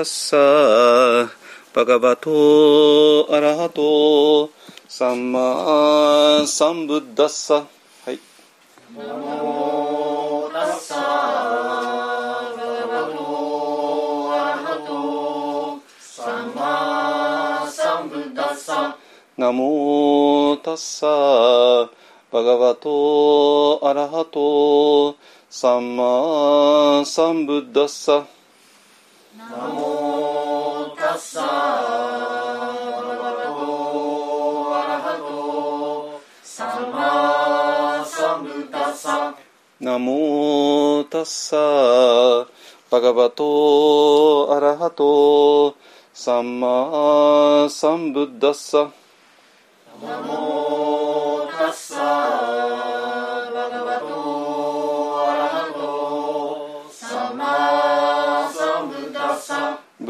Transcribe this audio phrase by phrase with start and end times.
[0.00, 1.30] タッサ
[1.74, 4.50] バガバトアラハト
[4.88, 7.66] サンマサンブッダッサは
[8.10, 8.18] い
[8.96, 18.96] ナモタッサバガバトアラハトサンマサンブッダッサ
[19.36, 21.90] ナモタッサ
[22.32, 25.18] バガバトアラハト
[25.50, 28.24] サンマサンブッダッサ
[29.38, 29.89] ナモ
[39.80, 41.56] ナモタッサ
[42.90, 45.76] バガバトアラハト
[46.14, 48.90] サンマサンブッダッサ
[50.02, 50.59] ナモ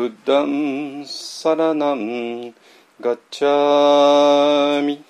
[0.01, 2.55] ブッダンサラナン
[3.03, 5.05] ガッチャミ。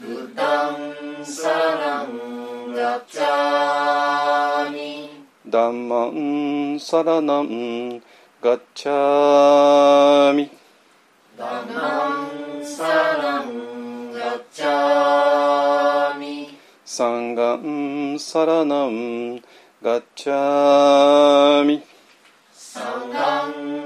[0.00, 5.10] ブッダンサラナンガッチャミ。
[5.48, 7.98] ダンマンサラナン
[8.40, 10.52] ガッチャミ。
[11.36, 12.28] ダナンマ
[12.60, 16.56] ンサラナンガッチャミ。
[16.84, 19.42] サンガンピサラナン
[19.82, 21.82] ガッチャミ。
[22.76, 23.85] ブ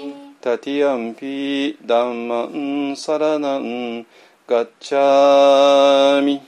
[0.41, 4.07] タティアンピダンマンサラナン
[4.47, 6.41] ガッチャミ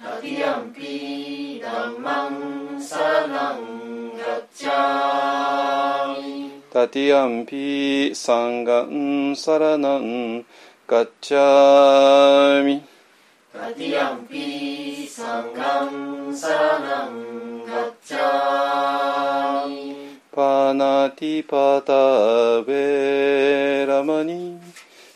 [0.00, 10.44] タディアンピダンマンサラナンガッチャミタティアンピサンガンサラナン
[10.86, 12.80] ガッチャミ
[13.52, 19.95] タディアンピサンガンサラナンガッチャミ
[20.36, 24.60] パナティパタベラマニ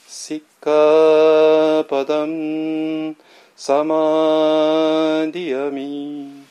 [0.09, 3.15] シッカパダン
[3.55, 3.95] サマ
[5.31, 6.47] ディアミ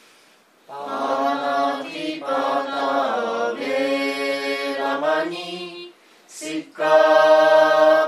[0.68, 5.92] パナティパタベラマニ
[6.28, 6.84] シッカ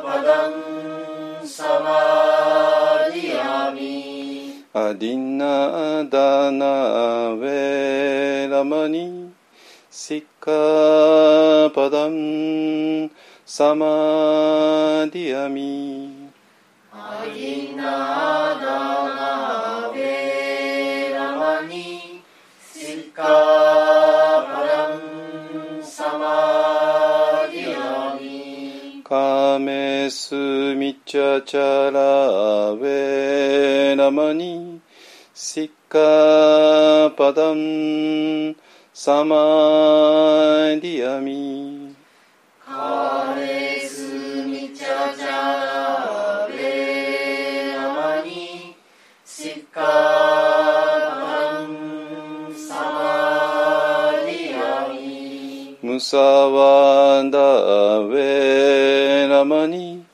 [0.05, 9.33] パダンサマディアミアディナダナベラマニ
[9.89, 13.11] シッカパダン
[13.45, 16.31] サマディアミ
[16.91, 18.65] アギナダ
[19.85, 22.23] ナベラマニ
[22.73, 23.29] シッカパ
[24.65, 25.01] ダン
[25.83, 30.33] サマディアミカメス
[30.73, 34.81] ミチャチャラベラマニ
[35.35, 38.55] シッカパダン
[39.03, 41.95] サマーディアミ。
[42.63, 48.75] カレスミチャチャベラマニ
[49.25, 49.87] シッカパ
[51.19, 60.05] ダンサマディアミムサワダベラマニ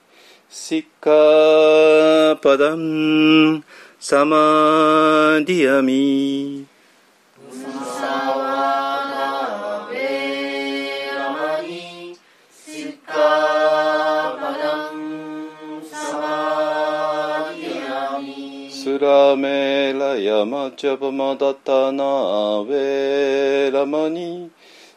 [0.50, 3.66] シッカパダン。
[4.00, 6.66] サマディアミ。
[7.52, 7.97] サ
[19.38, 24.50] メラヤマジャバマダタナベラマニ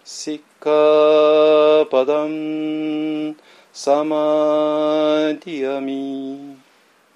[0.03, 3.37] シッカパダン
[3.71, 6.57] サマディアミ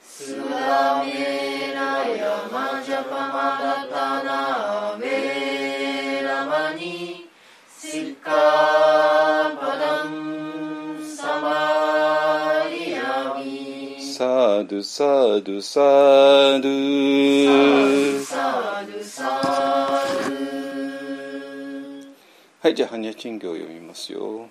[0.03, 7.27] スラメラヤマジャパマダタナベラマニ
[7.79, 8.84] シッカ
[14.17, 14.25] ドゥサ
[14.67, 15.01] ドゥサ
[15.41, 15.61] ドゥ
[18.23, 19.33] サルサ
[20.29, 20.35] ル
[22.61, 24.47] はいじゃあ般若心経を読みますよ。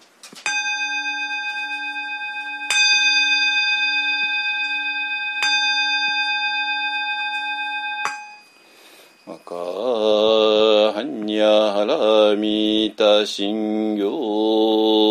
[9.25, 15.02] マカ般若ハラミタ心経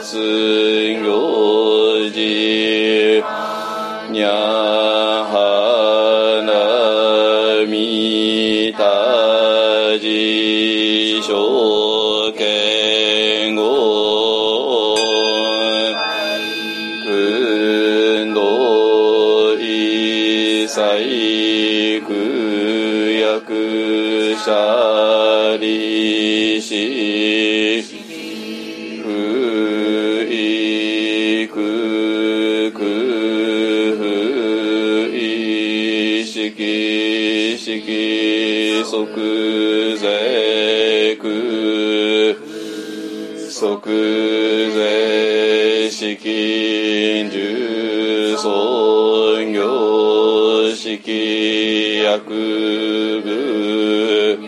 [0.00, 3.22] 薩行事
[4.10, 4.28] にゃ
[5.28, 5.34] は
[6.46, 14.96] なみたじしょけんご
[17.04, 22.12] くんどいさいく
[23.20, 27.61] やくしゃりし
[39.14, 42.34] 即税く。
[43.50, 54.38] 即税資金重創業式薬部。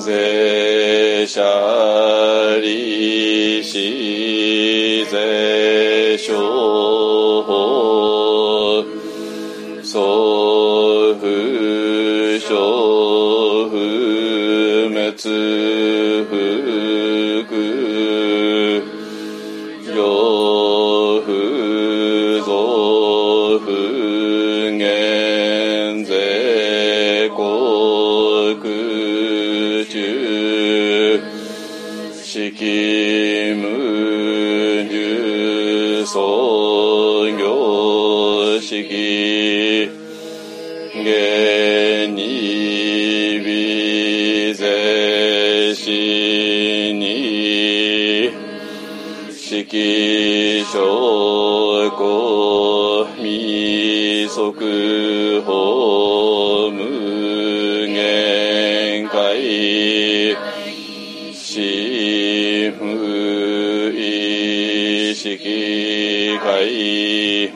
[0.00, 1.40] 税者
[2.60, 7.72] 利子税商法。
[15.32, 15.71] uh,
[54.32, 54.50] 未速
[55.44, 60.34] 報無限界。
[61.34, 61.60] 死
[62.80, 65.36] 無意識
[66.38, 67.51] 界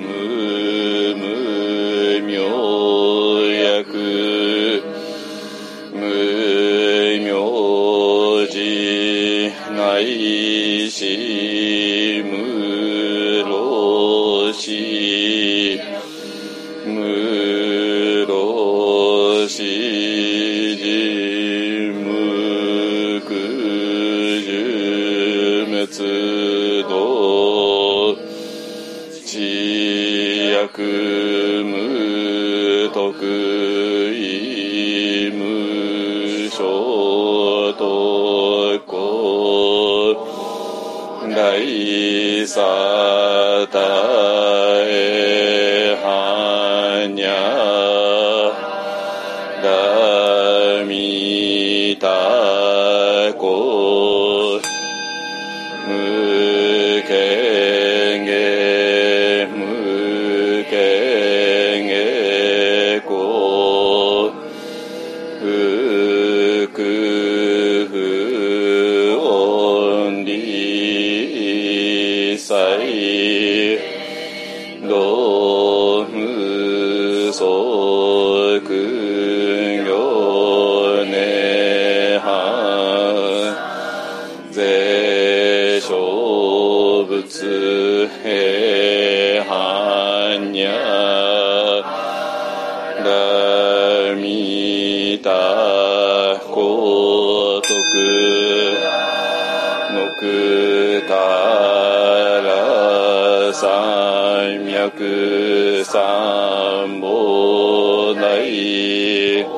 [104.90, 109.55] 百三もない。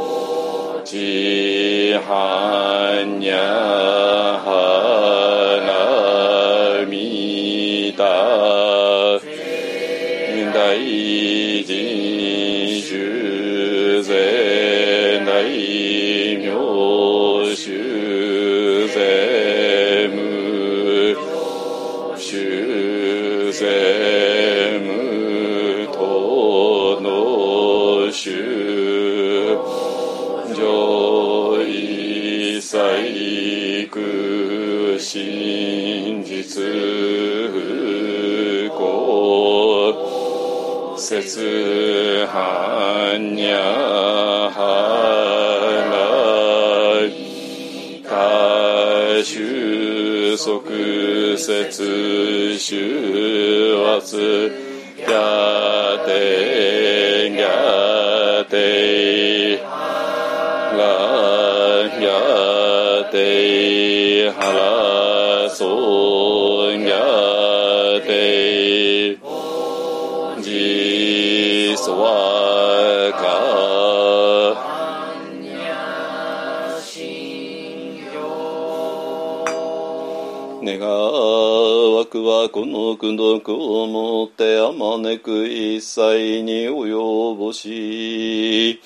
[80.79, 88.81] 願わくはこの功徳をもってあまねく一切に及ぼし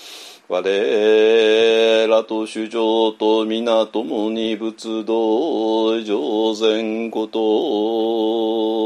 [0.49, 8.82] 我らと主情と皆共に仏道上善こと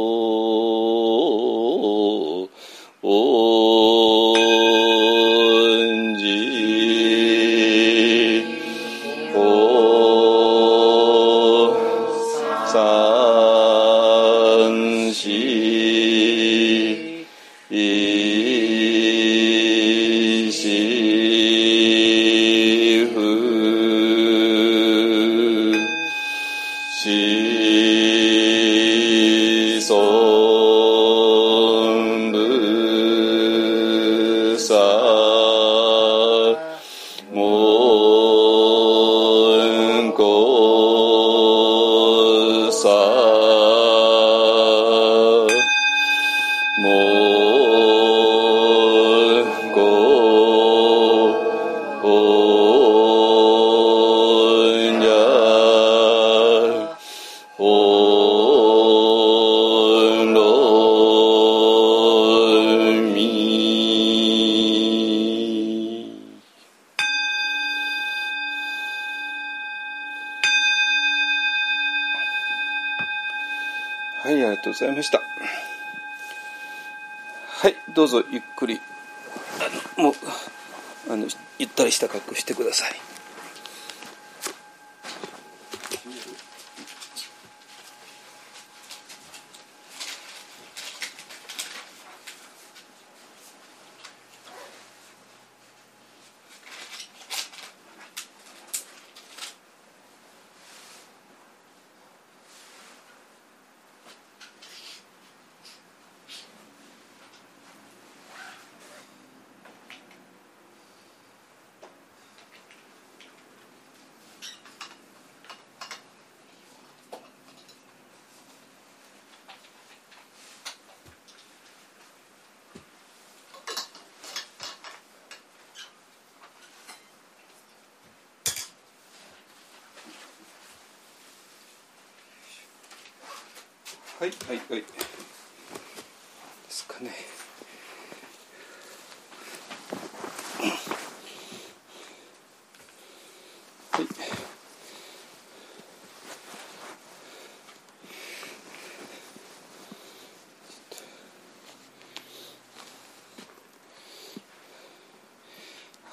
[3.07, 3.36] を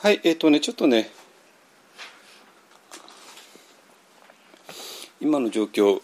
[0.03, 1.09] はい、えっ、とね、ちょっとね、
[5.21, 6.01] 今の状況、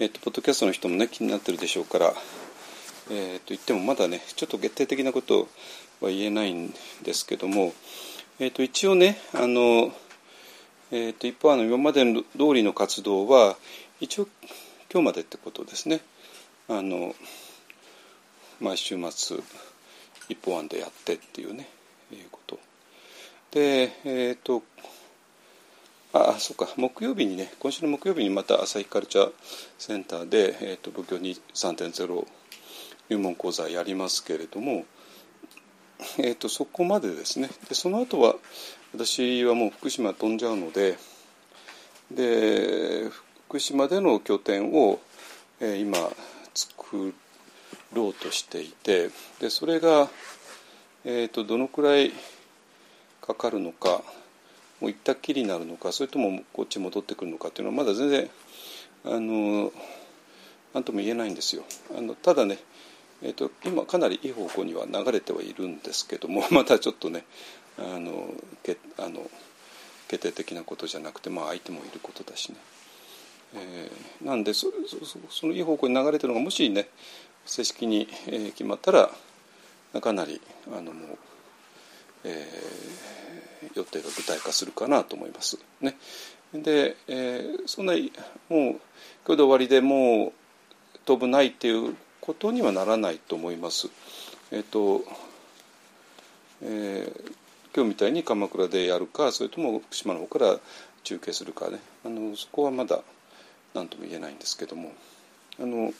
[0.00, 2.12] えっ、と、ポッドキャストの人もね、気になってるでしょうから、
[3.12, 5.46] えっ、と、言ってもまだね、ちょっと決定的なこと
[6.00, 7.74] は言えないんですけども、
[8.40, 9.92] えっ、と、一応ね、あの、
[10.90, 13.56] えっ、と、一方、あの、今までの通りの活動は、
[14.00, 14.28] 一応、
[14.92, 16.00] 今日までってことですね。
[16.66, 17.14] あの、
[18.58, 19.36] 毎週末、
[20.28, 21.68] 一方案でやってっていうね、
[23.52, 24.62] で、えっ、と、
[26.16, 29.32] ああそうか木曜日にね今週の木曜日にまた朝日カルチャー
[29.78, 32.26] センターで、えーと、仏教に3.0
[33.10, 34.86] 入門講座やりますけれども、
[36.18, 37.50] えーと、そこまでですね。
[37.68, 38.36] でその後は
[38.94, 40.96] 私はもう福島飛んじゃうので
[42.10, 43.10] で
[43.48, 45.00] 福島での拠点を、
[45.60, 45.98] えー、今
[46.54, 47.12] 作
[47.92, 50.08] ろうとしていてでそれが、
[51.04, 52.12] えーとどのくらい
[53.26, 54.02] かかるのか
[54.80, 58.30] もう行ったっきりになるのかそれともこっち戻ってくるのかっていうのはまだ全然
[59.04, 59.72] あの
[60.74, 61.64] 何とも言えないんですよ。
[61.96, 62.58] あのただね、
[63.22, 67.24] えーと、今かなりいい方向には流れてはいるんですけども またちょっとね
[67.78, 69.30] あのけあの
[70.08, 72.56] 決定的なことじゃなくて、まあ、相手もいることだしね、
[73.54, 76.88] えー、なんでそそそのいい方向に流れてるのがもしね
[77.46, 79.10] 正式に、えー、決まったら
[80.00, 81.18] かなりあのもう、
[82.26, 85.58] えー、予定が具体化するかなと思います。
[85.80, 85.96] ね、
[86.52, 88.00] で、えー、そんなもう
[88.48, 88.78] 今
[89.28, 93.88] 日で終わりでもう飛ぶないっていうことにはならないと思います。
[94.50, 95.04] えっ、ー、と、
[96.62, 97.30] えー、
[97.74, 100.58] 今日みたいに鎌倉でやるかそれとも福島の方から
[101.04, 103.00] 中継するかねあのそこはまだ
[103.74, 104.92] 何とも言えないんですけども
[105.60, 105.92] あの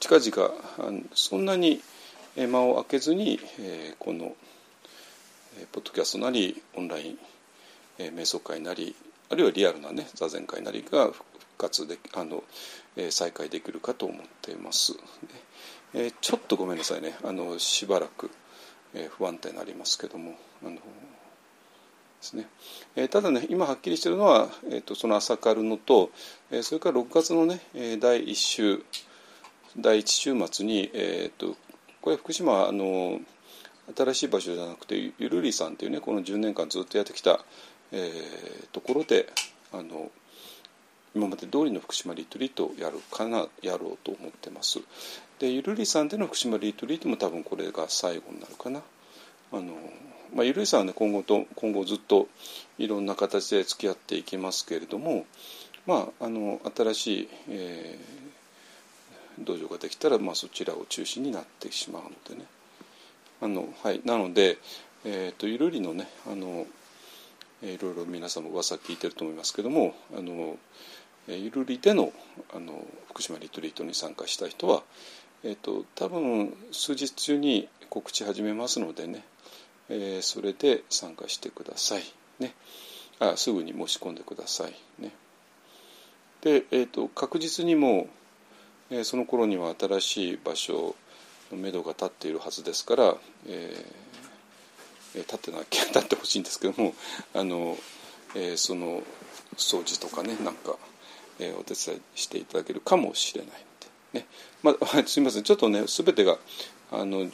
[0.00, 1.80] 近々あのそんなに
[2.36, 4.34] 間を空けずに、えー、この、
[5.58, 7.18] えー、ポッドキャストなりオンライン、
[7.98, 8.94] えー、瞑想会なり
[9.30, 11.24] あるいはリアルなね座禅会なりが復
[11.58, 12.44] 活であの、
[12.96, 14.94] えー、再開できるかと思っています。
[15.94, 17.16] えー、ちょっとごめんなさいね。
[17.22, 18.30] あのしばらく、
[18.94, 20.34] えー、不安定になりますけども。
[20.64, 20.80] あので
[22.20, 22.46] すね、
[22.94, 26.10] えー、ただね今はっきりしてるのは、えーと、その朝カルのと、
[26.52, 28.84] えー、それから6月のね、えー、第1週
[29.76, 31.56] 第1週末に、えーと、
[32.00, 33.18] これ福島あの
[33.96, 37.40] 新しい場所じゃなくてゆるりさんっていうねこの10年間ずっとやってきた、
[37.90, 39.28] えー、ところで
[39.72, 40.10] あの
[41.14, 44.80] 今まで通りの福島リトリートをやるかなやろうと思ってます。
[45.38, 48.80] でゆるりさんでの福島リトリートも多分これが最後になるかな。
[49.52, 49.74] あの
[50.34, 52.28] まあ、ゆるいさんはね今後と今後ずっと
[52.78, 55.26] いろんな形で付き合っていきますけれども、
[55.86, 62.46] まあ、あの新しい、えー、道場ができたら、まあ、そちらを中心になってしまうのでね。
[63.42, 64.56] あの、はい、なので、
[65.04, 66.66] えーと、ゆるりのねあの
[67.62, 70.56] いろいろ皆さんも噂聞いてると思いますけどもあの
[71.28, 72.12] ゆるりでの
[72.54, 74.82] あの福島リトリートに参加した人は、
[75.44, 79.24] えーと多分数日中に告知始めますのでね
[79.88, 82.02] えー、それで参加してください。
[82.38, 82.54] ね、
[83.18, 84.72] あすぐに申し込んでください。
[84.98, 85.12] ね、
[86.40, 88.06] で、えーと、確実にも、
[88.90, 90.94] えー、その頃には新しい場所
[91.52, 96.94] のめどが立っているはずですから、えー、立ってなきゃ 立ってほしいんですけども
[97.34, 97.78] あの、
[98.34, 99.02] えー、その
[99.56, 100.76] 掃除とかねなんか、
[101.38, 103.56] えー、お手伝いしていただけるかもしれないの
[104.12, 104.26] で、ね。
[104.62, 105.42] まあ、 すみません。
[105.42, 106.38] ちょっとね全てが
[106.90, 107.30] あの、え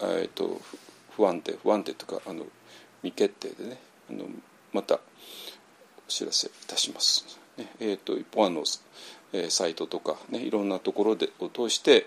[0.00, 0.60] ーと
[1.16, 2.44] 不安定不安定とかあの
[3.02, 3.78] 未決定でね
[4.10, 4.26] あの
[4.72, 7.38] またお知らせいたします。
[7.56, 7.68] ね。
[7.80, 8.64] えーと、一方あの、
[9.32, 12.06] えー、サイトとか、ね、いろんなところでを通して、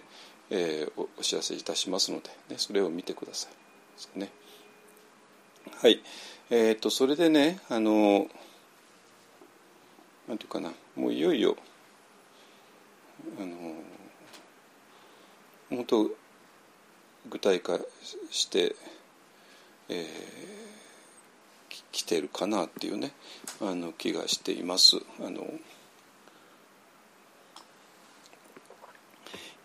[0.49, 3.49] えー、お知らせいたしますので、ね、それを見てくださ
[4.15, 4.19] い。
[4.19, 4.29] ね、
[5.81, 6.01] はい、
[6.49, 8.27] えーと、それでねあの
[10.27, 11.55] なんていうかなもういよいよ
[13.39, 13.55] あの
[15.69, 16.11] 本当
[17.29, 17.79] 具体化
[18.29, 18.75] して
[19.89, 20.07] えー、
[21.91, 23.13] 来てるかなっていうね
[23.61, 24.97] あの気がしています。
[25.25, 25.45] あの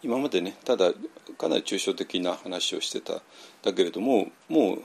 [0.03, 0.93] 今までねただ
[1.38, 3.23] かなり抽象的な話をしてた
[3.62, 4.83] だけれどももう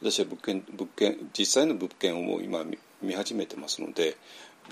[0.00, 2.64] 私は物件物件実際の物件をもう今
[3.02, 4.16] 見始めてますので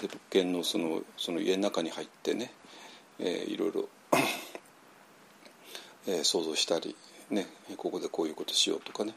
[0.01, 2.53] で物件のそのその家の中に入ってね、
[3.18, 3.88] えー、いろいろ
[6.07, 6.97] えー、想像したり、
[7.31, 9.14] ね、ここでこういうことしようとかね、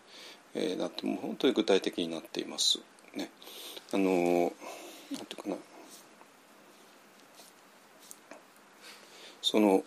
[0.54, 2.80] えー、なってもう本当に具体的になっています。
[3.16, 3.32] ね、
[3.92, 4.54] あの
[5.12, 5.56] なんていうかな
[9.42, 9.84] その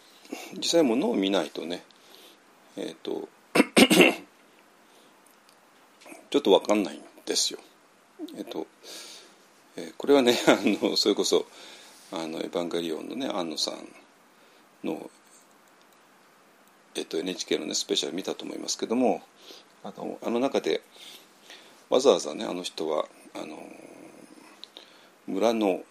[0.54, 1.84] 実際ものを見ないとね
[2.76, 3.28] えっ、ー、と
[6.30, 7.58] ちょっと分かんないんですよ。
[8.36, 8.66] えっ、ー、と、
[9.76, 11.46] えー、これはね あのそれこそ
[12.12, 13.88] あのエヴァンゲリオンのね安野さん
[14.84, 15.10] の、
[16.94, 19.22] えっと、NHK のねスペシャル見たと思いますけども
[19.82, 20.82] あのあの中で
[21.88, 23.58] わざわざねあの人はあの
[25.26, 25.82] 村の、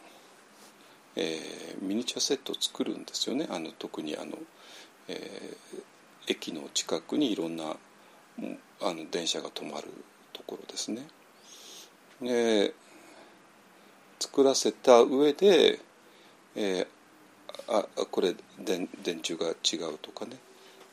[1.20, 3.48] えー、ミニチュアセットを作るんですよね。
[3.50, 4.38] あの特にあの、
[5.08, 5.82] えー、
[6.28, 7.76] 駅の近くにいろんな
[8.82, 9.88] あの電車が止まる
[10.32, 11.08] ところですね。
[12.22, 12.74] で
[14.20, 15.80] 作らせた上で、
[16.56, 16.88] えー、
[17.68, 20.38] あこれ電電柱が違うとかね。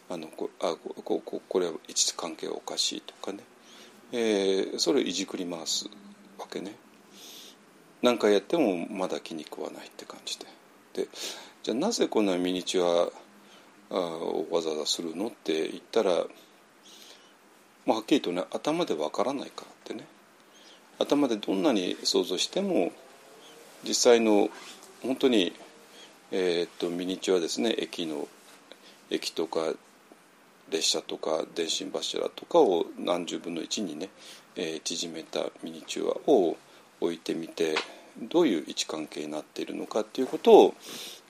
[0.09, 3.41] あのこあこここれは位置関係がおかしいとかね、
[4.13, 5.87] えー、それをいじくり回す
[6.39, 6.77] わけね。
[8.05, 10.45] 何回やってもまだ気に食わないって感じで。
[10.93, 11.09] で
[11.63, 13.09] じゃあなぜこんなミニチュア
[13.91, 16.27] をわざわざするのって言ったら、
[17.87, 20.07] まあ、はっきりとね頭でわからないからってね。
[20.99, 22.93] 頭でどんなに想像しても
[23.89, 24.51] 実際の
[25.03, 25.55] 本当に、
[26.31, 27.75] えー、っとミニチュアですね。
[27.79, 28.29] 駅の
[29.09, 29.73] 駅とか
[30.71, 34.11] 列車とか電信柱とかを何十分の1にね、
[34.57, 36.59] えー、縮めたミニチュアを
[37.05, 37.77] 置いてみて、
[38.21, 40.75] どういう位置関係になっているのかっていうことを、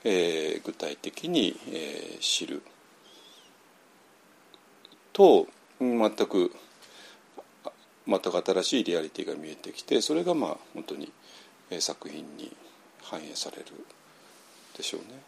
[0.03, 2.61] えー、具体的に、えー、知る
[5.13, 5.47] と
[5.79, 6.51] 全く
[8.07, 11.11] 全く新しいリアリティが見えてきてそれがまあ本当に、
[11.71, 12.55] えー、作品に
[13.01, 13.65] 反映される
[14.77, 15.19] でしょうね。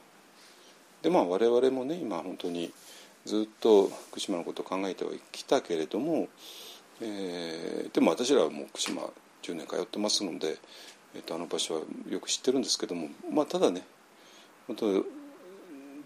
[1.01, 2.71] でまあ我々もね今本当に
[3.25, 6.27] ずっと福島のことを考えてはきたけれども、
[7.01, 9.01] えー、でも私らはもう福島
[9.43, 10.57] 10年通ってますので、
[11.15, 13.83] えー、とあの場所はよく知ってるんですけども、まあ、ただね
[14.67, 15.05] 本当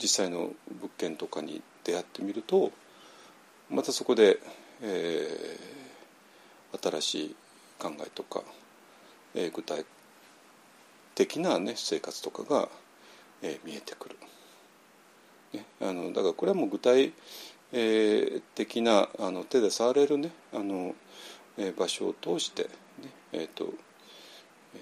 [0.01, 2.71] 実際の物件とかに出会ってみると
[3.69, 4.39] またそこで、
[4.81, 7.35] えー、新しい
[7.79, 8.43] 考えとか、
[9.33, 9.85] えー、具体
[11.15, 12.67] 的な、ね、生活とかが、
[13.41, 14.17] えー、見えてくる。
[15.53, 17.13] ね、あのだからこれはもう具体、
[17.73, 20.95] えー、的なあの手で触れるねあの、
[21.57, 22.67] えー、場所を通して、
[23.33, 23.73] えーと
[24.75, 24.77] え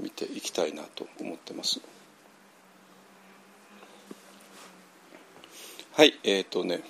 [0.00, 1.80] ー、見ていきたいなと思ってます。
[5.92, 6.80] はいえっ、ー、とね、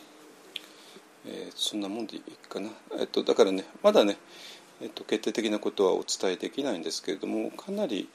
[1.27, 4.17] えー、そんなもんでいいかな、えーと、だからねまだね、
[4.81, 8.09] えーと、決定的なことはお伝えできないんですけれどもかなり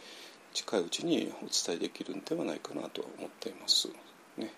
[0.53, 3.87] 近いうちにお伝えできるんではないかなとは思っています。
[4.37, 4.51] ね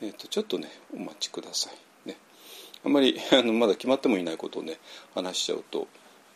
[0.00, 1.68] えーと、ちょっとねお待ちくださ
[2.06, 2.08] い。
[2.08, 2.16] ね、
[2.82, 4.78] あんまりあのまだ決まってもいないことをね
[5.14, 5.88] 話しちゃうと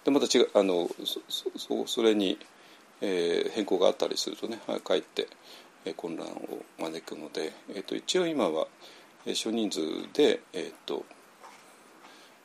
[0.04, 0.88] でまた違うあの
[1.28, 2.38] そそれに、
[3.00, 5.28] えー、変更があったりするとねかえって、
[5.84, 8.66] えー、混乱を招くので、えー、と一応今は
[9.32, 9.80] 少人数
[10.12, 11.04] で、えー、と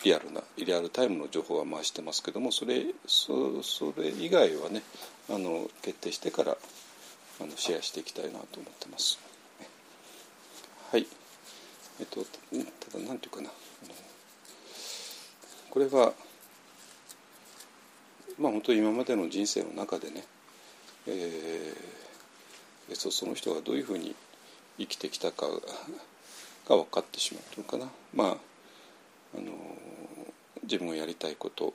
[0.04, 4.82] リアルなリアルタイムの情報は回してますけどもそれそそれ以外はね
[5.30, 6.58] あの決定してから
[7.42, 9.20] あのシェアしていきたいなと思ってます。
[10.92, 11.06] はい
[12.00, 13.52] えっとただ何て言うかな
[15.70, 16.14] これは
[18.40, 20.24] まあ本当に今までの人生の中でね、
[21.08, 24.16] えー、その人がどういうふうに
[24.78, 25.48] 生きてきたか
[26.68, 27.92] が分かってしまうというかな。
[28.14, 28.38] まあ
[29.38, 29.52] あの
[30.64, 31.74] 自分がやりたいこと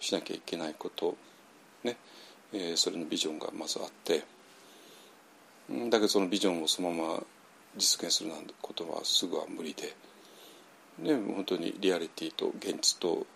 [0.00, 1.16] しなきゃいけないこと
[1.84, 1.96] ね、
[2.52, 4.24] えー、それのビジョンがまずあって
[5.90, 7.22] だけどそのビジョンをそのまま
[7.76, 9.94] 実現するなんてことはすぐは無理で
[10.98, 13.26] で本当にリアリティと現実と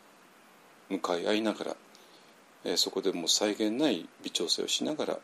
[0.91, 1.77] 向かい合いながら、
[2.67, 5.19] え、そこでもう際限ない微調整をしながら、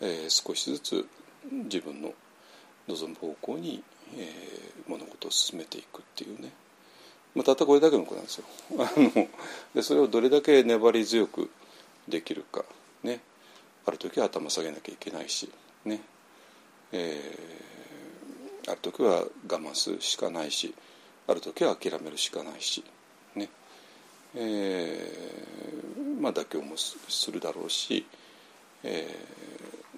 [0.00, 1.06] え、少しずつ
[1.50, 2.12] 自分の
[2.88, 3.82] 望む方向に、
[4.16, 4.28] え、
[4.88, 6.50] 物事を進めていくっていうね、
[7.34, 8.44] まあ、たったこれだけのことなんですよ。
[8.78, 9.28] あの
[9.74, 11.50] でそれをどれだけ粘り強く
[12.08, 12.64] できるか
[13.02, 13.20] ね。
[13.86, 15.50] ある時は頭下げなきゃいけないし
[15.84, 16.00] ね、
[16.92, 17.72] えー
[18.68, 20.74] ある時は我慢するしかないし
[21.26, 22.84] ある時は諦めるしかないし
[23.34, 23.48] ね。
[24.34, 28.06] えー、まあ妥協もするだろうし、
[28.82, 29.06] え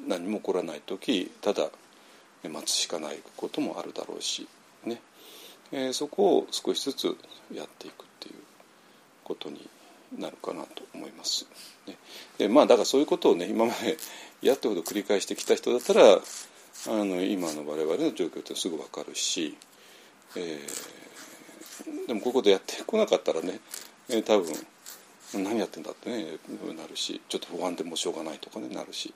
[0.00, 1.68] ー、何も起こらない時ただ
[2.48, 4.46] 待つしかないこともあるだろうし
[4.84, 5.00] ね、
[5.72, 7.16] えー、そこを少しずつ
[7.52, 8.34] やっていくっていう
[9.22, 9.68] ことに
[10.18, 11.46] なるかなと思います。
[11.86, 11.96] ね、
[12.38, 13.96] でまあだからそういうことをね今まで
[14.42, 16.20] やってほど繰り返してきた人だったらあ
[16.86, 19.56] の今の我々の状況ってすぐ分かるし、
[20.36, 23.60] えー、でもここでやってこなかったらね、
[24.08, 24.54] えー、多分。
[25.42, 26.38] 何やってんだってね
[26.76, 29.12] なるしちょっと不安でもしょうがないとかねなるし。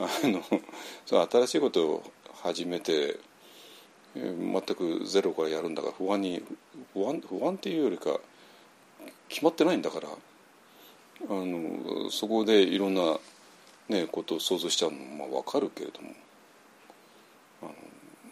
[0.00, 0.42] あの
[1.06, 3.18] そ新しいことを始めて、
[4.14, 6.40] えー、全くゼロからやるんだから不安に
[6.92, 8.20] 不安不安っていうよりか
[9.28, 10.08] 決まってないんだから。
[10.08, 13.18] あのそこでいろんな、
[13.88, 16.12] ね、ことを想像しちゃうのもまあ分かるけれども。
[17.62, 17.72] あの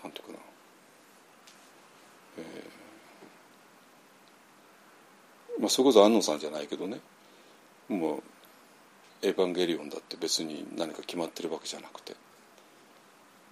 [0.04, 0.38] なんていうかな、
[2.38, 7.00] えー、まあそれこそ安野さんじゃないけどね。
[7.88, 8.22] もう
[9.22, 12.14] 「エヴァンゲリオン」だって別に何か決まってるわけじゃなくて、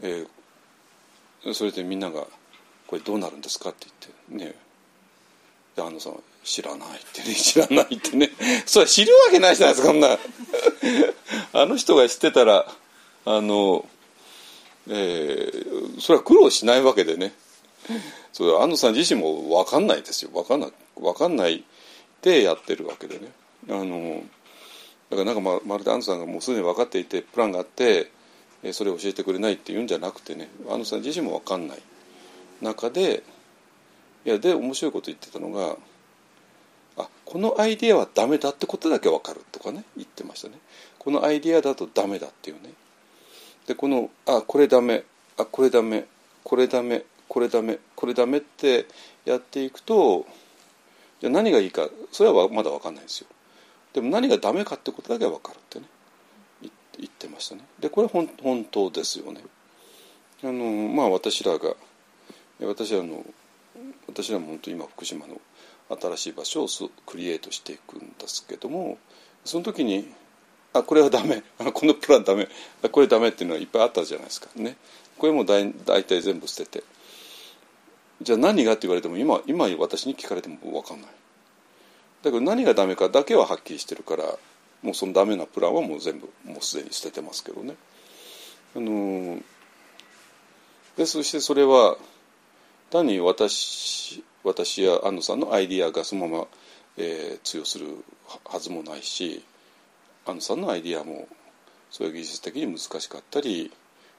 [0.01, 2.27] えー、それでみんなが
[2.87, 3.87] 「これどうなるんですか?」って
[4.29, 4.55] 言ってね
[5.77, 7.35] で安野さんは「知らない」ってね。
[7.35, 8.31] 知らないってね。
[8.67, 10.19] それ知るわけないじゃないですかこんな。
[11.53, 12.67] あの人が知ってたら
[13.25, 13.89] あの
[14.87, 17.35] えー、それは苦労しないわけでね。
[18.33, 20.31] それ安野さん自身も分かんないですよ。
[20.31, 21.65] 分かんない分かんない
[22.25, 23.31] でやってるわけでね。
[23.69, 24.23] あの
[25.11, 28.11] だからなんかままるで安野さんがもうすでに分かっていてプランがあって
[28.73, 31.83] それを教えてくれないっていうんじゃなくてね安野さん自身も分かんない。
[32.63, 33.23] 中で
[34.25, 35.77] いやで面白いこと言ってたのが
[36.97, 40.55] あこのアイディアはダメだってことだけ分かるとかね言ってましたね。
[40.99, 42.73] このアイディアだとダメだっていうね。
[43.67, 45.05] でこのあこれダメ
[45.37, 46.07] あこれダメ
[46.43, 48.87] これダメこれダメこれダメって
[49.27, 50.27] やっていくと
[51.25, 53.27] じゃ何がいいかそれはまだ分かんないですよ。
[53.95, 55.87] でも何がダメかってことだけは分かるってね。
[56.99, 57.63] 言ってましたね。
[57.81, 59.41] でこれは本当ですよね。
[60.43, 60.53] あの
[60.93, 61.77] まあ私らが
[62.61, 63.25] 私らの
[64.07, 65.41] 私らも本当今福島の
[65.99, 66.69] 新しい場所を
[67.07, 68.99] クリエイトしていくんですけども
[69.47, 70.13] その時に
[70.75, 71.43] あこれはダメ。
[71.73, 72.49] このプランダメ。
[72.93, 74.49] これダメっていうのはいっぱいあったじゃないですか。
[74.57, 74.77] ね。
[75.17, 76.85] これも大大体全部捨てて。
[78.23, 81.11] じゃあ何がって言われても今今私に聞かれても分かんない。
[82.23, 84.25] だけど何がダメかだけははっきりしてるから
[84.83, 87.75] もうそのダメなプランはもう全部もうすでに捨ててますけどね。
[88.77, 89.39] あの
[90.97, 91.97] でそしてそれは
[92.91, 96.47] 単に私私や安野さんのアイディアがそのまま、
[96.97, 98.05] えー、通用する
[98.45, 99.45] はずもないし
[100.27, 101.29] 安野さんのアイディアも
[101.91, 103.73] そういう技術的に難しかったり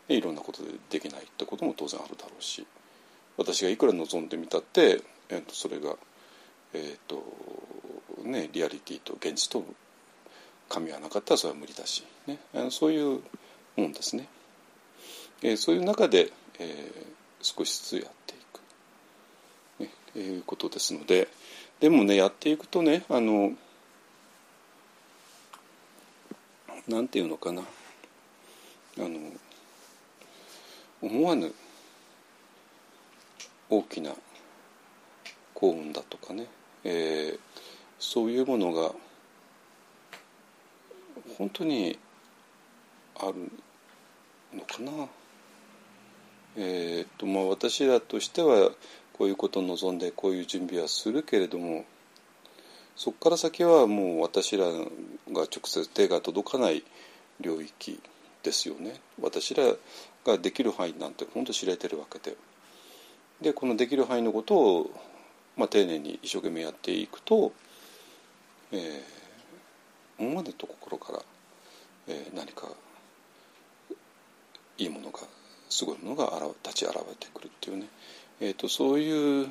[0.10, 2.65] いろんなことでできないってことも当然あるだろうし。
[3.38, 5.95] 私がいくら望んでみたって、えー、とそれが、
[6.74, 7.24] えーと
[8.24, 9.63] ね、リアリティと現実と
[10.69, 13.21] 噛み合わなかったらそれは無理だし、ね、そういう
[13.76, 14.28] もんですね。
[15.41, 17.06] えー、そういう中で、えー、
[17.41, 21.28] 少しずつやっていく、ねえー、いうことですので
[21.80, 23.52] でもねやっていくとねあの
[26.88, 29.19] なんていうのかなあの
[31.02, 31.54] 思わぬ
[33.69, 34.12] 大きな
[35.54, 36.47] 幸運だとかね、
[36.84, 37.39] えー、
[37.99, 38.91] そういうものが
[41.38, 41.97] 本当に
[43.17, 43.51] ある
[44.54, 45.08] のかな。
[46.58, 48.71] えーとまあ、私らとしては
[49.12, 51.84] こういうことを望んでこういう準備はするけれども
[52.95, 54.82] そこから先はもう私らが
[55.32, 56.84] 直接手が届かない
[57.41, 57.99] 領域
[58.41, 59.01] ですよね。
[59.19, 59.63] 私ら
[60.25, 62.38] ができる範囲なんて本当知れてるわけで。
[63.41, 64.91] でこのできる範囲のことを、
[65.58, 67.52] まあ、丁寧に一生懸命やっていくと、
[68.71, 71.19] えー、思わぬところから、
[72.08, 72.67] えー、何か
[74.78, 75.19] いいものが
[75.69, 76.32] すごいものが
[76.63, 77.88] 立ち現れてくるっていうね、
[78.39, 79.48] えーと、そういう、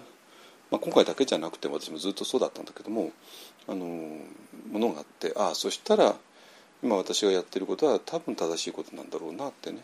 [0.71, 3.13] まあ、今回だけじゃなくて私もずっとそうだったんだけども
[3.69, 3.87] あの
[4.71, 6.15] ものがあってああそしたら
[6.83, 9.79] 今私がやってることは多分正しいことなんだろうなってね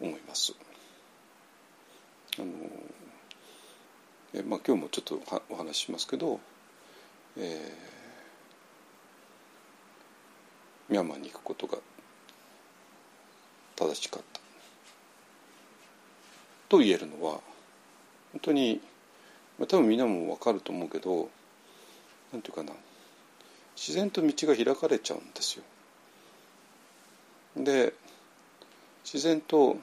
[0.00, 0.54] 思います。
[2.38, 2.46] あの
[4.34, 6.38] えまあ、今日もちょっとお話ししますけど、
[7.38, 11.78] えー、ミャンマーに行くことが
[13.76, 14.40] 正しかった
[16.68, 17.40] と言えるのは
[18.32, 18.80] 本当に、
[19.58, 21.30] まあ、多分みんなも分かると思うけど
[22.32, 22.72] なんていうかな
[23.76, 25.64] 自然と道が開かれちゃうんですよ。
[27.56, 27.94] で
[29.04, 29.78] 自然と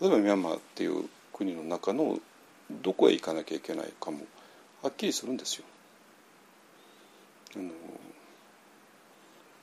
[0.00, 2.18] 例えばミャンマーっていう国の中の
[2.82, 4.18] どこへ行かなきゃいけないかも
[4.82, 5.64] はっきりするんですよ。
[7.56, 7.70] あの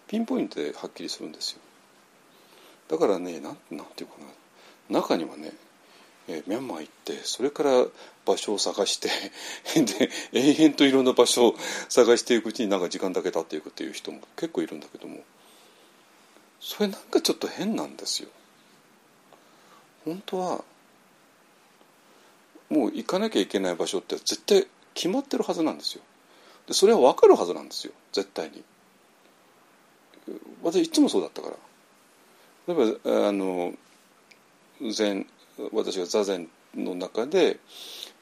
[0.08, 1.60] ピンポイントではっきりするんですよ。
[2.88, 4.16] だからねなんなんていうか
[4.90, 5.54] な中にはね、
[6.28, 7.86] え、ミャンマー行ってそれから
[8.26, 9.10] 場所を探して
[9.80, 11.56] で延々といろんな場所を
[11.90, 15.24] 探していくうちになんか時間だけ経っていくっていう人も結構いるんだけども
[16.60, 18.30] それなんかちょっと変なんですよ。
[20.06, 20.64] 本当は
[22.70, 26.04] もう行かなきゃいけない場所って絶対決まってるはずなんですよ。
[26.68, 28.64] でそれは分かるはずなんですよ絶対に。
[30.64, 31.56] 私いつもそうだったから。
[32.74, 33.74] 例えばあの
[34.92, 35.26] 禅
[35.74, 37.60] 私が座禅の中で、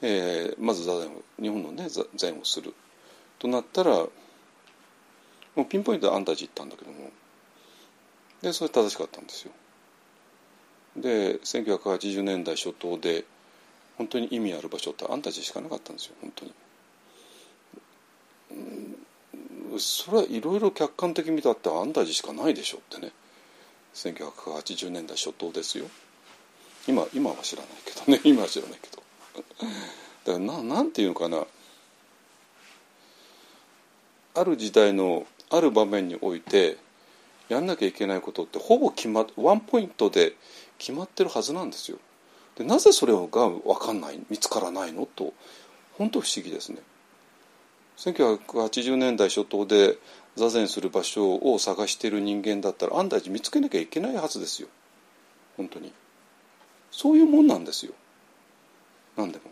[0.02, 2.74] えー、まず座禅を日本のね禅をする
[3.40, 4.10] となったらも
[5.64, 7.10] うピンポイントで安泰寺行ったんだけども
[8.42, 9.52] でそれ正しかったんですよ。
[10.96, 13.26] で1980年代初頭で
[13.98, 16.54] 本当に意味ある場所ってあんたちしかなかったんですよ本当に。
[19.80, 23.12] それはいろいろ客観的に見たってあんたちしかないでしょってね。
[23.94, 25.86] 1980年代初頭ですよ。
[26.88, 28.22] 今今は知らないけどね。
[28.26, 29.04] 今は知らないけど。
[30.26, 31.46] だからななんていうのかな。
[34.36, 36.78] ある時代のある場面において
[37.50, 40.36] やんなきゃいけないことってほぼ決まワンポイントで
[40.78, 41.98] 決まってるはずなんですよ。
[42.58, 45.34] でなぜそれが分かんない見つからないのと
[45.98, 46.80] 本当不思議ですね。
[47.98, 49.98] 1980年代初頭で
[50.36, 54.68] 座禅する場所を探している人間だったら安泰寺見つけなきゃいけないはずですよ。
[55.56, 55.92] 本当に。
[56.92, 57.94] そういうもんなんですよ。
[59.16, 59.46] 何でも。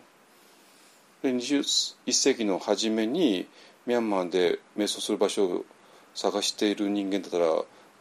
[1.23, 3.47] で21世紀の初めに
[3.87, 5.65] ミャンマーで瞑想する場所を
[6.13, 7.45] 探している人間だったら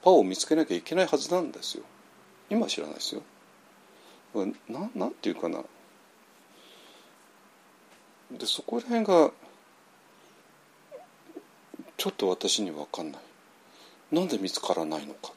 [0.02, 1.84] パオを見つけなきゃいけないはずなんですよ。
[2.50, 3.22] 今は知らないですよ。
[4.68, 5.62] ななんていうかな。
[8.32, 9.30] でそこら辺が
[11.96, 13.22] ちょっと私に分かんない。
[14.12, 15.32] なんで見つからないのか。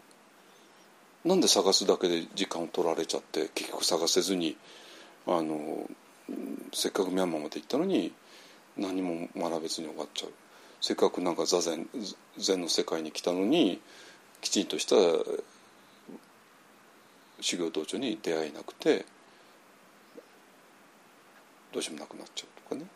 [1.26, 4.56] なんで探すだけで時間を取られちゃって結局探せずに
[5.26, 5.90] あの
[6.74, 8.14] せっかくミャンマーまで行ったのに
[8.78, 10.32] 何も学べずに終わっちゃう。
[10.82, 11.88] せっかくなんか座禅
[12.38, 13.82] 禅の世界に来たのに
[14.42, 14.96] きちんとした
[17.40, 19.06] 修行道場に出会えなくて
[21.72, 22.88] どうしようもなくなっちゃうとかね。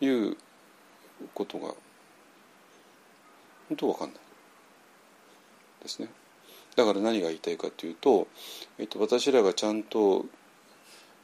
[0.00, 0.36] いう
[1.34, 1.74] ことが
[3.68, 4.20] 本当わかんない。
[5.82, 6.08] ですね。
[6.76, 8.26] だから何が言いたいかというと、
[8.78, 10.24] えっと、私らがちゃんと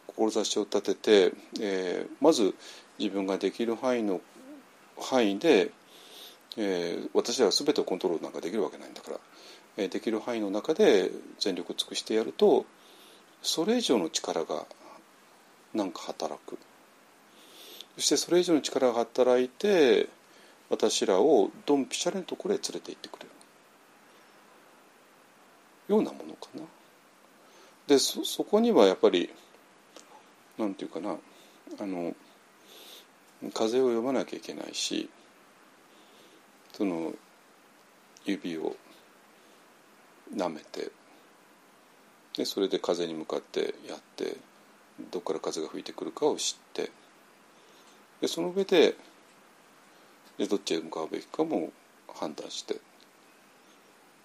[0.07, 2.55] 志を立てて、えー、まず
[2.99, 4.21] 自分ができる範囲の
[4.99, 5.71] 範囲で、
[6.57, 9.19] えー、私らは全てをコントロールなんかできるわけないんだから、
[9.77, 12.65] できる範囲の中で全力を尽くしてやると
[13.43, 14.65] それ以上の力が
[15.75, 16.59] なんか働く
[17.97, 20.09] そしてそれ以上の力が働いて
[20.71, 23.31] 私らをドンピシャリのところへ連れて行ってくれる
[25.89, 26.63] ようなものかな。
[27.87, 29.31] でそそこにはやっぱり
[30.59, 31.17] なんていうかな
[31.79, 32.15] あの
[33.55, 35.09] 風を読まなきゃいけないし
[36.73, 37.13] その
[38.25, 38.75] 指を
[40.35, 40.91] 舐めて
[42.37, 44.37] でそれで風に向かってやって
[45.11, 46.91] どこから風が吹いてくるかを知って
[48.21, 48.95] でその上で
[50.39, 51.71] でどっちへ向かうべきかも
[52.15, 52.75] 判断して、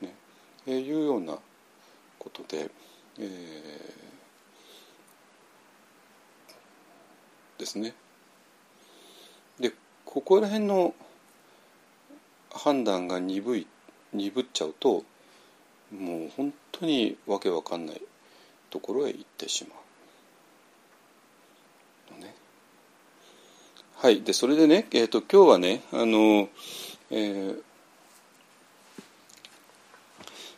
[0.02, 0.14] ね、
[0.66, 1.38] えー、いうような
[2.20, 2.70] ことで、
[3.20, 7.94] えー、ですね。
[9.60, 9.72] で
[10.06, 10.94] ここら辺の
[12.54, 13.68] 判断が鈍い
[14.14, 15.04] 鈍っちゃうと
[15.92, 18.02] もう本当にわけわかんない
[18.70, 19.76] ところへ行ってしま
[22.18, 22.22] う。
[22.22, 22.36] ね、
[23.96, 26.50] はいでそれでね、えーと、今日はねあの、
[27.10, 27.64] えー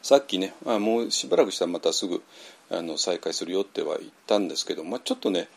[0.03, 2.21] さっきね、あ、もうしばらくしたらまたすぐ
[2.69, 5.47] あの再開するよっては言ったんですけど、まあ、ちょっとね、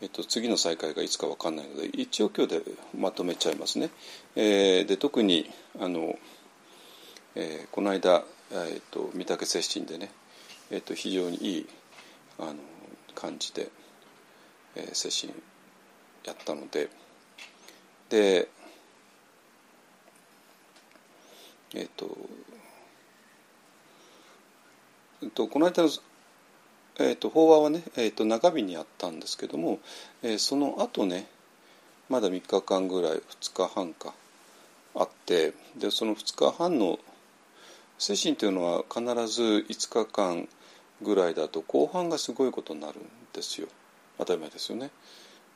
[0.00, 2.62] えっと、次の再開がいつか分かんないので一応今日で
[2.98, 3.90] まとめちゃいますね。
[4.34, 6.18] えー、で特にあの、
[7.36, 8.24] えー、この間、
[8.62, 10.10] えっと、御嶽接心でね、
[10.70, 11.66] えっと、非常にいい
[12.38, 12.54] あの
[13.14, 13.68] 感じで、
[14.76, 15.34] えー、接心
[16.24, 16.88] やったので
[18.08, 18.48] で
[21.74, 22.16] えっと
[25.34, 25.90] とこの間の、
[26.98, 29.80] えーと、法話はね、えーと、中日にやったんですけども、
[30.22, 31.26] えー、その後ね
[32.08, 34.14] まだ3日間ぐらい2日半か
[34.94, 36.98] あってでその2日半の
[37.98, 40.48] 精神というのは必ず5日間
[41.02, 43.02] ぐらいだと後半がすごいことになるん
[43.32, 43.68] ですよ
[44.18, 44.90] 当たり前ですよね。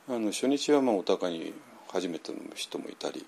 [0.08, 1.52] あの初日はまあお互いに
[1.92, 3.26] 初めての人もいたり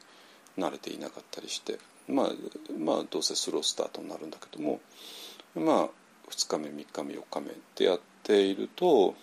[0.58, 2.30] 慣れていなかったりしてまあ
[2.78, 4.80] まあどうせスロースタートになるんだけども
[5.54, 5.88] まあ
[6.30, 9.14] 2日目3日目4日目ってやっていると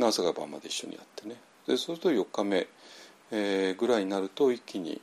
[0.00, 2.66] 朝が晩まで一緒にやってねでそうすると4日目、
[3.30, 5.00] えー、ぐらいになると一気に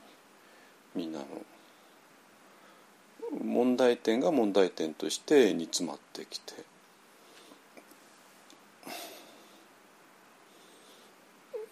[0.94, 1.24] みんなの
[3.32, 6.54] 問題点が問題点として煮詰まってきて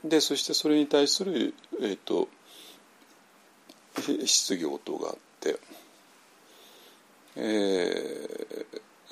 [0.05, 2.29] でそしてそれに対する、えーと、
[4.25, 5.59] 質疑応答があって。
[7.39, 7.95] え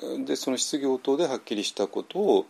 [0.01, 2.45] ー、でその質疑応答ではっきりしたことを、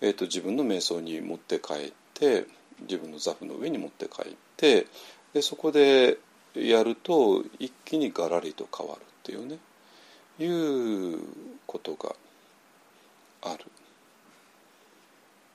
[0.00, 2.46] えーと、自分の瞑想に持って帰って
[2.80, 4.86] 自分の座布の上に持って帰って
[5.34, 6.16] でそこで
[6.54, 9.58] やると一気にガラリと変わるっていうね
[10.40, 11.18] いう
[11.66, 12.14] ことが
[13.42, 13.66] ある。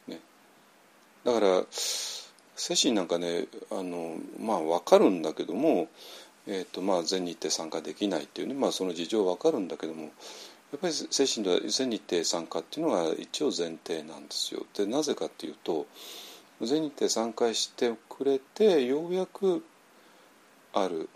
[0.07, 0.19] ね、
[1.23, 5.87] だから精神なんかねあのまあ分かるんだけども
[6.45, 10.09] えーとまあ、全日程参加できないっていうね、まあ、その事情分かるんだけどもや
[10.75, 14.65] っぱり精神では全日程参加っていうのが一応前提なんですよ。
[14.75, 15.85] でなぜかっていうと
[16.61, 19.63] 全日程参加してくれてようやく
[20.73, 21.07] ある、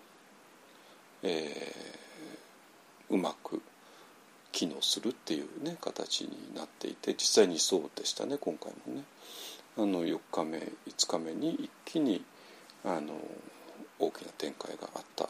[1.24, 2.07] えー、
[3.10, 3.62] うまく
[4.52, 9.04] 機能するっていうね形になっていて実際にそうでしたね今回もね。
[9.78, 12.24] あの4日目5日目に一気に
[12.84, 13.14] あの
[14.00, 15.30] 大きな展開があった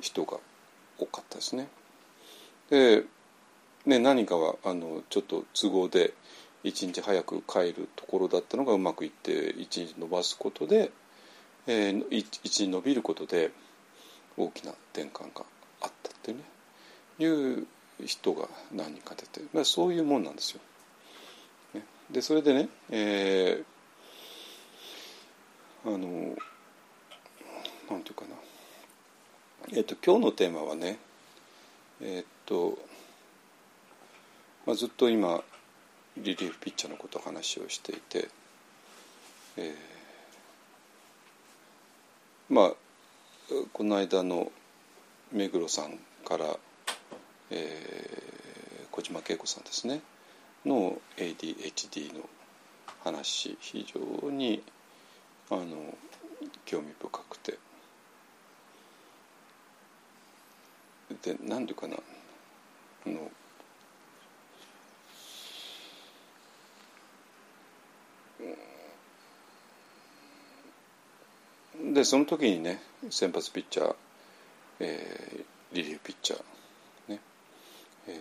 [0.00, 0.38] 人が
[0.98, 1.68] 多かったですね。
[2.68, 3.04] で
[3.86, 6.12] ね何かはあのちょっと都合で
[6.64, 10.92] 一日早く帰るところだったのがうまくいって一日伸ばすことで、
[11.66, 13.50] えー、一日伸びることで
[14.36, 15.44] 大きな転換が
[16.22, 16.38] ってね
[17.18, 17.66] いう
[18.04, 20.60] 人が何人か出て、まあ、そういうもんなんですよ。
[21.74, 26.36] ね、でそれでね、えー、あの
[27.90, 28.36] なんていうかな
[29.76, 30.98] えっ、と今日のテーマはね
[32.00, 32.78] えっ、と
[34.64, 35.42] まあ、ずっと今
[36.16, 38.28] リリーフピッチャーのことを話をしていて、
[39.56, 42.72] えー、まあ
[43.72, 44.52] この間の
[45.32, 46.56] 目黒さんから、
[47.50, 50.00] えー、小島恵子さんですね。
[50.64, 52.28] の ADHD の
[53.04, 54.62] 話非常に
[55.50, 55.96] あの
[56.64, 57.58] 興味深くて。
[61.22, 61.96] で何ていうかな。
[63.06, 63.30] あの
[71.92, 73.94] でその時にね先発ピッチャー、
[74.80, 77.20] えー、リリーフピッチャー、ね
[78.08, 78.20] え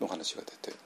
[0.00, 0.76] ー、の話が出て。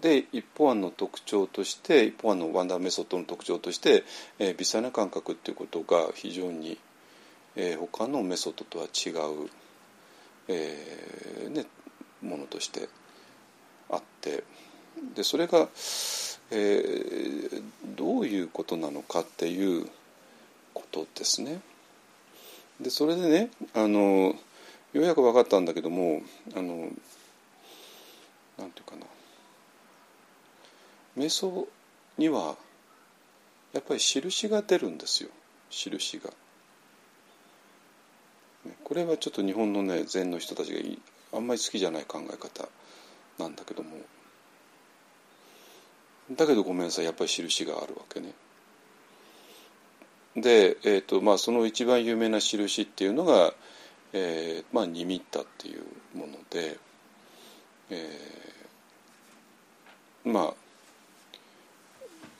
[0.00, 4.04] で一方案の特徴として一方案のワンダーメソッドの特徴として、
[4.38, 6.78] えー、微細な感覚っていうことが非常に、
[7.54, 9.10] えー、他のメソッドとは違
[9.44, 9.50] う、
[10.48, 11.66] えーね、
[12.22, 12.88] ものとして
[13.90, 14.44] あって。
[15.14, 15.68] でそれが、
[16.50, 17.62] えー、
[17.96, 19.88] どういうことなのかっていう
[20.74, 21.60] ことですね。
[22.80, 24.34] でそれでねあの
[24.92, 26.22] ようやく分かったんだけども
[26.56, 26.88] あの
[28.58, 29.06] なんていうかな
[31.16, 31.68] 瞑想
[32.18, 32.56] には
[33.72, 35.30] やっぱり印が出るんですよ
[35.70, 36.30] 印が。
[38.84, 40.80] これはちょっと日本のね禅の人たちが
[41.32, 42.68] あんまり好きじゃない考え方
[43.38, 43.90] なんだけども
[46.32, 48.32] だけどごめんなさいやっぱり印があるわけね。
[50.36, 53.52] で、えーとまあ、その一番有名な印っていうのが、
[54.12, 55.82] えーまあ、ニミッタっていう
[56.16, 56.78] もので、
[57.90, 60.54] えー、まあ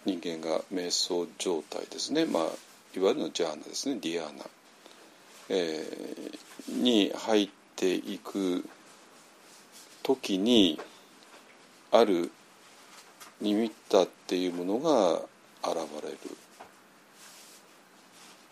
[0.07, 2.43] 人間が瞑想状態ですね、まあ、
[2.97, 3.99] いわゆるのジャーナですね。
[4.01, 4.45] ディアーナ、
[5.51, 8.65] えー、に入っていく
[10.03, 10.81] 時に
[11.93, 12.31] ある
[13.41, 15.21] ニミッタっていうものが
[15.63, 16.19] 現れる。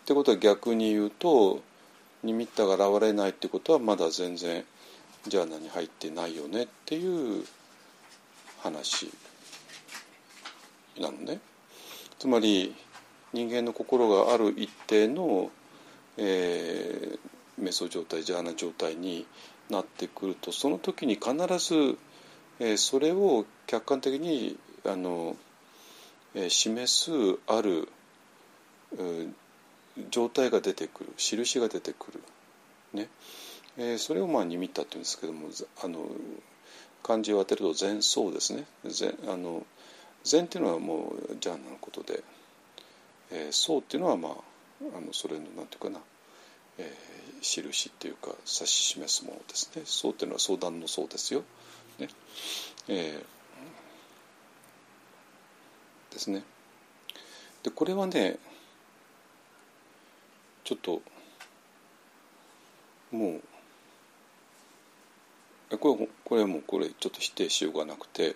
[0.09, 1.61] ってことは逆に言うと
[2.23, 4.65] ニミッタが現れないってことはまだ全然
[5.27, 7.45] ジャーナに入ってないよねっていう
[8.57, 9.11] 話
[10.99, 11.39] なのね。
[12.17, 12.73] つまり
[13.33, 15.51] 人間の心がある一定の、
[16.17, 19.27] えー、瞑想状態ジャーナ状態に
[19.69, 21.99] なってくるとその時に必ず、
[22.59, 24.57] えー、それを客観的に
[24.87, 25.37] あの、
[26.33, 27.11] えー、示す
[27.45, 27.87] ある、
[30.11, 32.23] 状態が出てくる印が出てくる、
[32.93, 33.09] ね。
[33.77, 35.49] えー、それをまあニミッタっていうんですけども
[35.83, 36.05] あの
[37.03, 38.65] 漢字を当てると前奏ですね。
[38.83, 39.65] 前あの
[40.23, 42.23] 禅っていうのはもうジャンナのことで、
[43.31, 44.33] えー、僧っていうのはまあ
[44.97, 45.99] あのそれのなんていうかな、
[46.77, 49.83] えー、印っていうか指し示すものですね。
[49.85, 51.43] 僧っていうのは相談の僧ですよ、
[51.99, 52.09] ね。
[52.87, 56.43] えー、ですね。
[57.63, 58.39] でこれはね
[60.69, 61.01] ちょっと
[63.11, 63.39] も
[65.71, 68.35] うこれこれもこれちょっと否定しようがなくて、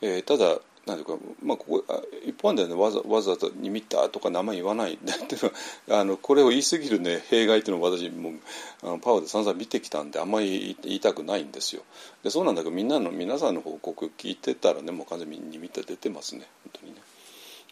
[0.00, 1.84] えー、ただなんていうか、まあ、ここ
[2.24, 5.42] 一般ではねわざわざと「にみった」とか名前言わないっていう
[5.88, 8.34] のは あのこれを言い過ぎるね弊害っていうのを私も
[8.82, 11.82] あのパワーで散々見てきたんであんまり言いたくないんですよ。
[12.22, 16.46] でそうなんだけどみんなの皆さんの報告聞いてたらねもう完全に「にみた」出てますね。
[16.62, 17.02] 本当にね。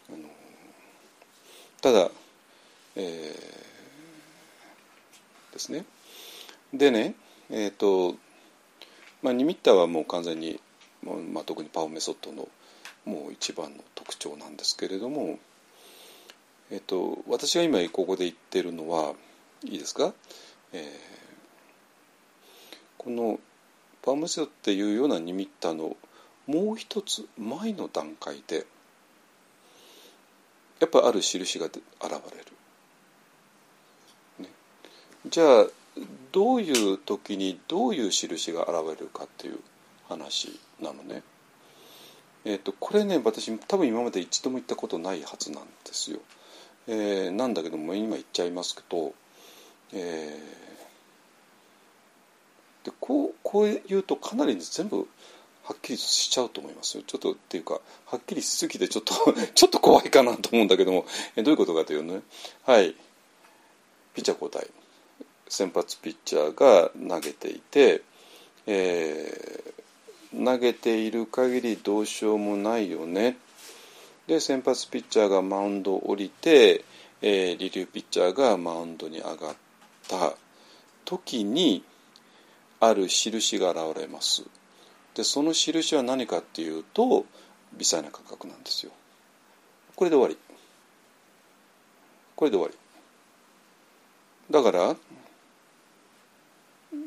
[0.09, 0.17] あの
[1.79, 2.11] ただ
[2.95, 3.62] えー、
[5.53, 5.85] ですね
[6.73, 7.15] でね
[7.49, 8.17] えっ、ー、と
[9.21, 10.59] まあニミッタはもう完全に、
[11.03, 12.49] まあ、特にパオメソッドの
[13.05, 15.37] もう一番の特徴なんですけれども、
[16.71, 19.13] えっと、私が今ここで言ってるのは
[19.63, 20.13] いいですか、
[20.73, 20.83] えー、
[22.97, 23.39] この
[24.01, 25.95] パームセオっていうようなニミッタの
[26.47, 28.65] もう一つ前の段階で
[30.79, 32.19] やっぱある印が現れる。
[35.25, 35.67] じゃあ
[36.31, 39.59] どういう時にどういう印が現れるかっていう
[40.09, 41.23] 話なのね。
[42.45, 46.19] えーと、これね私多分今まで一度も言ったことないはずなんですよ。
[46.87, 49.13] えー、なんだけども今言っちゃいますけど、
[49.93, 55.07] えー、でこうこう言うとかなり全部
[55.63, 57.03] はっきりしちゃうと思いますよ。
[57.07, 59.13] ちょっとっていうかはっきりしすぎてちょっと
[59.55, 61.05] ちょっと怖いかなと思うんだけども、
[61.37, 62.21] えー、どういうことかというとね。
[62.65, 62.93] はい。
[64.13, 64.69] ピッチャー交代
[65.53, 68.01] 先発ピッチャーが投げていて、
[68.65, 73.37] えー、投げている限りどうしようもないよね。
[74.25, 76.83] で先発ピッチャーがマウンドを降りて、
[77.21, 79.55] えー、リリーピッチャーがマウンドに上がっ
[80.07, 80.35] た。
[81.05, 81.83] 時に
[82.79, 84.43] ある印が現れます。
[85.13, 87.27] でその印は何かっていうと
[87.77, 88.91] 微細な感覚なんですよ。
[89.95, 90.37] これで終わり。
[92.35, 92.77] これで終わり。
[94.49, 94.95] だから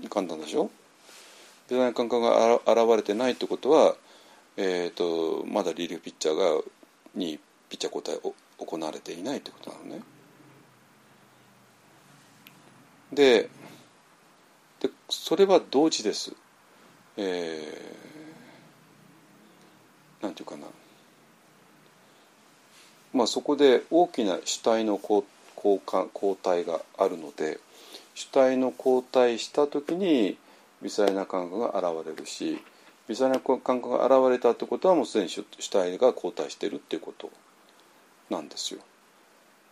[0.08, 0.70] 簡単でしょ？
[1.68, 3.96] 微細な感覚が現れてないってことは、
[4.56, 6.62] えーと、まだリリーフピッチャーが
[7.14, 7.38] に
[7.68, 8.34] ピッチャー交代を
[8.64, 10.02] 行われていないってことなのね。
[13.12, 13.48] で
[14.80, 16.32] でそれは同時です。
[17.16, 20.66] えー、なんていうかな
[23.14, 25.24] まあそこで大きな主体の交
[25.56, 27.58] 換交代があるので
[28.16, 30.38] 主体の交代した時に
[30.80, 32.58] 微細な感覚が現れるし
[33.08, 37.30] 微細な感覚が現れたってことはもうすでに主体が交代してるっていうこと
[38.30, 38.80] なんですよ。
[38.80, 38.82] っ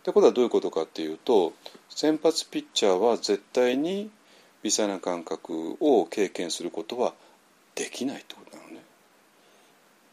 [0.03, 1.53] てことはどういうことかっていうと
[1.89, 4.11] 先発ピッチャーは絶対に
[4.61, 7.15] 微細な感覚を経験することは
[7.73, 8.83] できないってことなのね。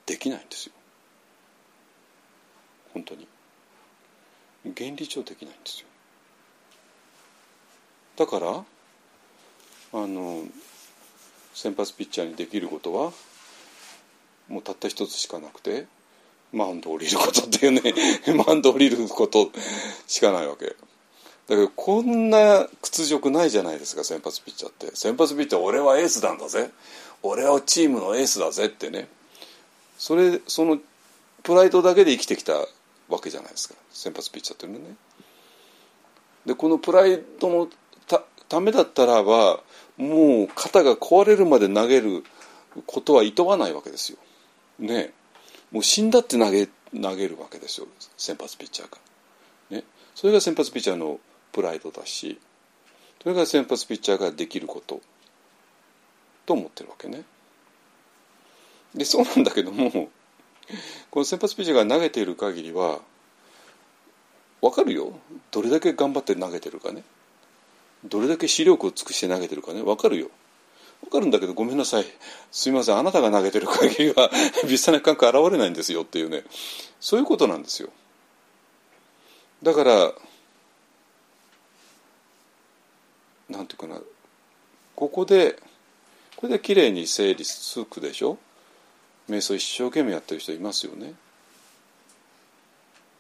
[0.07, 0.73] できないんですよ。
[2.95, 3.29] 本当に。
[4.75, 5.87] 原理上できないんですよ。
[8.17, 8.65] だから
[9.95, 10.43] あの
[11.55, 13.13] 先発ピッチャーにできることは
[14.49, 15.87] もうたった一つしかなくて
[16.53, 17.83] マウンド降りることっていうね
[18.47, 19.51] マウンド降りること
[20.07, 20.67] しかないわけ。
[20.67, 20.77] だ
[21.49, 24.95] けどこんな屈辱ないじゃないですか先発ピッチャーって。
[24.95, 26.71] 先発ピッチャー俺はエースなんだぜ。
[27.23, 29.09] 俺はチームのエースだぜってね。
[29.99, 30.79] それその
[31.43, 32.55] プライドだけで生きてきた
[33.09, 33.75] わけじゃないですか。
[33.93, 34.97] 先発ピッチャーっていうのね。
[36.47, 37.69] でこのプライドの
[38.53, 39.61] たためだったらば
[39.97, 42.23] もう肩が壊れるまで投げる
[42.87, 44.19] ことはいとわないわけですよ。
[44.79, 45.13] ね
[45.71, 46.69] もう死んだって投げ
[47.01, 47.87] 投げるわけですよ
[48.19, 48.99] 先発ピッチャーが。
[49.71, 49.85] ね、
[50.15, 51.19] それが先発ピッチャーの
[51.53, 52.39] プライドだし
[53.23, 55.01] それが先発ピッチャーができること
[56.45, 57.23] と思ってるわけね。
[58.95, 60.11] でそうなんだけども
[61.11, 63.01] この先発ピッチャーが投げている限りは
[64.61, 65.15] 分かるよ
[65.51, 67.03] どれだけ頑張って投げてるかね。
[68.05, 69.83] どれだけ視力を尽くして投げてるかね。
[69.83, 70.29] 分かるよ。
[71.03, 72.05] 分かるんだけどごめんなさい。
[72.51, 72.97] すみません。
[72.97, 74.31] あなたが投げてる限りは
[74.65, 76.45] 微細な感覚現れないんですよっていうね。
[77.01, 77.91] そういうことなんですよ。
[79.63, 80.13] だから
[83.51, 84.01] なんていうかな。
[84.95, 85.59] ここで
[86.37, 88.39] これで綺麗に整理つくでしょ。
[89.29, 91.15] 瞑想一生懸命やってる人いますよね。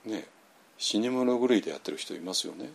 [0.04, 0.26] ね
[0.78, 2.70] 死に物狂いでやってる人いますよね。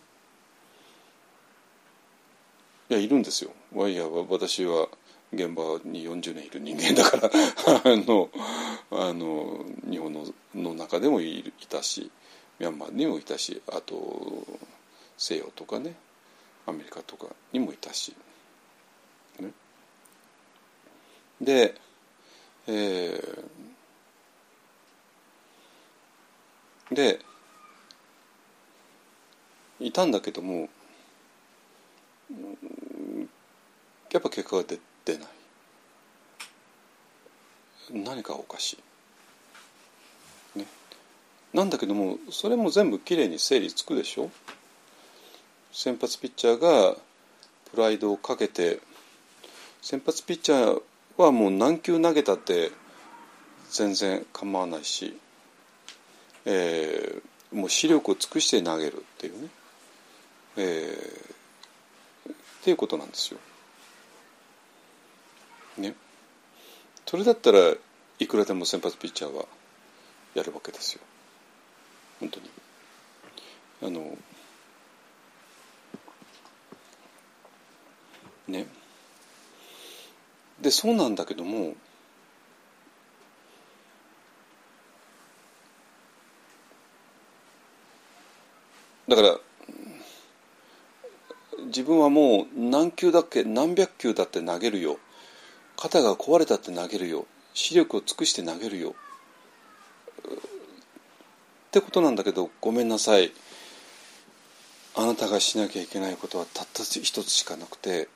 [2.90, 3.50] いやいるんですよ。
[3.88, 4.88] いや私は
[5.32, 7.28] 現場に40年いる人間だから
[7.84, 8.30] あの
[8.90, 12.10] あの日本のの中でもいたし
[12.58, 14.46] ミャンマーにもいたしあと
[15.18, 15.96] 西洋とかね
[16.66, 18.14] アメリカとかにもいたし、
[19.38, 19.50] ね、
[21.40, 21.74] で、
[22.66, 27.20] えー、で
[29.78, 30.68] いたんだけども
[34.10, 35.28] やっぱ結果が出出ない。
[37.90, 38.76] 何かおかし
[40.54, 40.66] い、ね、
[41.54, 44.30] なんだけどもそれも全部きれいに整理つくでしょ。
[45.72, 46.96] 先発ピッチャーが
[47.70, 48.80] プライドをかけて
[49.80, 50.82] 先発ピッチャー
[51.16, 52.72] はもう何球投げたって
[53.70, 55.18] 全然構わないし、
[56.44, 59.48] えー、もう視力を尽くして投げるっていうね、
[60.56, 63.40] えー、っていうことなんですよ。
[65.76, 65.94] ね。
[67.08, 67.72] それだったら
[68.18, 69.46] いくらでも先発ピッチャーは
[70.34, 71.00] やるわけですよ。
[72.20, 72.50] 本当に。
[73.82, 74.18] あの
[78.46, 78.66] ね。
[80.60, 81.76] でそうなんだけども
[89.08, 89.38] だから
[91.68, 94.98] 自分はもう何球だっけ何百球だって投げるよ
[95.80, 97.24] 肩が壊れたって投げるよ。
[97.54, 98.96] 視力を尽くして投げるよ。
[100.20, 103.30] ってことなんだけどごめんなさい。
[104.96, 108.08] あなたがしなきゃいけないことはたった一つしかなくて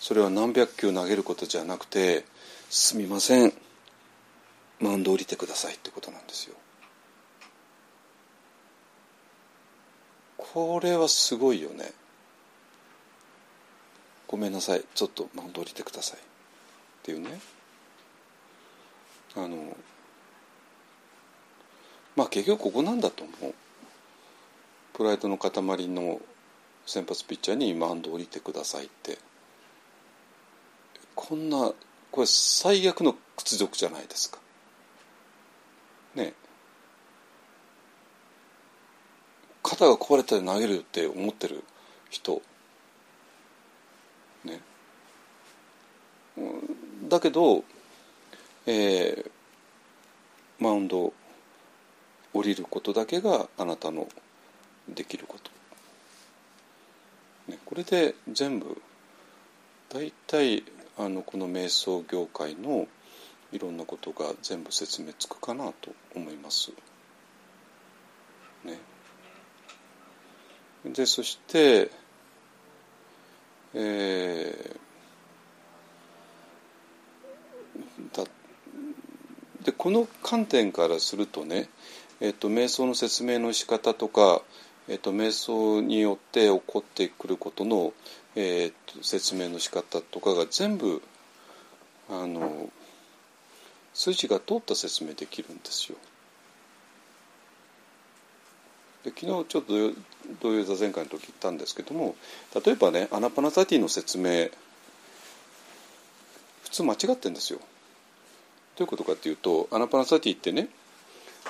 [0.00, 2.24] それは何百球投げることじゃなくて
[2.68, 3.52] すみません。
[4.80, 6.56] マウンド降りてくださいってことなんですよ。
[10.36, 11.92] これはすごいよね。
[14.26, 14.84] ごめんなさい。
[14.96, 16.31] ちょっとマウンド降りてください。
[17.02, 17.40] っていうね。
[19.34, 19.76] あの
[22.14, 23.54] まあ結局ここなんだと思う。
[24.92, 25.50] プライドの塊
[25.88, 26.20] の
[26.86, 29.18] 先発ピッチャーにマウンド降りてくださいって。
[31.14, 31.72] こんな
[32.10, 34.38] これ最悪の屈辱じゃないですか。
[36.14, 36.34] ね。
[39.62, 41.64] 肩が壊れたら投げるって思ってる
[42.10, 42.42] 人。
[44.44, 44.60] ね。
[47.12, 47.62] だけど、
[48.64, 49.30] えー、
[50.58, 51.12] マウンド
[52.32, 54.08] 降りることだけがあなたの
[54.88, 55.50] できること、
[57.52, 58.80] ね、これで全部
[59.90, 60.64] 大体
[60.96, 62.86] あのこの瞑想業界の
[63.52, 66.72] いろんなことが全部説明つくかなと思います。
[68.64, 68.78] ね、
[70.86, 71.90] でそして、
[73.74, 74.82] えー、
[78.12, 78.24] だ
[79.64, 81.68] でこの観点からするとね、
[82.20, 84.42] えっと、瞑想の説明の仕方とか、
[84.88, 87.92] えっと、瞑想によって起こってくることの、
[88.34, 91.02] えー、説明の仕方とかが全部
[92.10, 92.70] あの
[93.94, 95.98] 筋が通った説明できるんですよ。
[99.04, 99.62] で昨日ちょっと
[100.40, 102.14] 土曜座禅会の時言ったんですけども
[102.64, 104.48] 例えばねアナパナサティの説明
[106.62, 107.58] 普通間違ってるんですよ。
[108.76, 110.68] どういうことかっていうとアナパナサティってね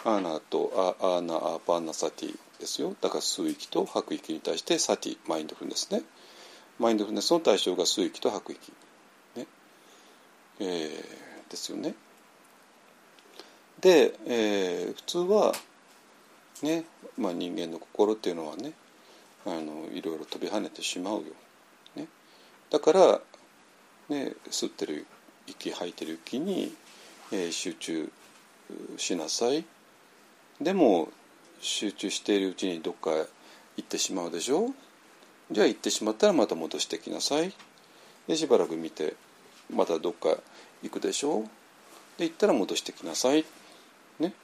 [0.04, 6.02] アナとアーナアパナサティですよだから吸う息と吐く息に対してサティ mindfulness ね
[6.78, 8.72] マインドフルネスの対象が吸う息と吐く息、
[9.36, 9.46] ね
[10.60, 11.94] えー、ですよね。
[13.80, 15.52] で、えー、普通は、
[16.62, 16.84] ね
[17.18, 18.72] まあ、人間の心っていうのはね
[19.44, 21.22] あのいろいろ飛び跳ねてしまうよ。
[21.96, 22.06] ね、
[22.70, 23.20] だから、
[24.08, 25.06] ね、吸ってる
[25.46, 26.72] 息吐いてる息に、
[27.32, 28.12] えー、集中
[28.96, 29.64] しなさい。
[30.60, 31.08] でも
[31.60, 33.26] 集中しているうちにどっか行
[33.80, 34.70] ってしまうでしょ？
[35.50, 37.52] じゃあ行ってしまったらまた戻してきなさい。
[38.28, 39.16] でしばらく見て
[39.74, 40.36] またどっか
[40.82, 41.44] 行くでしょ？
[42.18, 43.44] で行ったら戻してきなさい、
[44.20, 44.34] ね、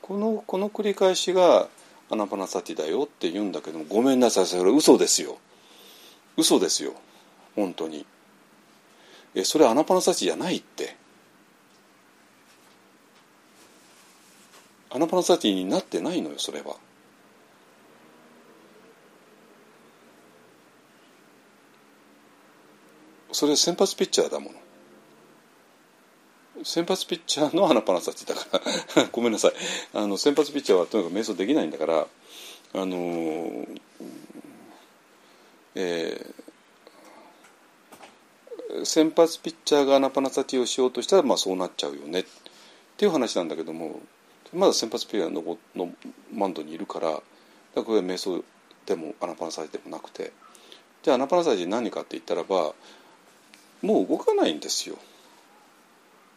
[0.00, 1.68] このこの繰り返しが
[2.10, 4.46] アナパナサティだよって言うんだけどもごめんなさい。
[4.46, 5.38] それ嘘ですよ。
[6.36, 6.94] 嘘ですよ。
[7.54, 8.06] 本当に。
[9.34, 10.96] えそれアナパナサティじゃないって。
[14.94, 16.76] アナパナサティになってないのよそれは。
[23.32, 24.58] それ先発ピッチャーだもの。
[26.64, 28.60] 先発ピッチャーのアナパナサティだか
[28.96, 29.04] ら。
[29.10, 29.52] ごめんなさい。
[29.94, 32.06] あの先発ピッチャーはとにかく瞑想できないんだから
[32.74, 33.66] あの
[35.74, 42.20] えー、先発ピッチャーがアナパナサティをしようとしたらまあそうなっちゃうよね。
[42.20, 42.24] っ
[42.98, 44.00] ていう話なんだけども
[44.52, 45.92] まだ先発ピッチャーのマ
[46.32, 47.22] ウンドにいるからだか
[47.76, 48.44] らこれ瞑想
[48.86, 50.32] でもアナパナサティでもなくて。
[51.02, 52.74] じゃあアナパナサティ何かって言ったらば
[53.82, 54.96] もう動かないんですよ。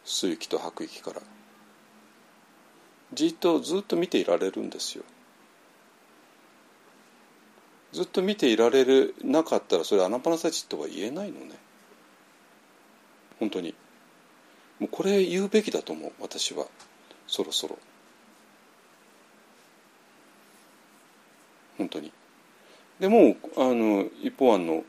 [0.04, 1.22] 吸う息と吐く息から。
[3.12, 5.04] じっとずっと見ていられるんですよ。
[7.92, 11.54] ずっと見ていられるなかったらそれアナパナサティとは言えないのね。
[13.38, 13.74] 本当に。
[14.80, 16.66] もうこれ言うべきだと思う私は。
[17.26, 17.78] そろそろ。
[21.78, 22.12] 本当に
[23.00, 24.84] でもあの一方案の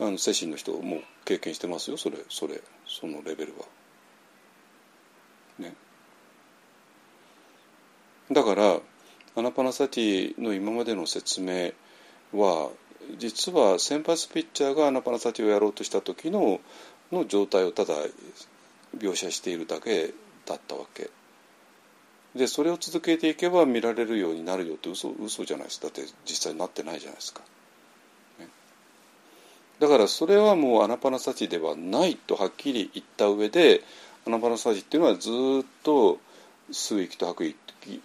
[0.00, 3.64] あの精神の人も経験してますよそれそれそのレベルは。
[5.58, 5.74] ね。
[8.30, 8.80] だから
[9.36, 11.72] アナパナサティの今までの説明
[12.32, 12.70] は
[13.18, 16.60] 実は先発ピッチャーがアナパナサティをやろうとした時の
[17.12, 17.94] の状態をただ
[18.96, 20.12] 描写しているだけ
[20.46, 21.10] だったわけ。
[22.34, 25.80] でそれを続けていけば見られるようになるよって嘘嘘じゃないです。
[25.80, 27.42] だって実際なってないじゃないですか。
[29.80, 33.82] だからそれはもうアナパナサチではないとはっきり言った上で
[34.26, 35.32] アナパナサチっていうのはずっ
[35.82, 36.18] と
[36.70, 37.56] 吸う息と吐く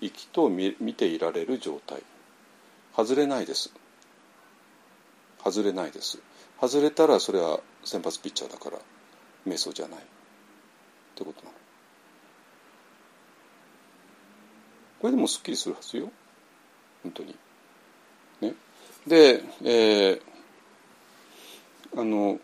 [0.01, 2.03] 息と見ていられる状態。
[2.95, 3.71] 外れないです。
[5.43, 6.19] 外れないです。
[6.59, 8.77] 外れたらそれは先発ピッチャーだから
[9.47, 9.99] 瞑想じゃない。
[9.99, 10.01] っ
[11.15, 11.58] てことなの。
[14.99, 16.11] これでもすっきりするはずよ。
[17.03, 17.35] 本当に。
[18.41, 18.53] ね。
[19.07, 20.21] で、えー、
[21.95, 22.39] あの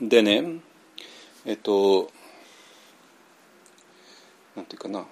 [0.00, 0.60] でね
[1.46, 2.10] えっと
[4.54, 5.06] なんていうかな。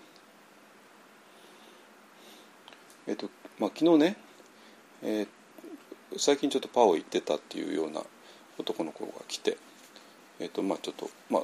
[3.06, 4.16] えっとまあ昨日ね、
[5.02, 8.02] えー、最近ちょっとパオ行ってたっていうような
[8.58, 9.56] 男の子が来て
[10.38, 11.42] えっとまあちょっとまあ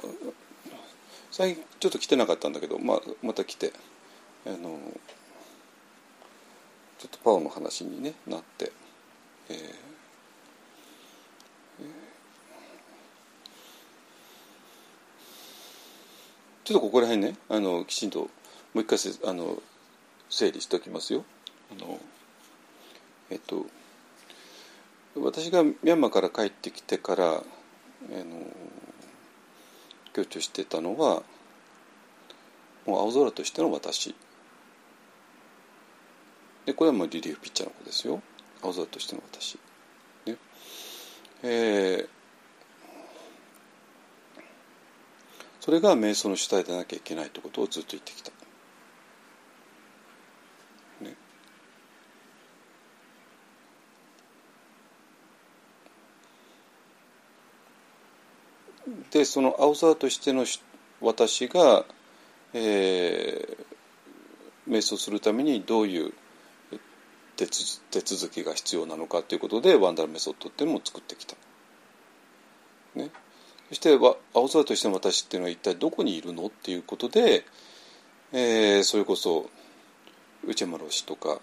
[1.31, 3.73] 最近ちょっと来てなかったんだけど、まあ、また来て。
[4.45, 4.79] あの
[6.97, 8.71] ちょっとパオの話に、ね、なって、
[9.49, 9.57] えー
[16.63, 18.29] ちょっとここら辺ねあのきちんとも
[18.75, 18.97] う一回
[19.29, 19.61] あの
[20.29, 21.25] 整理しておきますよ。
[21.71, 21.99] あの
[23.29, 23.65] えっと
[25.15, 27.43] 私がミャンマーから帰ってきてから、
[28.11, 28.45] えの
[30.13, 31.23] 強調してたのは
[32.85, 34.15] もう青空としての私
[36.65, 38.21] でこれはもうリリーフピッチャーの子ですよ
[38.61, 39.57] 青空としての私。
[40.25, 40.37] ね
[41.43, 42.07] えー、
[45.59, 48.31] それが瞑想の主体でなきゃいけないってことをずっと言ってきた。
[59.11, 60.45] でその青空としての
[61.01, 61.85] 私が、
[62.53, 66.13] えー、瞑想するためにどういう
[67.35, 67.45] 手
[68.01, 71.35] 続きが必要なのかということでワンダーメソッドっていうのも作ってきた。
[72.95, 73.09] ね、
[73.69, 73.97] そして
[74.33, 77.45] 青空としての私っていうのは一体どこにいるのっていうことで、
[78.33, 79.49] えー、それこそ
[80.45, 81.39] 内山老師とか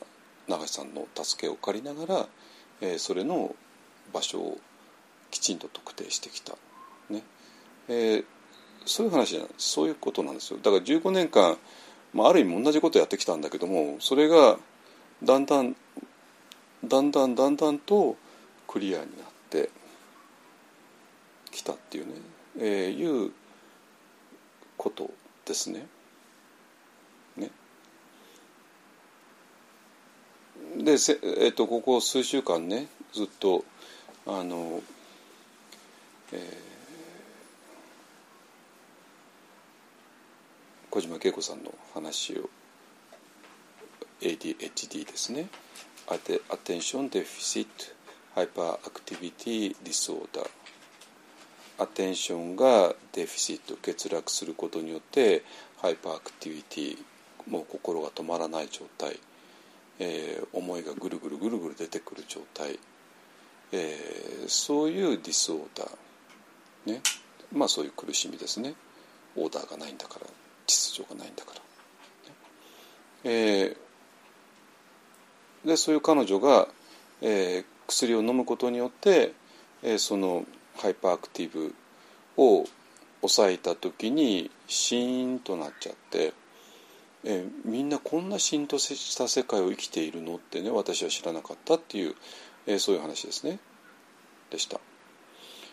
[0.46, 2.26] 永井さんの助けを借りながら、
[2.80, 3.54] えー、それの
[4.12, 4.58] 場所を
[5.30, 6.54] きちんと特定してきた。
[7.89, 8.24] えー、
[8.84, 11.57] そういう話じゃないそういうことなんですよだから15年間、
[12.12, 14.59] まあ、ある意味同じことやってきたんだけどもそれが
[15.22, 15.74] だんだん
[16.84, 18.16] だんだんだんだんと
[18.66, 19.70] クリアになって
[21.51, 22.12] きたっていうね、
[22.59, 23.32] えー、いう
[24.76, 25.11] こと
[25.45, 25.86] ですね。
[27.36, 27.51] ね
[30.76, 33.64] で、えーと、ここ数週間ねずっと
[34.26, 34.80] あの、
[36.32, 36.67] えー、
[40.91, 42.49] 小島恵子さんの話を
[44.22, 45.49] ADHD ですね。
[46.07, 47.66] Attention Deficit
[48.34, 50.49] Hyperactivity Disorder
[51.78, 55.45] attention が deficit 欠落することによって
[55.76, 56.98] hyperactivity
[57.47, 59.20] もう心が止まらない状態、
[59.99, 62.78] えー、思いがぐるぐるぐるぐる出てくる状態、
[63.72, 67.03] えー、そういう disorder ね。
[67.53, 68.74] まあそういう苦しみですね。
[69.36, 70.26] オーダーがないんだから。
[70.68, 71.60] 秩序がないんだから、
[73.24, 76.68] えー、でそういう彼女が、
[77.22, 79.32] えー、薬を飲むことによって、
[79.82, 80.44] えー、その
[80.76, 81.74] hyperactive
[82.36, 82.66] を
[83.20, 86.34] 抑えた時にシーンとなっちゃって、
[87.24, 92.14] えー、みんなこんなシーンとした世界を生きているのってね私は知らなかったっていう、
[92.66, 93.58] えー、そういう話ですね。
[94.50, 94.80] でした。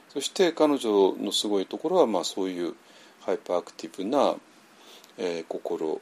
[0.10, 2.74] そして彼女のすごいところは、まあ、そういう
[3.22, 4.36] hyperactive な、
[5.18, 6.02] えー、心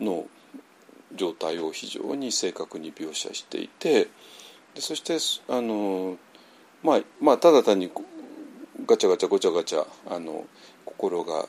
[0.00, 0.26] の
[1.14, 4.08] 状態を非常に正確に描写していて
[4.74, 5.16] でそして
[5.52, 6.16] あの
[6.82, 7.90] まあ、まあただ単に
[8.86, 10.46] ガチャガチャごちゃガチャあの
[10.84, 11.46] 心が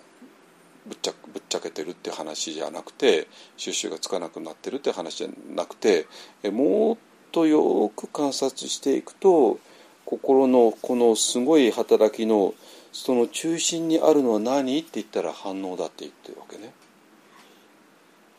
[0.88, 3.28] ぶっちゃぶっちゃけてるって話じゃなくて
[3.58, 6.08] 収拾がつかなくなってるって話じゃなくて
[6.42, 6.98] えもっ
[7.32, 9.60] とよく観察していくと
[10.06, 12.56] 心のこのすごい働きの
[12.92, 16.74] その中心にあるのは何って言ったら反応だって言ってるわけね。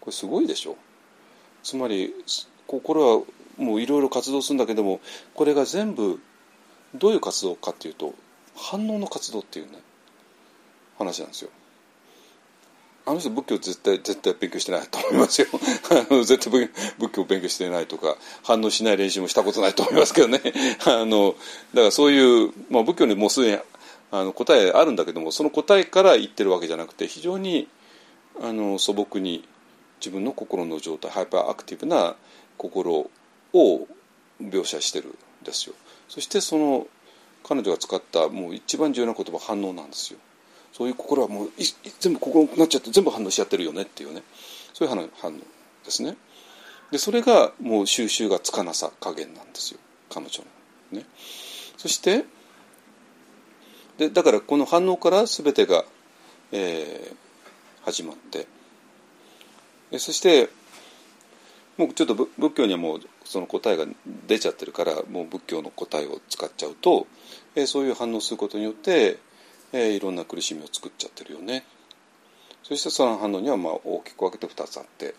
[0.01, 0.77] これすごいでしょ
[1.63, 2.15] つまり
[2.67, 3.23] 心は
[3.59, 5.01] もういろいろ活動するんだけども
[5.35, 6.21] これが全部
[6.95, 8.15] どういう活動かっていうと
[8.57, 9.79] 反応の活動っていうね
[10.99, 11.51] 話なんですよ。
[13.07, 15.49] あの人仏教絶対絶対勉強してないと思いますよ
[16.23, 20.41] 絶対仏教勉強してないとか反応しない練習もしたことないと思いますけどね
[20.87, 21.35] あの
[21.75, 23.59] だからそういう、まあ、仏教にもうすでに
[24.13, 27.69] あの答えあるんだけどもその答えから言ってるわけじゃなくて非常に
[28.43, 29.45] あの素朴に
[30.01, 32.17] 自分の心の状態 hyperactive な
[32.57, 33.11] 心
[33.53, 33.87] を
[34.43, 35.75] 描写してるんですよ。
[36.09, 36.87] そしてその
[37.45, 40.19] 彼女が使ったもう一番重要な言葉反応なんですよ。
[40.73, 41.51] そういう心はもう
[42.01, 44.23] 全部心なっちゃって全部反応しちゃってるよねっていうね。
[44.73, 45.37] そういう反応
[45.85, 46.17] ですね。
[46.91, 49.81] でそれがもう収集がつかなさ加減なんですよ。
[50.09, 50.43] 彼女
[50.93, 51.07] のね。
[51.77, 52.25] そして
[54.01, 55.85] でだからこの反応から全てが、
[56.53, 57.15] えー、
[57.85, 58.47] 始まって。
[59.99, 60.49] そして
[61.77, 63.85] もうちょっと仏教にはもうその答えが
[64.27, 67.09] 出ちゃってるからもう仏教の答えを使っちゃうと、
[67.55, 69.19] えー、そういう反応することによって、
[69.73, 71.65] えー、いろんな苦しみを作っちゃってるよね。
[72.63, 75.15] そしてその反応にはまあ大きく分けて2つあって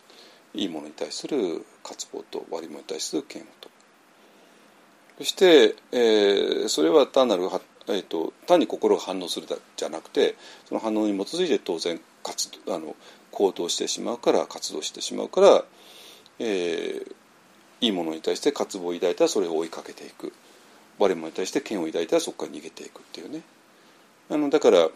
[0.56, 3.70] いいものに対する渇望と悪いものに対する嫌悪と。
[5.20, 7.48] そして、えー、それは単なる
[7.94, 10.36] えーと、単に心が反応するじゃなくて
[10.66, 12.96] その反応に基づいて当然活あの
[13.32, 15.64] 行動してしまうから活動してしまうから
[16.39, 17.16] えー、
[17.82, 20.34] いいものに対して渇望を抱いたらそれを追いかけていく。
[21.02, 23.42] 悪いものに対して嫌悪を抱いたらそこから逃げていくっていうね。
[24.30, 24.89] あのだからあ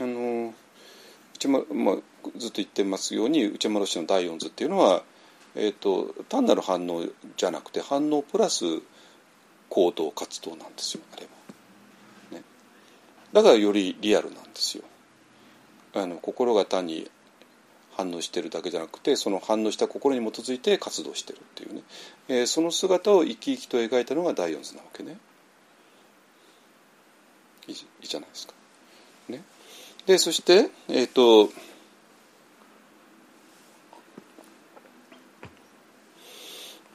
[0.00, 0.52] の
[1.36, 1.96] 内ままあ、
[2.36, 5.02] ずっと言ってますように内丸氏の第四図っていうのは、
[5.54, 8.64] えーと、単なる反応じゃなくて反応プラス
[9.68, 11.28] 行動活動なんですよあれは、
[13.34, 14.84] だからよりリアルなんですよ。
[15.92, 17.10] あの心が単に
[17.96, 21.82] 反応してるだけじゃなくてその反応した心に基づいて活動してるっていうね、
[22.28, 25.18] えー、その姿を生き生きと描いたのが第四図なわけね。
[27.66, 28.54] いいじゃないですか。
[29.28, 29.42] ね、
[30.06, 31.52] でそしてえっ、ー、と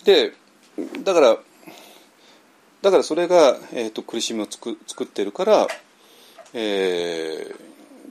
[0.05, 0.33] で
[1.03, 1.37] だから
[2.81, 5.67] だからそれが、えーと、苦しみをつく作ってるから、
[6.53, 7.55] えー、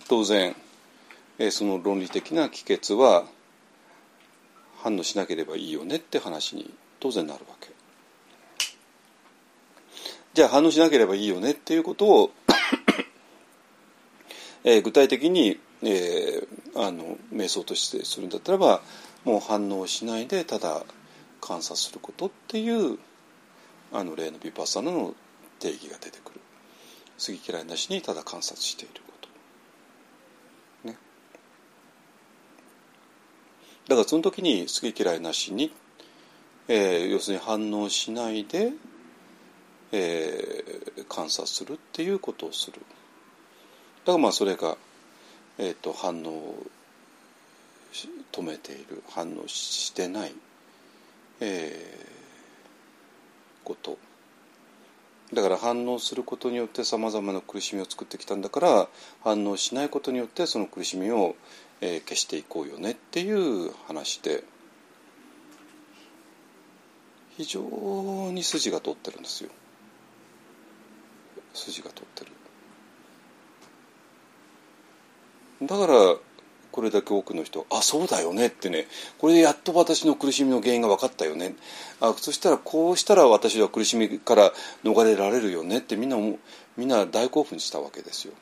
[0.08, 0.54] 当然、
[1.38, 3.24] えー、その論理的な帰結は
[4.78, 7.68] 反応しなければいいよねって話に当然なるわけ。
[10.34, 12.30] じゃあ反応しなければいいよねっていうことを
[14.62, 18.82] えー、具体的に、えー、あの瞑想としてするんだったらば
[19.24, 20.84] もう反応しないでただ
[21.40, 22.98] 観察することっていう
[23.92, 25.14] あの例のヴィパッサナの
[25.58, 26.37] 定義が出てくる
[27.18, 29.28] 好き嫌いなしにただ観察していること。
[30.88, 30.96] ね。
[33.88, 35.72] だからその時に好き嫌いなしに、
[36.68, 38.72] えー、要するに反応しないで、
[39.92, 42.80] えー、観察するっていうことをする。
[44.04, 44.76] だからまあそれが、
[45.58, 46.66] えーと、反応を
[48.32, 50.32] 止めている反応してない
[51.40, 53.96] えー、こと。
[55.32, 58.88] だから反応することによってさまざまな苦しみを作ってきたんだから
[59.22, 61.36] 反応しないことによってその苦しみを、
[61.80, 64.44] えー、消していこうよねっていう話で。
[67.38, 67.60] 非常
[68.32, 69.50] に筋が通ってるんですよ。
[71.54, 72.32] 筋が通ってる。
[75.62, 76.16] だから
[76.72, 78.86] これだけ多くの人あそうだよねってね
[79.18, 81.54] これでやっと私の苦しみの原因が分かったよね
[82.00, 84.52] あそしたらこうしたら私は苦しみから
[84.84, 86.16] 逃れられるよねってみんな
[86.76, 88.34] みんな大興奮したわけですよ。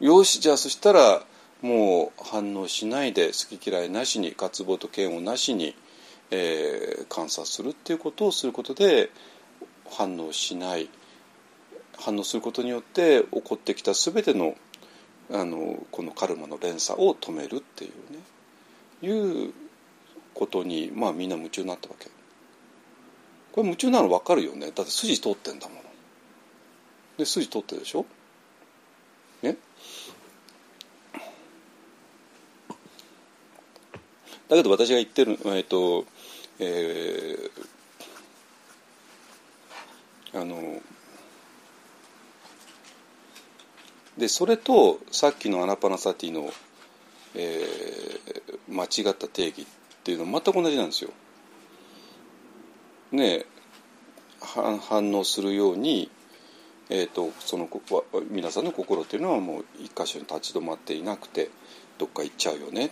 [0.00, 1.22] よしじゃあそしたら
[1.62, 5.76] もう反応しないで好き嫌いなしに渇望と嫌悪なしに、
[6.32, 9.10] えー、観察するっていうことをすることで
[9.88, 10.90] 反応しない
[11.96, 14.56] 反応することによって起こってきた全ての
[15.32, 18.18] あのこのカルマの連鎖を止めるっていうね。
[19.02, 19.52] いう
[20.34, 22.06] ことにまあみんな夢中になったわけ。
[23.52, 24.70] これ夢中なの分かるよね。
[24.74, 25.80] だって筋通ってんだもの。
[27.18, 28.06] で筋通ってるでしょ？
[29.42, 29.56] ね？
[34.48, 36.04] だけど私が言ってるえっ、と
[36.58, 40.80] えー、あの
[44.18, 46.52] でそれとさっきのアナパナサティの、
[47.34, 49.66] えー、間違った定義っ
[50.04, 51.10] ていうのは全く同じなんですよ。
[53.12, 53.44] ね
[54.40, 56.10] 反応するように、
[56.90, 57.68] えーと、その
[58.30, 61.50] 皆さんの心っていうのはもう一箇所に立ち止まっていなくて
[61.98, 62.90] どっか行っちゃうよね。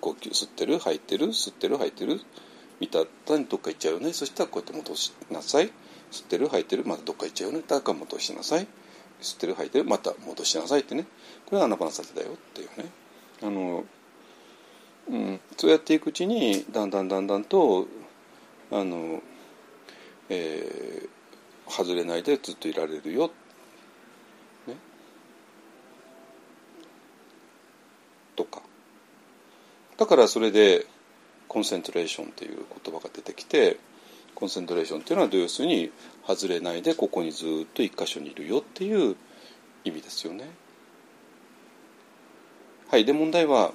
[0.00, 2.20] 呼吸吸ってる吐いてる吸ってる吐いてる。
[2.80, 4.12] 見たったにどっか行っちゃうよね。
[4.12, 5.72] そしたらこうやって戻しなさい。
[6.10, 7.64] 吸ってる吐いてるまたどっか行っちゃうよね。
[7.66, 8.66] だから戻しなさい。
[9.22, 11.04] 吸ってる吐いてるまた戻しなさいってね。
[11.46, 12.90] これはアナパナサテだよっていうね。
[13.42, 13.84] あの、
[15.10, 17.86] うん、そうやっていくうちにだんだんだんだんと
[18.70, 19.22] あの、
[20.28, 23.30] えー、外れないでずっといられるよ、
[24.66, 24.76] ね、
[28.36, 28.62] とか。
[29.96, 30.86] だからそれで
[31.48, 33.76] コンセントレーションっていう言葉が出てきて
[34.34, 35.90] コンセントレーションっていうのは要するに
[36.26, 39.16] 外れないでここにずっと一箇所にいるよっていう
[39.84, 40.50] 意味ですよね。
[42.88, 43.72] はいで問題は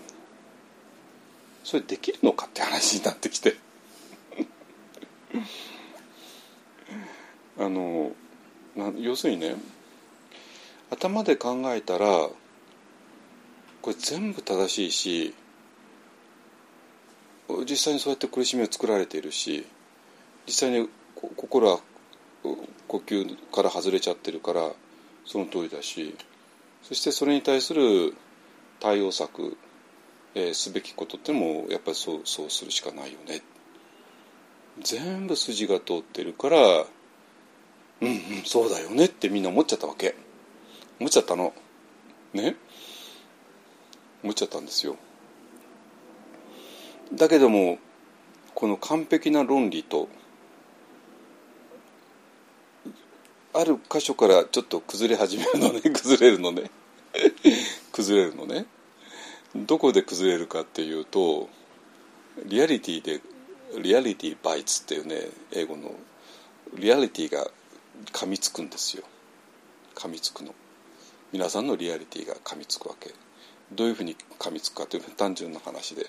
[1.63, 3.55] それできるのかって話になってきて
[7.57, 8.11] あの
[8.99, 9.55] 要するにね
[10.91, 12.29] 頭で考えたら
[13.81, 15.33] これ全部正しいし
[17.69, 19.65] 実際にそうやって苦しみを作られているし
[20.47, 21.79] 実際に心は
[22.87, 24.71] 呼吸から外れちゃってるから
[25.25, 26.15] その通りだし
[26.83, 28.13] そしてそれに対する
[28.79, 29.57] 対応策、
[30.35, 33.41] えー、すべきことってもやっぱりそうそうするしかないよね。
[34.81, 36.85] 全部筋が通ってるからうん
[38.01, 40.15] うんそうだよねってみんな思っちゃったわけ。
[40.99, 41.53] 思っちゃったの。
[42.33, 42.55] ね？
[44.23, 44.95] 思っちゃったんですよ。
[47.13, 47.79] だけども
[48.53, 50.07] この完璧な論理と
[53.59, 55.81] ある箇所からちょっと崩れ始めるのね。
[55.89, 56.69] 崩れるのね。
[57.91, 58.67] 崩れるのね。
[59.55, 61.49] どこで崩れるかっていうと
[62.45, 63.21] リアリティで
[63.79, 65.95] リアリティバイツっていうね英語の
[66.75, 67.49] リアリティが
[68.11, 69.03] 噛みつくんですよ。
[69.95, 70.53] 噛みつくの。
[71.31, 73.13] 皆さんのリアリティが噛みつくわけ。
[73.71, 76.05] どういうふうに噛みつくかという単純な話で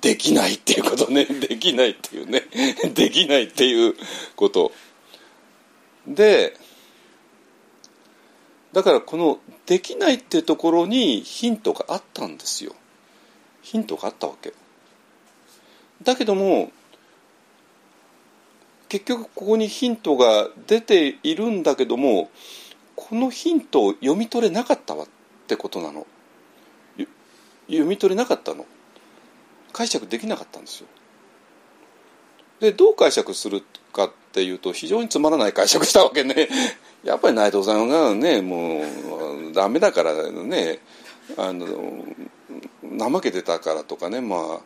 [0.00, 1.24] できないっていうことね。
[1.48, 2.46] できないっていうね。
[2.94, 3.96] できないっていう
[4.36, 4.72] こと。
[6.06, 6.56] で
[8.72, 12.74] だからこのできないっていうところにヒントがあったんですよ。
[13.62, 14.54] ヒントがあったわけ。
[16.02, 16.72] だけども
[18.88, 22.30] 結局ここにヒントが出ているんだけども
[22.96, 25.08] このヒントを読み取れなかったわっ
[25.46, 26.06] てことなの。
[27.66, 28.66] 読み取れなかったの。
[29.72, 30.86] 解釈できなかったんですよ。
[32.60, 33.62] でどう解釈する
[33.92, 36.48] かっていうと非常につまらない解釈したわけね。
[37.04, 40.78] やっぱり内藤さんがねもうダメだからね
[41.36, 41.66] あの
[42.98, 44.60] 怠けてたからとかねまあ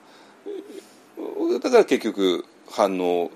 [1.60, 3.30] だから結局反応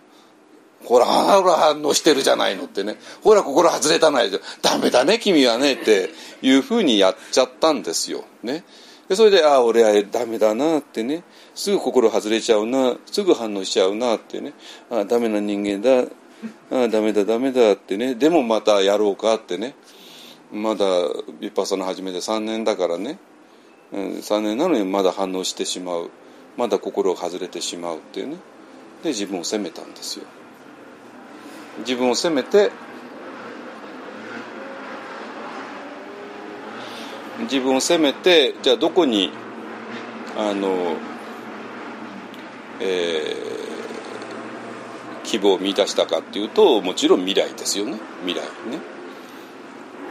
[0.84, 2.96] ほらほら反応してるじゃないのってね。
[3.22, 6.10] ほら心外れたないでダメだね君はねって
[6.42, 8.24] いうふうにやっちゃったんですよ。
[8.42, 8.64] ね。
[9.08, 11.22] でそれでああ俺はダメだなってね。
[11.54, 14.54] すぐ心外れちゃうなすぐ反応しちゃうなってね。
[14.90, 16.08] ああダメな人間だ。
[16.70, 18.14] ああダメだダメだってね。
[18.14, 19.74] でもまたやろうかってね。
[20.52, 23.18] まだヴィッパサの始めて3年だからね、
[23.92, 26.10] うん、3年なのにまだ反応してしまう。
[26.56, 28.36] まだ心が外れてしまうっていうね。
[29.02, 30.24] で自分を責めたんですよ。
[31.78, 32.70] 自分を責めて
[37.40, 39.30] 自分を責めてじゃあどこに
[40.36, 40.96] あの、
[42.80, 43.69] えー、
[45.30, 47.98] 希望を見出したかっていうともちろん未来ですよね。
[48.26, 48.80] 未来ね。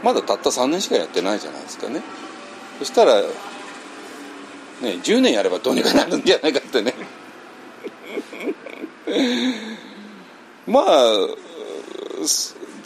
[0.02, 2.00] まだたった3年しかやってないじゃないですかね。
[2.78, 3.26] そしたらね
[4.80, 6.94] 10年やればどうにかなるんじゃないかってね。
[10.66, 10.86] まあ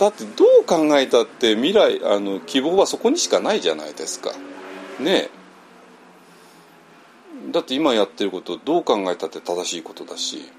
[0.00, 4.32] だってどう考えたって未来あの希望はそこにしかないじゃないですか。
[4.98, 5.30] ね。
[7.52, 10.50] だって今やってることどう考えたって正しいことだし。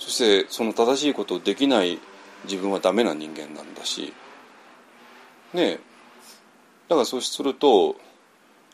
[0.00, 2.00] そしてその正しいことをできない
[2.44, 4.12] 自分はダメな人間なんだし
[5.54, 5.78] ね
[6.88, 7.96] だからそうすると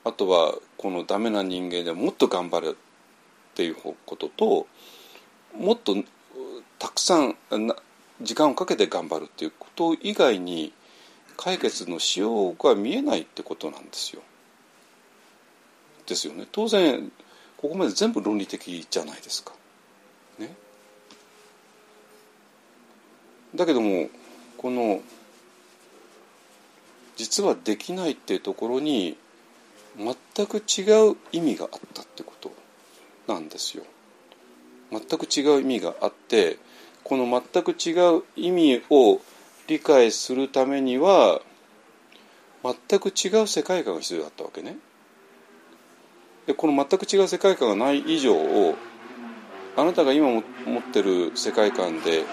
[0.05, 4.67] あとはこのダメな人間でもっと頑張るっていうことと
[5.59, 5.97] もっと
[6.79, 7.37] たくさん
[8.23, 10.73] 時間をかけて頑張るっていうこと以外に
[11.37, 14.23] 解決のしようが見えないってことなんですよ。
[16.07, 16.47] ですよね。
[16.51, 17.13] 当然
[17.57, 19.53] ここまで全部論理的じゃないですか。
[23.57, 24.09] だけども
[24.59, 25.01] この
[27.17, 29.17] 実はできないっていうところに
[29.97, 32.53] 全く違う意味があったってこと
[33.27, 33.85] なんですよ。
[34.93, 36.59] 全く違う意味があって
[37.03, 39.21] この全く違う意味を
[39.67, 41.41] 理解するためには
[42.63, 44.77] 全く違う世界観が必要だったわけね。
[46.47, 48.77] でこの全く違う世界観がない以上を
[49.77, 50.43] あなたが今持っ
[50.83, 52.25] てる世界観で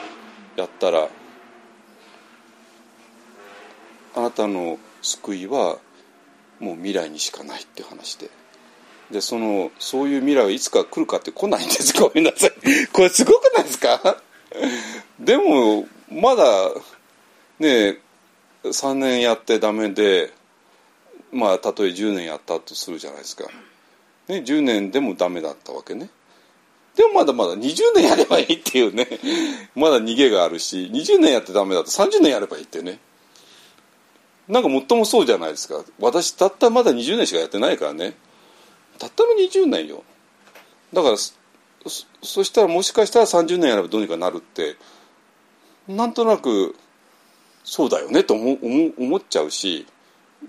[0.56, 1.10] やったら
[4.16, 5.78] あなたの救いは
[6.60, 8.30] もう未来にしかないっていう話で。
[9.12, 11.94] でそのそういう未来はいつか来るかって来ないんです。
[12.00, 12.52] ごめんなさい。
[12.94, 14.18] これすごくないですか？
[15.20, 16.72] でもまだ
[17.60, 17.98] ね
[18.64, 20.32] 3年やってダメで
[21.32, 23.46] まあたとえ10年やったとするじゃないですか、
[24.28, 26.10] ね、10年でもダメだったわけね。
[26.96, 29.08] でもまだまだ20年やればいいっていうね。
[29.76, 33.00] まだ逃げがあるし20年やってダメだと30年やればいいってね。
[34.48, 35.84] なんかもっともそうじゃないですか。
[36.00, 38.16] 私たったまだ20年しかやってないからね。
[39.00, 40.04] たったの20年よ。
[40.92, 44.76] だからそしたらもしかしたら30年やればどうにかなるって
[45.88, 46.76] なんとなく
[47.64, 48.58] そうだよねと思
[48.98, 49.88] 思っちゃうし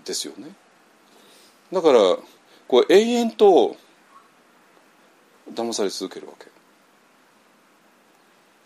[0.05, 0.55] ですよね。
[1.73, 2.01] だから
[2.69, 3.77] こう永遠と
[5.53, 6.51] 騙され続けるわけこ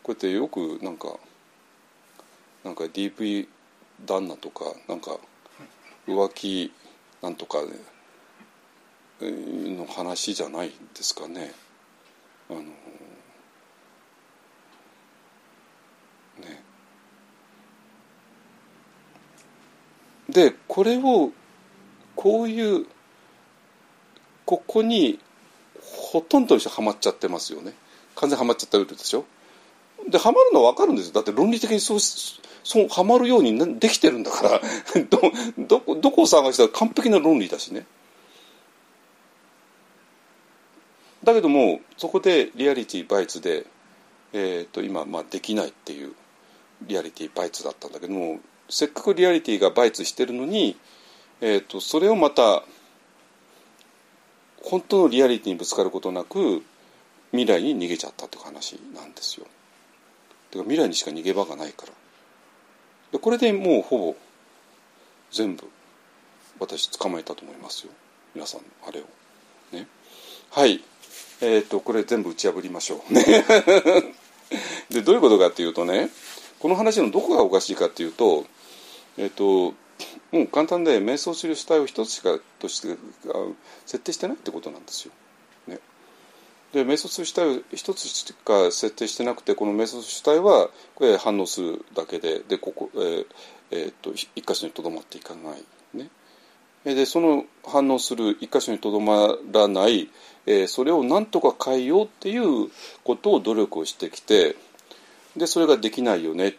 [0.08, 1.16] うやってよくなんか
[2.64, 3.48] なんか DV
[4.06, 5.18] 旦那とかなんか
[6.06, 6.72] 浮気
[7.22, 7.58] なんとか
[9.20, 11.52] の話じゃないですかね。
[12.48, 12.72] あのね
[20.28, 21.32] でこれを
[22.14, 22.86] こういう
[24.44, 25.18] ここに
[25.96, 27.74] ほとんどの人はまっちゃってますよね。
[28.14, 29.24] 完全はまっちゃってるでしょ？
[30.08, 31.14] ではまるのは分かるんですよ。
[31.14, 34.60] だって論理的にそうそうはまるようにできてるんだから。
[35.58, 37.86] どどどこを探したら完璧な論理だしね。
[41.24, 43.66] だけどもそこでリアリティバイツで、
[44.32, 46.14] えー、と今、まあ、できないっていう
[46.82, 50.76] リアリティバイツだったんだけどもせっかくリアリティがバイツしてるのに、
[51.40, 52.62] えー、とそれをまた
[54.68, 56.62] 本当のリアリティにぶつかることなく
[57.30, 59.46] 未来に逃げちゃったって話なんですよ。
[60.50, 61.92] だから未来にしか逃げ場がないから。
[63.12, 64.16] でこれでもうほぼ
[65.30, 65.64] 全部
[66.60, 67.92] 私捕まえたと思いますよ。
[68.34, 69.04] 皆さんあれを。
[69.72, 69.86] ね。
[70.50, 70.82] はい。
[71.40, 73.12] えっ、ー、とこれ全部打ち破りましょう。
[73.14, 73.24] ね。
[74.90, 76.10] でどういうことかっていうとね
[76.58, 78.44] この話のどこがおかしいかっていうと
[79.16, 79.74] えっ、ー、と
[80.32, 82.96] もう簡単で瞑想する主体を一つしかとして
[83.86, 85.12] 設定してないってことなんですよ。
[85.66, 85.78] ね、
[86.72, 93.26] で瞑想する主体を一つしか設定してなくてこの瞑想する主体はこれ反応するだけででここ、えー
[93.70, 95.64] えー、っと一箇所にとどまっていかない。
[95.94, 100.08] ね、でその反応する一箇所にとどまらない、
[100.46, 102.70] えー、それを何とか変えようっていう
[103.04, 104.56] ことを努力をしてきて
[105.36, 106.56] でそれができないよね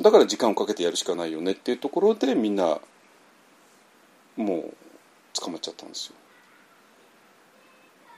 [0.00, 2.78] だから時間をかけてやるしかないよねっていうところでみんな
[4.36, 4.74] もう
[5.34, 6.14] 捕まっちゃったんですよ。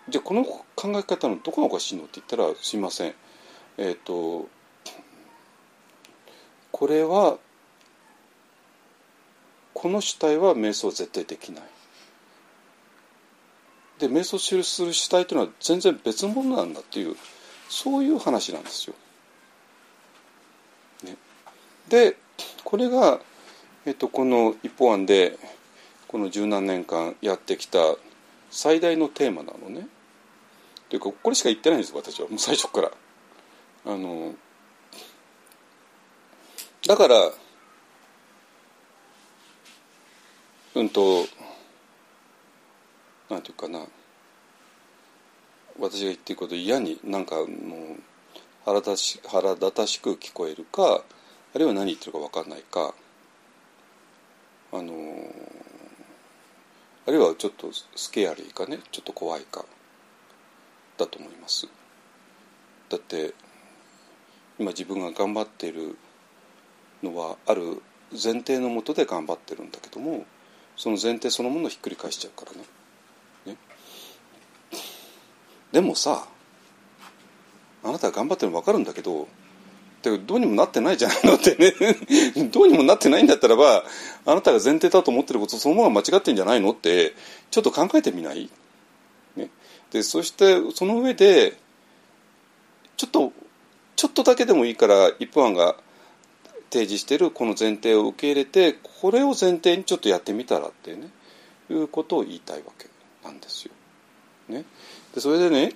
[0.09, 3.15] じゃあこの考え方のどこがおかしいのって言ったらすいません
[3.79, 4.49] えっ、ー、と
[6.73, 7.39] これは
[9.73, 11.65] この主体は瞑想絶対できない。
[13.99, 17.17] で瞑想する主体というのは全然別物なんだっていう
[17.69, 18.95] そういう話なんですよ。
[21.91, 22.17] で
[22.65, 23.21] これが、
[23.85, 25.37] えっと、この一方案で
[26.09, 27.79] この十何年間やってきた
[28.51, 29.87] 最大のテーマなのね。
[30.89, 32.91] というかこれしか言ってないんです私はもう最初から。
[33.87, 34.35] あの
[36.87, 37.31] だから
[40.75, 41.25] うんと
[43.29, 43.81] なんていうかな
[45.79, 47.47] 私が言ってること嫌になんかもう
[48.65, 51.03] 腹立し腹立たしく聞こえるか
[51.55, 52.95] あるいは何言ってるか分かんないか
[54.73, 54.95] あの
[57.07, 59.65] あるいはちょっとスケアリーかねちょっと怖いか
[60.97, 61.67] だと思います。
[62.89, 63.35] だって
[64.59, 65.97] 今自分が頑張っている
[67.03, 67.83] のはある
[68.13, 70.27] 前提のもとで頑張ってるんだけども
[70.77, 72.65] その前提そのものをひっくり返しちゃうからね。
[73.47, 73.57] ね。
[75.73, 76.27] でもさ
[77.83, 79.27] あなたが頑張ってるの分かるんだけど
[80.03, 81.75] でどうにもなってないじゃないのってね。
[82.51, 83.85] どうにもなってないんだったらば
[84.25, 87.15] あなたが前提だと思ってることそのまま間違ってんじゃないのって
[87.51, 88.49] ちょっと考えてみない、
[89.37, 89.51] ね、
[89.91, 91.59] でそしてその上で
[92.97, 93.33] ちょっと
[93.97, 95.77] ちょっとだけでもいいから一本案が
[96.71, 101.11] 提示しているこの前提を受け入れてこれを前提にちょっとやってみたらってね
[101.71, 102.89] いうことを言いたいわけ
[103.23, 103.73] なんですよ。
[104.49, 104.65] ね、
[105.15, 105.75] でそれでね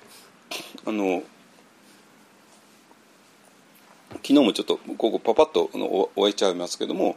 [0.86, 1.22] あの
[4.14, 5.70] 昨日もちょっとここパパッと
[6.16, 7.16] 終えちゃいますけども、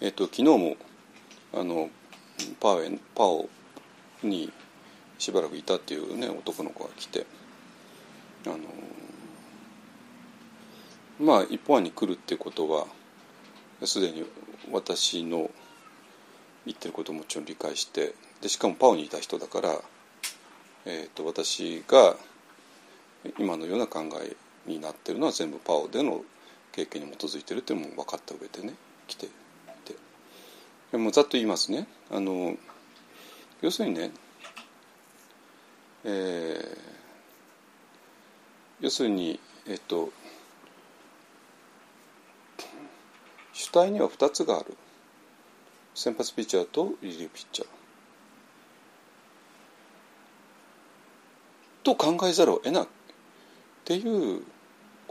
[0.00, 0.76] えっと、昨日も
[1.52, 1.90] あの
[2.60, 2.80] パオ
[3.14, 3.48] パオ
[4.22, 4.52] に
[5.18, 7.26] しばらくいたっていうね男の子が来て
[8.46, 8.58] あの
[11.20, 12.86] まあ一方案に来るっていうことは
[13.84, 14.24] すでに
[14.70, 15.50] 私の
[16.66, 19.80] 言ってることをもちろん理解してでしかもパオにいた人だから、
[20.86, 22.16] えーと、私が
[23.38, 24.36] 今のような考え
[24.68, 26.22] になってるのは全部パオでの
[26.72, 28.74] 経験に基づいてるっていうのも分かった上でね
[29.06, 29.94] 来てて。
[30.92, 31.86] でもざっと言いますね。
[32.10, 32.56] あの
[33.60, 34.10] 要するにね、
[36.04, 36.78] えー、
[38.80, 40.10] 要するにえっ、と
[43.52, 44.76] 主体には2つがある。
[45.94, 47.68] 先発ピッチャーとリリーピッチャー。
[51.82, 52.86] と考えざるを得ないっ
[53.84, 54.42] ていう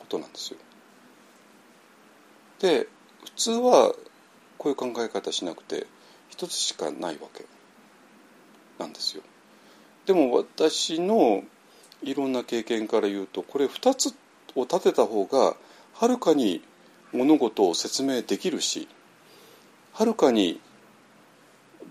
[0.07, 0.59] ことなんですよ。
[2.59, 2.87] で
[3.25, 3.93] 普通は
[4.57, 5.85] こういう考え方しなくて
[6.29, 7.45] 一つしかないわけ
[8.79, 9.23] なんですよ。
[10.05, 11.43] でも私の
[12.01, 14.15] いろんな経験から言うとこれ2つ
[14.55, 15.55] を立てた方が
[15.93, 16.63] はるかに
[17.11, 18.87] 物事を説明できるし
[19.93, 20.61] はるかに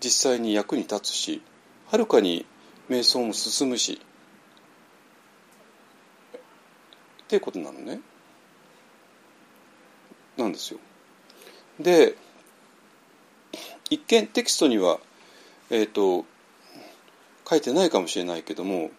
[0.00, 1.42] 実際に役に立つし
[1.88, 2.46] はるかに
[2.88, 4.00] 瞑想も進むし
[7.26, 8.00] っていうことなのね。
[10.36, 10.80] なんですよ。
[11.80, 12.14] で
[13.90, 14.98] 一見テキストには、
[15.70, 16.24] えーと
[17.48, 18.90] 書いてないかもしれないけども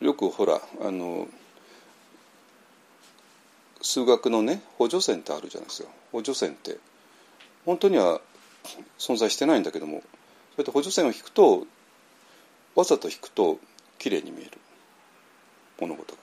[0.00, 1.28] よくほらあの
[3.80, 6.78] 数学のね補助線ってあるじゃないですか補助線って
[7.64, 8.20] 本当には
[8.98, 10.02] 存在してないんだけども
[10.52, 11.66] それで補助線を引くと
[12.74, 13.58] わざと引くと
[13.98, 14.50] きれいに見える
[15.80, 16.20] 物事が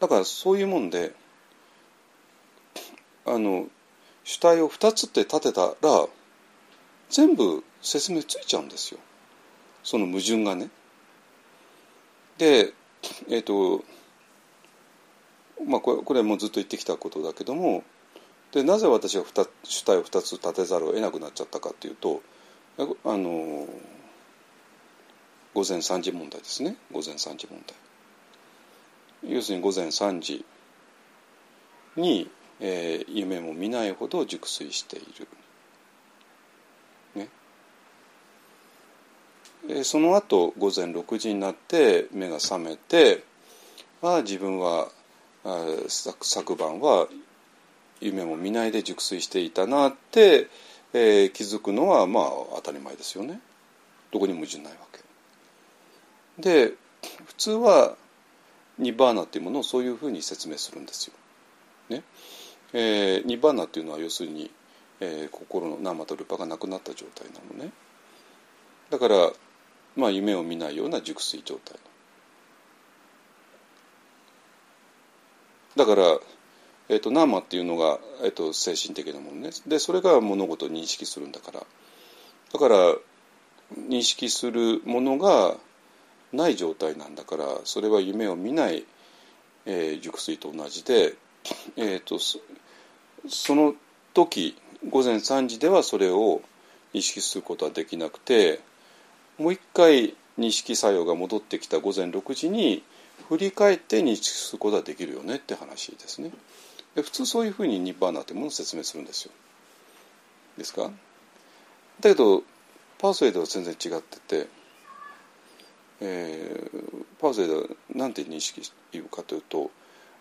[0.00, 1.12] だからそういうもんで
[3.24, 3.66] あの
[4.24, 6.06] 主体を2つって立てたら
[7.10, 9.00] 全部説明ついちゃうんですよ
[9.82, 10.68] その矛盾がね。
[12.38, 12.72] で
[13.28, 13.84] えっ、ー、と
[15.64, 17.84] まあこれこれもずっと言ってきたことだけども
[18.52, 19.24] でなぜ私は
[19.62, 22.20] 主体を2つ立てざるを得なくなっちゃったかっていうと
[22.78, 22.82] あ
[23.16, 23.66] の
[25.54, 27.85] 午前3時問題ですね午前3時問題。
[29.28, 30.44] 要するに午前3時
[31.96, 32.30] に、
[32.60, 35.28] えー、夢も見ないほど熟睡している。
[37.14, 37.28] ね、
[39.68, 43.24] えー、その後午前6時になって目が覚めて
[44.02, 44.88] ああ自分は
[45.44, 47.08] あ昨晩は
[48.00, 50.48] 夢も見ないで熟睡していたなって、
[50.92, 52.24] えー、気づくのはまあ
[52.56, 53.40] 当たり前ですよね。
[54.12, 55.00] どこにも矛盾ないわけ。
[56.42, 56.74] で
[57.26, 57.96] 普通は
[58.78, 61.14] ニバーナっていうものをそういうふうに説明するんですよ。
[61.88, 62.02] ね
[62.72, 64.50] えー、ニバーナっていうのは要するに、
[65.00, 67.72] えー、心の生とルパがなくなった状態なのね。
[68.90, 69.32] だから、
[69.96, 71.78] まあ、夢を見ないような熟睡状態。
[75.76, 76.18] だから、
[76.88, 81.60] えーと、ナーマっていうのが、えーと、精神的なものねでそれが物事を認識するんだから
[82.52, 82.76] だから
[83.88, 85.56] 認識するものが
[86.32, 88.84] ない状態なんだからそれは夢を見ない、
[89.64, 91.14] えー、熟睡と同じで、
[91.76, 92.18] えーと、
[93.28, 93.74] その
[94.14, 94.56] 時
[94.88, 96.42] 午前3時ではそれを
[96.92, 98.60] 意識することはできなくて
[99.38, 102.82] もう一回認識作用が戻ってきた午前6時に
[103.28, 106.30] 振り返って認識することはできるよねって話ですね。
[106.94, 109.32] で普通そういうふうにニッバーナというものを説明するんですよ。
[110.58, 110.90] ですか？
[112.00, 112.42] だけど
[112.98, 114.48] パースウェイでは全然違ってて
[116.00, 117.54] えー、パーゼで
[117.94, 118.60] 何て認識
[118.92, 119.70] 言うかというと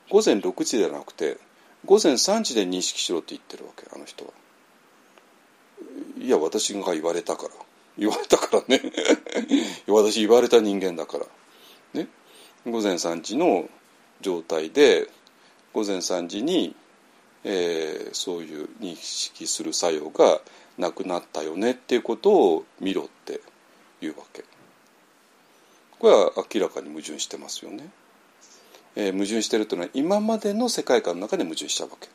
[0.09, 1.37] 午前6時ではなくて
[1.85, 4.31] 午前3時で認識しろって言ってるわけあの人は。
[6.17, 7.49] いや私が言われたから
[7.97, 8.81] 言われたからね
[9.87, 11.25] 私言われた人間だから。
[11.93, 12.09] ね、
[12.65, 13.69] 午前3時の
[14.21, 15.09] 状態で
[15.73, 16.75] 午前3時に、
[17.43, 20.41] えー、そういう認識する作用が
[20.77, 23.39] なくなったよねっていうことを見ろって
[24.01, 24.43] いうわけ。
[25.99, 27.89] これは明らかに矛盾してますよね。
[28.95, 32.09] えー、矛盾してるというのは今までの世界観の中で矛盾しちゃうわけ。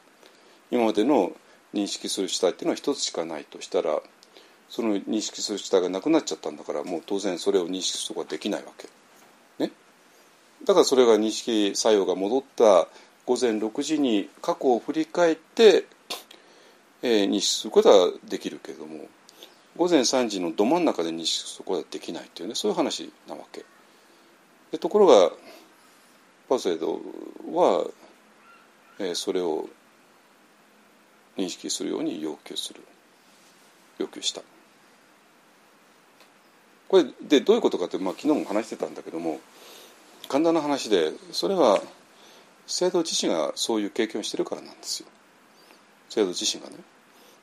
[0.70, 1.32] 今までの
[1.74, 4.00] 認識する主体っていうのは一つしかないとしたら
[4.68, 8.88] その認識する主体がなくなっちゃったんだからもう当然それを認識することができないわけ。
[9.58, 9.72] ね、
[10.64, 12.88] だからそれが認識作用が戻った
[13.26, 15.84] 午前6時に過去を振り返って、
[17.02, 19.06] えー、認識することはできるけれども
[19.80, 23.64] 午前3時のど真ん中で認識するこはできないっていうねそういう話なわけ。
[24.72, 25.30] でところが
[26.50, 27.00] パセド
[27.50, 27.86] は、
[28.98, 29.70] えー、それを
[31.38, 32.82] 認識するように要求する
[33.96, 34.42] 要求した。
[36.88, 39.40] これでどういうことかって、まあ、昨日も話してたんだけども
[40.28, 41.80] 簡単な話でそれは
[42.66, 45.08] 制度自身がそういう経験をしてるからなんですよ
[46.10, 46.76] 制度自身がね。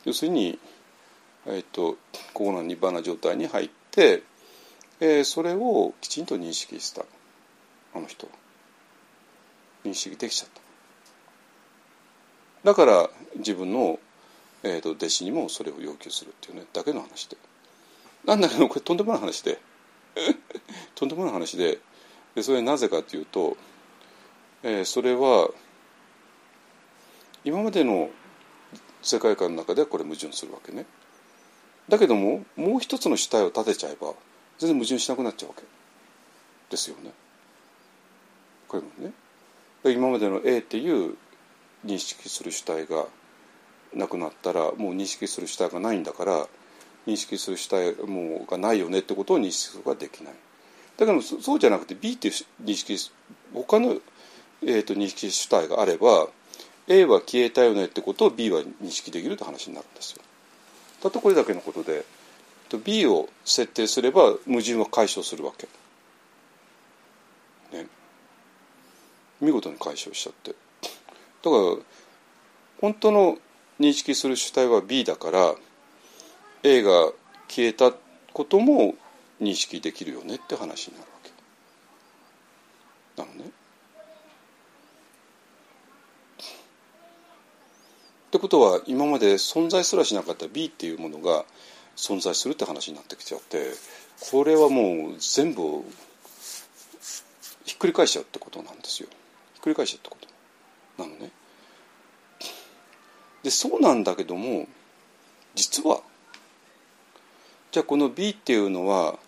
[0.06, 0.58] 要するに、
[1.48, 1.98] えーと、と
[2.34, 4.24] このニバーナ状態に入って、
[5.00, 7.06] えー、それをきちんと認識した。
[7.94, 8.28] あの人。
[9.86, 10.62] 認識できちゃった。
[12.64, 14.00] だから自分の、
[14.64, 16.66] えーと、弟子にもそれを要求するっていうね。
[16.74, 17.38] だけの話で。
[18.26, 19.60] なんだけどこれとんでもない話で。
[20.96, 21.80] とんでもない話で。
[22.36, 23.56] でそれなぜかというと、
[24.64, 25.50] えー、それは
[27.46, 28.10] 今までの
[29.02, 30.86] 世界観の中ではこれ矛盾するわけね。
[31.90, 34.14] だけどももう一つの主体を立てちゃえば
[34.60, 35.64] 全然矛盾しなくなっちゃうわけ。
[36.70, 37.12] ですよね。
[38.68, 39.14] これもね。
[39.86, 41.16] 今までの A っていう
[41.86, 43.06] 認識する主体が
[43.94, 46.48] なくなったらもう認識する主体がないんだから
[47.06, 50.34] 認識する主体もうがないよねってことを認識することができない。
[50.98, 52.34] だけどそうじゃなくて B っていう
[52.64, 52.98] 認識
[53.54, 53.98] 他の、
[54.64, 56.28] えーと、認識主体があれば
[56.88, 60.22] A は消えたよねってことを B は認識できるって話になるんですよ。
[61.02, 62.06] たったこれだけのことで
[62.84, 65.68] B を設定すれば矛盾は解消するわけ。
[69.40, 70.52] 見事に解消しちゃって。
[70.52, 71.52] だから
[72.82, 73.38] 本当の
[73.80, 75.56] 認識する主体は B だから
[76.64, 77.12] A が
[77.48, 77.94] 消えた
[78.34, 78.96] ことも
[79.40, 81.32] 認識できるよねって話になるわけ。
[83.22, 83.52] なのね。
[88.28, 91.46] ってことは今まで存在すらしなかった B っていうものが
[91.96, 93.72] 存在するって話になってきちゃって
[94.32, 95.84] これはもう全部
[97.66, 99.10] ひっくり返しちゃうってことなんですよ。
[99.54, 100.34] ひっくり返しちゃうってこ
[100.98, 101.04] と。
[101.04, 101.32] なのね。
[103.44, 104.68] でそうなんだけども
[105.56, 106.02] 実は
[107.72, 109.20] じゃあこの B っていうのは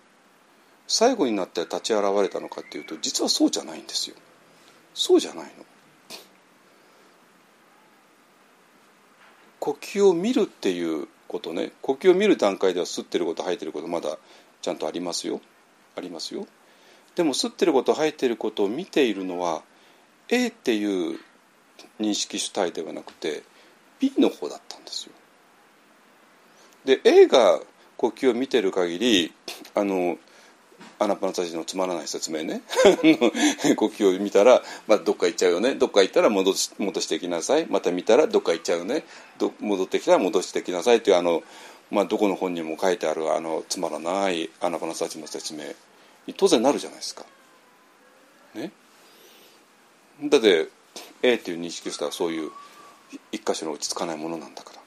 [0.87, 4.15] 最後になって立ち現れたのかっていうと実はそうじゃないんですよ。
[4.93, 5.65] そうじゃないの。
[9.69, 11.73] 呼吸を見るっていうことね。
[11.83, 14.17] 呼吸を見る段階では吸ってること吐いてることまだ
[14.63, 15.41] ちゃんとありますよ。
[15.95, 16.47] ありますよ。
[17.15, 19.61] でも吸ってること吐いてることを見ているのは
[20.27, 21.19] A っていう
[21.99, 23.43] 認識主体ではなくて
[23.99, 25.11] B の方だったんですよ。
[26.85, 27.59] で A が
[27.97, 29.33] 呼吸を見てる限り
[29.75, 30.17] あの
[30.99, 32.61] アナパナサチのつまらない説明ね。
[33.75, 35.75] 呼吸を見たら、まあ、どっか行っちゃうよね。
[35.75, 37.65] どっか行ったら戻し戻してきなさい。
[37.67, 39.05] また見たらどっか行っちゃうね。
[39.59, 41.01] 戻ってきたら戻していきなさい。
[41.01, 41.41] というあの、
[41.89, 45.63] まあ、どこの本にも書いてあるあのつまらないアナパナサチの説明。
[46.27, 47.25] に当然なるじゃないですか。
[48.53, 48.71] ね、
[50.23, 50.69] だって
[51.21, 52.51] A っていう認識をしたらそういう
[53.31, 54.79] 一箇所に落ち着かないものなんだから。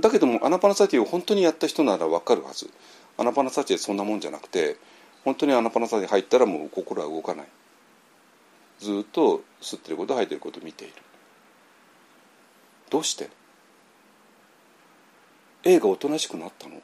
[0.00, 2.70] だけどもアナパナサティを本当にやった人なら分かるはず。
[3.18, 4.76] アナパナサティはそんなもんじゃなくて
[5.24, 7.46] 本当にアナパナサティ入ったらもう心は動かない。
[8.80, 10.94] ずっと吸ってること吐いてること見ている。
[12.90, 13.30] どうして
[15.62, 16.82] ？A がおとなしくなったの？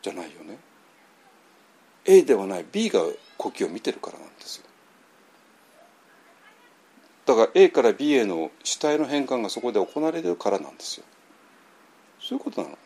[0.00, 0.58] じゃないよね。
[2.06, 2.64] A ではない。
[2.72, 3.00] B が
[3.36, 4.62] 呼吸を見てるからなんですよ。
[7.26, 11.04] だから A から B への主体の変換がそこで行われてるからなんですよ。
[12.20, 12.78] そういうことなの。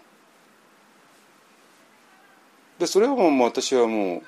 [2.81, 4.23] でそれはもう私はもう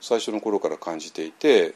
[0.00, 1.74] 最初の頃から感じていて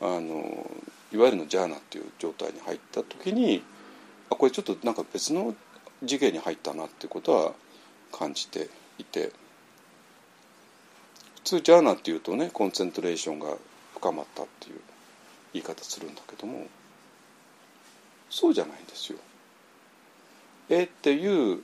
[0.00, 0.66] あの
[1.12, 3.62] いわゆるのジャーナっていう状態に入った時に
[4.30, 5.54] あこれちょっとなんか別の
[6.00, 7.52] 次元に入ったなっていうことは
[8.12, 9.30] 感じていて
[11.36, 13.58] 普通ジャーナっていうとねコンセントレーションが
[13.92, 14.80] 深まったっていう
[15.52, 16.66] 言い方するんだけども
[18.30, 19.18] そうじゃないんですよ。
[20.70, 21.62] えっていう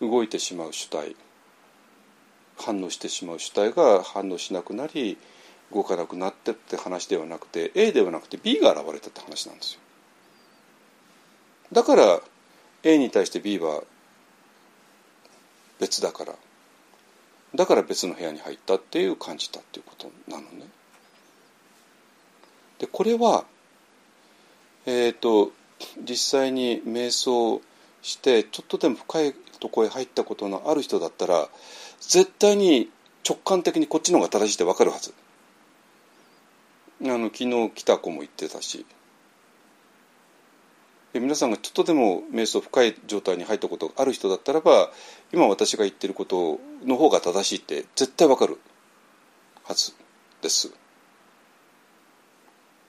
[0.00, 1.14] 動いてしまう主体
[2.56, 5.18] 反応してしまう主体が反応しなくなり
[5.72, 9.80] 動かなくなってって話ではなくて A ではなくて B が現れたって話なんですよ。
[11.72, 12.20] だから
[12.82, 13.82] A に対して B は
[15.80, 16.34] 別だから
[17.54, 20.66] だから別の部屋に入ったっていう感じたっていうことなのね。
[22.78, 23.44] でこれは
[24.86, 25.52] えっ、ー、と
[26.08, 27.60] 実際に瞑想
[28.02, 31.48] してちょっとでも深いとこへ入ったことのある人だったら
[32.08, 32.90] 絶対に
[33.28, 35.14] 直感的にこっちの方が正しいって分かるはず。
[37.02, 38.86] あの昨日来た子も言ってたし。
[41.20, 44.90] 皆さんがちょっとでも瞑想深い状態に入ったことがある人だったらば
[45.32, 48.58] 今私が言ってることの方が正しいって絶対分かる
[49.62, 49.92] はず
[50.42, 50.72] です。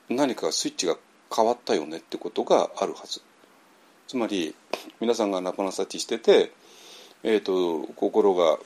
[0.09, 0.97] 何かスイッチが
[1.33, 3.21] 変わったよねってことがあるはず。
[4.07, 4.55] つまり
[4.99, 6.51] 皆さんがナパナサティしてて、
[7.23, 8.57] えーと、心が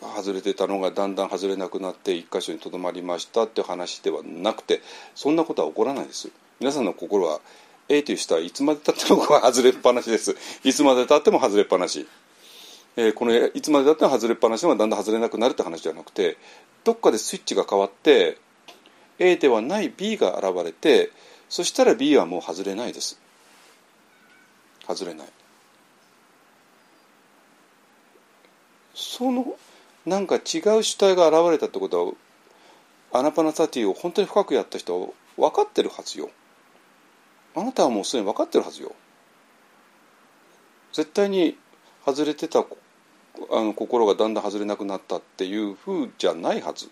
[0.00, 4.80] 外れてたのがだんだん外れなくなって一箇所にとどまりましたって話ではなくて
[5.14, 6.30] そんなことは起こらないです。
[6.60, 7.40] 皆さんの心は
[7.88, 10.36] A という人はいつまでたっても外れっぱなしです。
[10.64, 12.06] いつまでたっても外れっぱなし、
[12.96, 16.36] えー、このいつまでたっても外れっぱなしがだんだん外れなくなるって話じゃなくて
[16.84, 18.38] どっかでスイッチが変わって
[19.18, 21.10] A ではない B が現れて
[21.48, 23.20] そしたら B はもう外れないです。
[24.86, 25.28] 外れない。
[28.94, 29.56] その
[30.06, 32.12] なんか違う主体が現れたってことは
[33.12, 36.30] アナパナサティを本当に深くやった人は分かってるはずよ。
[37.54, 38.94] あなたはもうすでに分かってるはずよ。
[40.92, 41.56] 絶対に
[42.04, 42.64] 外れてたあ
[43.62, 46.90] の心がだんだん外れなくなったっていうふうじゃないはず。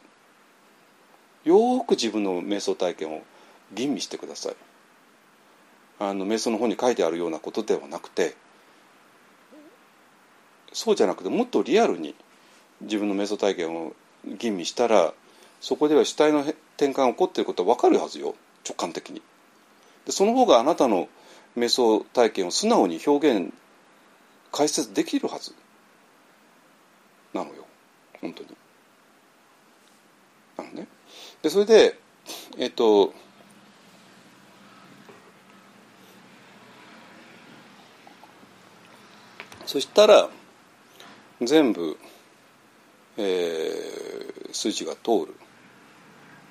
[1.45, 3.23] よく自分の瞑想体験を
[3.73, 4.57] 吟味してください。
[6.01, 8.37] あの瞑想の本に書いてあるようなことではなくて
[10.73, 12.15] そうじゃなくてもっとリアルに
[12.83, 13.93] 自分の瞑想体験を
[14.25, 15.13] 吟味したら
[15.61, 18.35] そこでは主体の転換が起こっていることは分かるはずよ。
[18.67, 19.23] 直感的に。
[20.07, 21.09] でその方があなたの
[21.57, 23.53] 瞑想体験を素直に表現
[24.53, 25.53] 解説できるはず。
[27.35, 27.67] なのよ。
[28.21, 28.49] 本当に。
[30.57, 30.87] なのね。
[31.43, 31.99] でそれで
[32.57, 33.13] えっと
[39.69, 40.31] そしたら
[41.43, 41.99] 全部、
[43.19, 45.35] えー、数値が通る。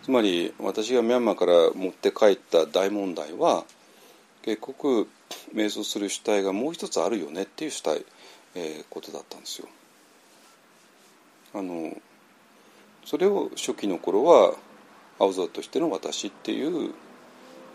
[0.04, 3.66] つまり私がミャンマーから持って帰った大問題は
[4.42, 5.08] 結局
[5.54, 8.06] 瞑想する主体がもう一つあるよねっていう主体、
[8.56, 9.68] えー、ことだったんですよ。
[11.54, 11.92] あの
[13.06, 14.54] それを初期の頃は
[15.20, 16.94] 青空としての私っていう、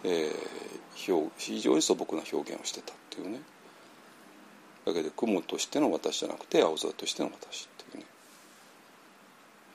[0.04, 3.40] えー、表非常に素朴な表現をしてたっていうね。
[4.84, 8.06] だけど雲としての私じゃなくて青空としての私っていうね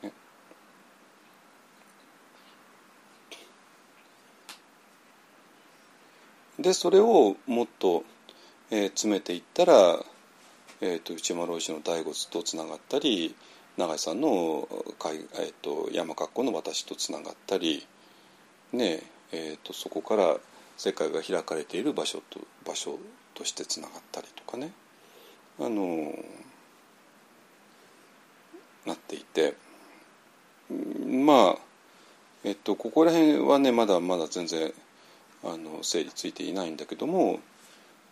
[0.04, 0.12] ね
[6.60, 8.04] でそれをもっと、
[8.72, 10.00] えー、詰めていったら、
[10.82, 13.36] えーと、内山老師の大仏とつながったり
[13.78, 14.68] 永井さんの、
[15.36, 17.86] えーと、山格好の私とつながったり、
[18.74, 19.02] ね
[19.32, 20.38] えーと、そこから
[20.78, 22.98] 世界が開かれている場所と場所
[23.34, 24.72] としてつながったりとかね。
[25.60, 26.14] あの
[28.86, 29.56] なっていて。
[30.70, 31.58] まあ
[32.44, 34.74] えっとここら辺はねまだまだ全然
[35.48, 37.40] あの整理ついていないんだけども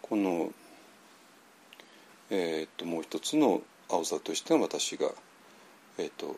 [0.02, 0.52] この、
[2.30, 5.10] えー、っともう一つの青さとしての私が
[5.98, 6.36] えっ、と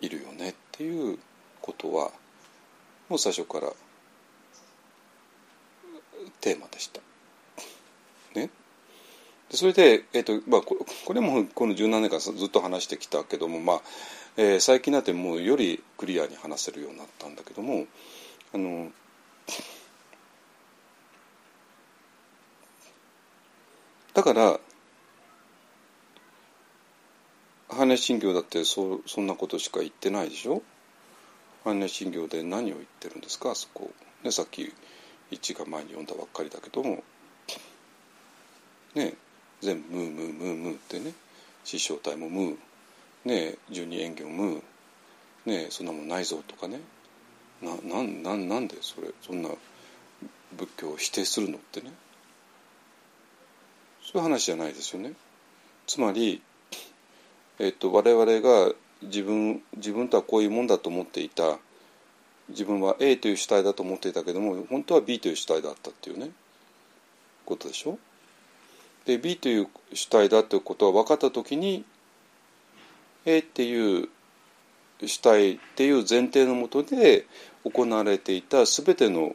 [0.00, 1.18] いるよねっていう
[1.60, 2.10] ことは
[3.08, 3.72] もう最初から
[6.40, 7.00] テーマでした。
[8.34, 8.50] ね、
[9.50, 13.80] それで、えーとまあ、これもこの十何年間ずっと話してきたけども、まあ
[14.36, 17.86] えー、最近になってもうよりクリアに話せるようになったんだけども
[18.52, 18.90] あの
[24.14, 24.60] だから
[27.68, 30.62] 般若心経だってそそんなことしか言ってないでしょ？
[31.64, 33.50] 般若心経で何を言ってるんですか？
[33.50, 33.90] あそこ、
[34.22, 34.72] ね、さっき
[35.30, 37.02] 一が前に読んだばっかりだけども。
[38.94, 39.14] ね
[39.60, 41.12] 全部「ムームームームー」ってね。
[41.64, 42.56] 師匠体も「ムー」
[43.24, 46.80] ね十二縁起も「ムー」ねそんなもんないぞとかね。
[47.64, 49.48] ななななんでそれそんな
[50.56, 51.92] 仏教を否定するのってね。
[54.02, 55.14] そういう話じゃないですよね。
[55.86, 56.42] つまり
[57.58, 58.72] えっと、我々が
[59.02, 61.58] 自分自分とはこういうもんだと思っていた。
[62.50, 66.30] 自分は A という主体だと思っていたけども本当は B という主体だったっていうね。
[67.46, 67.98] ことでしょ。
[69.06, 71.84] で B という主体だということは分かった時に
[73.24, 74.08] A っていう
[75.08, 77.26] 主体っていう前提のもとで
[77.64, 79.34] 行われていた全ての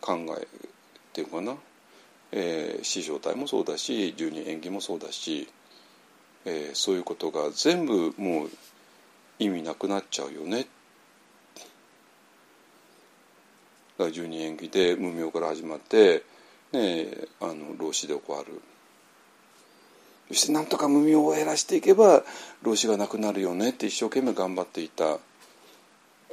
[0.00, 0.46] 考えっ
[1.12, 1.54] ていうかな、
[2.32, 5.48] えー、師匠体もそうだし十二縁起もそうだし
[6.48, 8.50] えー、そういうことが全部もう
[9.40, 10.66] 意味なくなっちゃうよね。
[13.98, 16.22] だ十二縁起で無名から始まって、
[16.72, 17.08] ね、
[17.40, 18.62] あの老子で終わる。
[20.28, 22.24] そしてなんとか無名を減らしていけば
[22.62, 25.18] 老子がなくなるよねって一生懸命頑張っていた、え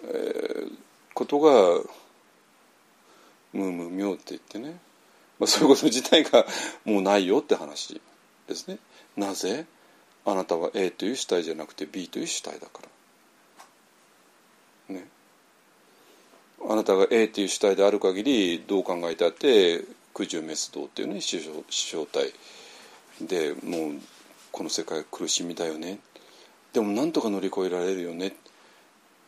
[0.04, 0.72] ー、
[1.14, 1.52] ことが
[3.54, 4.80] 無無名って言ってね、
[5.40, 6.46] まあ、そういうこと自体が
[6.86, 8.02] もうないよって話
[8.48, 8.80] ですね。
[9.16, 9.66] なぜ
[10.26, 12.82] あなたは A という主体じゃなくて B という主体だか
[14.90, 14.96] ら。
[14.96, 15.08] ね。
[16.68, 19.82] あなたが A という主体である限りどう考えたって
[20.14, 21.40] 空中滅動っていうね師
[21.70, 22.34] 匠体。
[23.22, 23.92] でもう
[24.52, 26.00] この世界苦しみだよね。
[26.74, 28.28] でもなんとか乗り越えられるよね。
[28.28, 28.34] っ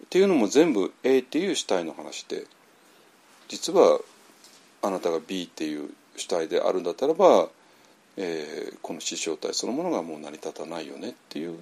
[0.09, 2.45] ていうのも全部 A っていう主体の話で。
[3.47, 3.99] 実は
[4.81, 7.47] あなたが B っていう主体であるんだったらば
[8.17, 11.09] えー、この死生体そのものがもう成り立たないよね。
[11.09, 11.59] っていう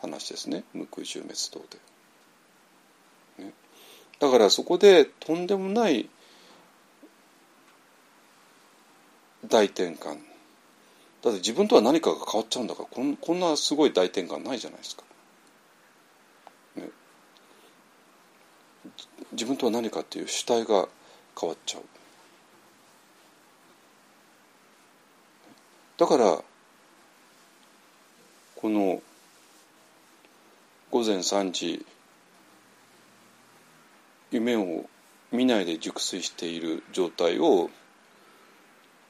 [0.00, 0.64] 話ですね。
[0.74, 1.60] 無空中滅動
[3.38, 3.52] で、ね。
[4.18, 6.08] だからそこでとんでもない
[9.48, 10.18] 大転換。
[11.22, 15.04] だって自分とは何かが変わっちゃうんだからこんこんなすごい大転換ないじゃないですか。
[16.76, 16.88] ね、
[19.32, 20.88] 自分とは何かっていう主体が
[21.40, 21.82] 変わっちゃう。
[25.96, 26.42] だから
[28.56, 29.00] この
[30.90, 31.86] 午前3時
[34.32, 34.86] 夢を
[35.30, 37.70] 見ないで熟睡している状態を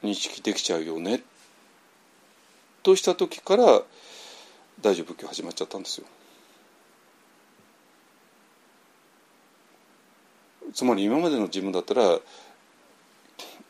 [0.02, 1.22] 認識できちゃうよね
[2.82, 3.82] とした時から
[4.80, 6.06] 大乗仏教始まっちゃったんですよ。
[10.74, 12.18] つまり今までの自分だったら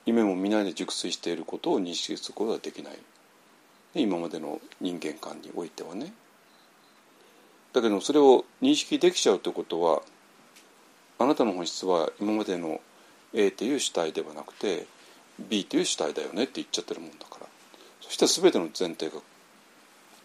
[0.06, 2.98] 夢も見ないで熟睡していることを認識することはできない。
[3.94, 6.12] 今までの人間観においてはね。
[7.72, 10.02] だけどそれを認識できちゃうということは
[11.18, 12.80] あなたの本質は今までの
[13.32, 14.86] A という主体ではなくて
[15.38, 17.46] B という主体だよねって言っちゃってるもんだから。
[18.12, 19.22] そしたら全ての前提が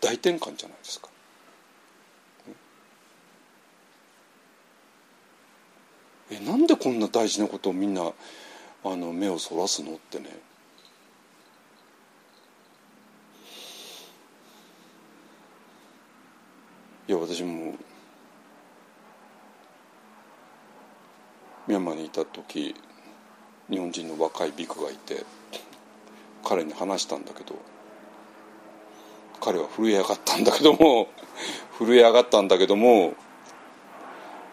[0.02, 1.08] 大転換じゃないですか。
[6.30, 8.12] えなんでこんな大事なことをみんな
[8.84, 10.38] あの目をそらすのってね
[17.08, 17.76] いや私も
[21.68, 22.76] ミャンマーにいた時
[23.70, 25.26] 日本人の若いビクがいて
[26.44, 27.77] 彼に話したんだけど
[29.40, 31.08] 彼は震え上がったんだけども
[31.78, 33.14] 震え上がったんだけども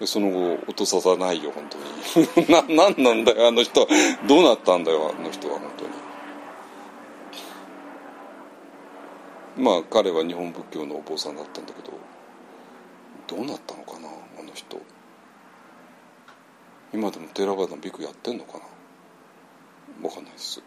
[0.04, 1.78] その後落とささないよ本当
[2.40, 2.48] に。
[2.50, 2.62] な
[2.94, 3.86] 何なんだよあの人。
[4.26, 5.90] どうなったんだよあの人は本当に。
[9.56, 11.92] まあ彼は日本仏教のお坊さんだったんだけど
[13.28, 14.78] どうなったのかなあの人。
[16.92, 18.64] 今でもテラバダのビクやってんのかな。
[20.02, 20.62] 分かんないです。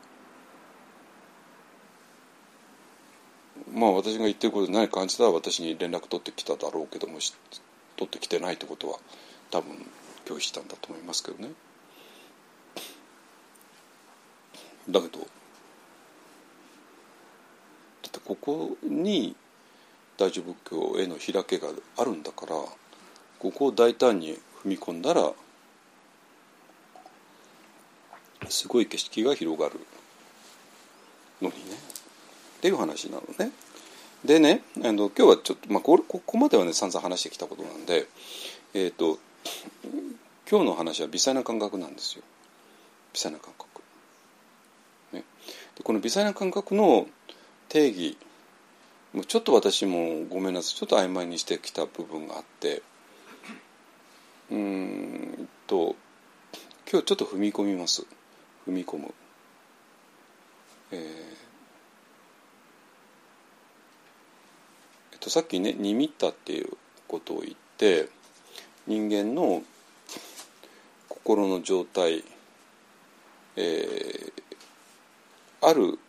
[3.73, 7.19] まあ私が言ってることで何か感じたら私に連絡取ってきただろうけども
[7.95, 8.99] 取ってきてないってことは
[9.51, 9.75] 多分
[10.25, 11.49] 拒否したんだと思いますけどね。
[14.89, 15.25] だけどだ
[18.07, 19.35] ってここに
[20.17, 22.55] 大乗仏教への開けがあるんだから
[23.39, 25.31] ここを大胆に踏み込んだら
[28.49, 29.79] すごい景色が広がる
[31.41, 31.96] のにね。
[32.68, 33.52] っていう話なのね。
[34.26, 38.07] でねあの今日はちょっと、まあ、こここまではね散々話してきたことなんで、
[38.73, 39.19] えーと、
[40.49, 42.23] 今日の話は微細な感覚なんですよ
[43.14, 43.81] 微細な感覚。
[45.14, 45.23] ね、
[45.77, 47.07] でこの微細な感覚の
[47.69, 48.18] 定義
[49.14, 52.81] もうちょっと私もごめんなさいちょっと曖昧にしてきた部分があって
[54.52, 55.95] うんと
[56.91, 58.06] 今日ちょっと踏み込みます
[58.68, 59.14] 踏み込む。
[60.91, 61.46] えー
[65.27, 66.69] とさっきね「にみった」っていう
[67.07, 68.09] ことを言って
[68.87, 69.61] 人間の
[71.09, 72.23] 心の状態、
[73.57, 74.33] えー、
[75.61, 75.99] ある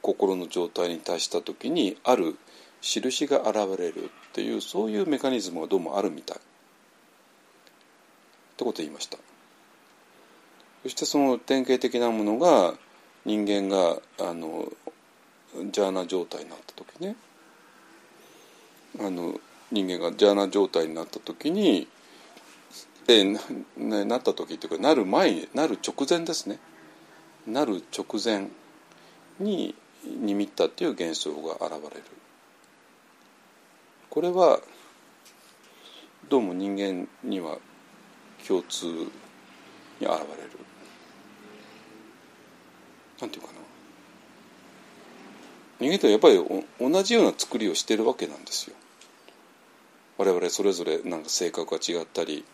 [0.00, 2.36] 心の状態に達した時にある
[2.80, 6.36] 印が現れるっていうそういうメカニズムがどうもあるみたい。
[6.38, 6.40] っ
[8.56, 9.18] てことを言いました。
[10.82, 12.74] そしてその典型的なものが
[13.24, 14.70] 人間があの
[15.70, 17.16] ジャーナ状態になった時ね。
[19.00, 19.40] あの
[19.72, 21.88] 人間がジャーナ状態になった時に、
[23.08, 23.38] えー、
[23.76, 26.58] ななった時っていうかなる前になる直前ですね。
[27.46, 28.48] なる直前
[29.38, 32.02] にニミッタっていう現象が現れる。
[34.10, 34.60] これは
[36.28, 37.58] どうも人間には
[38.46, 38.92] 共通に
[40.00, 40.20] 現れる。
[43.20, 43.54] なんていうかな。
[45.80, 48.76] 人間とはやっぱり同じような作りをしてるわけなんですよ。
[50.18, 52.44] 我々それぞれなんか性格が違ったり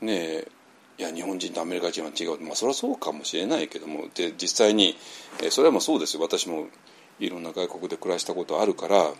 [0.00, 0.48] ねえ
[0.96, 4.96] いや日本人とアメリカ人は違うまあそれはそうかもしれないけどもで実際に、
[5.42, 6.22] え、それはまあそうですよ。
[6.22, 6.68] 私も
[7.18, 9.12] いろんな外国で暮らしたことあるから、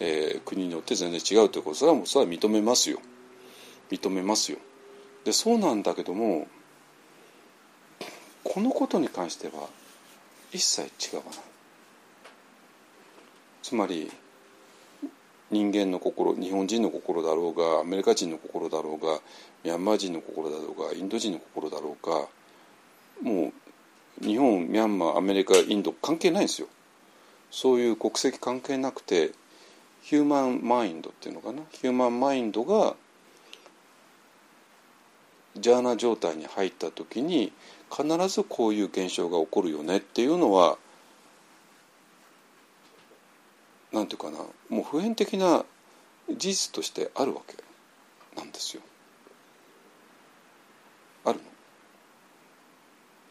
[0.00, 2.98] えー、国によって全然違うということそれはもうそれは認めますよ。
[3.90, 4.58] 認めますよ。
[5.24, 6.48] でそうなんだけども
[8.42, 9.68] このことに関しては
[10.52, 11.34] 一切違わない。
[13.62, 14.10] つまり
[15.52, 19.20] 人間の心日本人の心だろうがアメリカ人の心だろうが
[19.62, 22.26] ミャンマー人の心だろうがインド人の心だろうか
[23.22, 23.52] も
[24.22, 26.68] う日本ミャンマーアメリカインド関係ないんですよ。
[27.50, 29.32] そういう国籍関係なくて
[30.02, 31.62] ヒューマンマインドっていうのかな？
[31.70, 32.94] ヒューマンマインドが
[35.56, 37.52] ジャーナ状態に入った時に
[37.90, 40.78] 必ずこういう現象が起こるよねっていうのは
[43.92, 44.38] なんていうかな
[44.70, 45.64] もう普遍的な
[46.28, 47.56] 事実としてあるわけ
[48.36, 48.82] なんですよ。
[51.24, 51.40] ある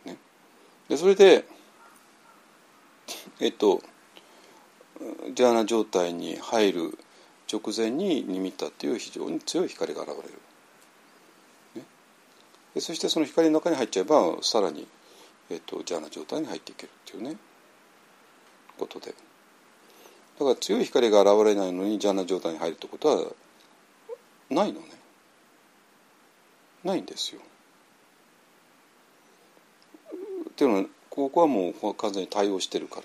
[0.05, 0.11] の。
[0.13, 0.17] ね。
[0.87, 1.45] でそれで
[3.39, 3.81] えっと
[5.33, 6.97] ジャーナ状態に入る
[7.51, 10.29] 直前にニミッタっていう非常に強い光が現れる。
[11.75, 11.85] ね、
[12.75, 14.87] でそしてその光の中に入っちゃえばさらに、
[15.49, 17.35] えっと、ジャーナ状態に入っていけるっていうね
[18.77, 19.15] ことで。
[20.41, 23.25] だから強い光が現れないのにジャーナ状態に入るってことは
[24.49, 24.87] ないのね
[26.83, 27.41] ないんですよ。
[30.49, 33.03] っていうのはここはもう完全に対応してるから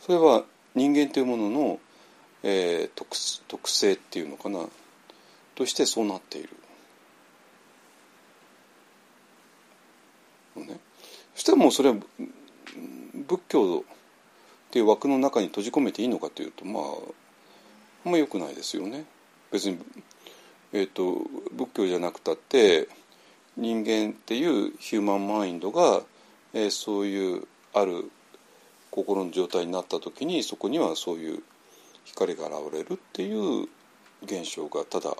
[0.00, 0.42] それは
[0.74, 1.80] 人間というものの、
[2.42, 3.16] えー、特
[3.46, 4.66] 特性っていうのかな
[5.54, 6.48] としてそうなっている。
[10.56, 10.80] ね、
[11.36, 11.96] そしたらもうそれは
[13.28, 13.84] 仏教
[14.68, 16.82] っていう枠の中に閉じ込めていいのかというとまあ
[18.04, 19.04] あんまよくないですよね。
[19.50, 19.78] 別に、
[20.72, 21.22] えーと、
[21.52, 22.88] 仏教じゃなくたって
[23.56, 26.02] 人間っていうヒューマンマインドが、
[26.52, 28.10] えー、そういうある
[28.90, 31.42] 心の状態になった時にそこにはそういう
[32.04, 33.68] 光が現れるっていう
[34.24, 35.14] 現象がただ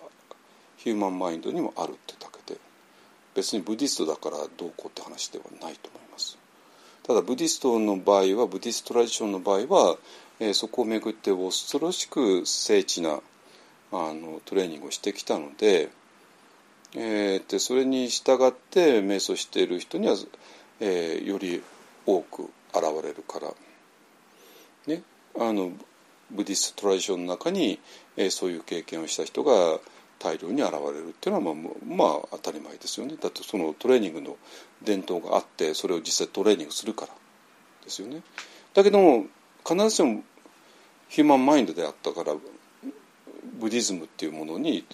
[0.76, 2.60] ヒューマンマインドにもあるってだけで
[3.34, 6.37] 別にブディストだからどうこうって話ではないと思います
[7.08, 9.96] ただブディストの場合はブディストラディションの場合は、
[10.40, 13.20] えー、そこをめぐって恐ろしく精緻な
[13.90, 15.88] あのトレーニングをしてきたので,、
[16.94, 20.16] えー、でそれに従って瞑想している人には、
[20.80, 21.62] えー、より
[22.04, 22.42] 多く
[22.74, 23.54] 現れるから。
[24.86, 25.02] ね。
[25.40, 25.72] あの
[26.30, 27.80] ブディストトラディションの中に、
[28.18, 29.80] えー、そういう経験をした人が
[30.18, 34.36] 大量に現れるっていうのはまあ、まあ、当たり前ですよねだってそのトレーニングの
[34.82, 37.12] 伝統があってそれを実際トレーニングするから
[37.84, 38.22] ですよね
[38.74, 39.26] だけども
[39.66, 40.22] 必ずしも
[41.08, 42.34] ヒューマンマインドであったから
[43.58, 44.84] ブディズムっていうものに、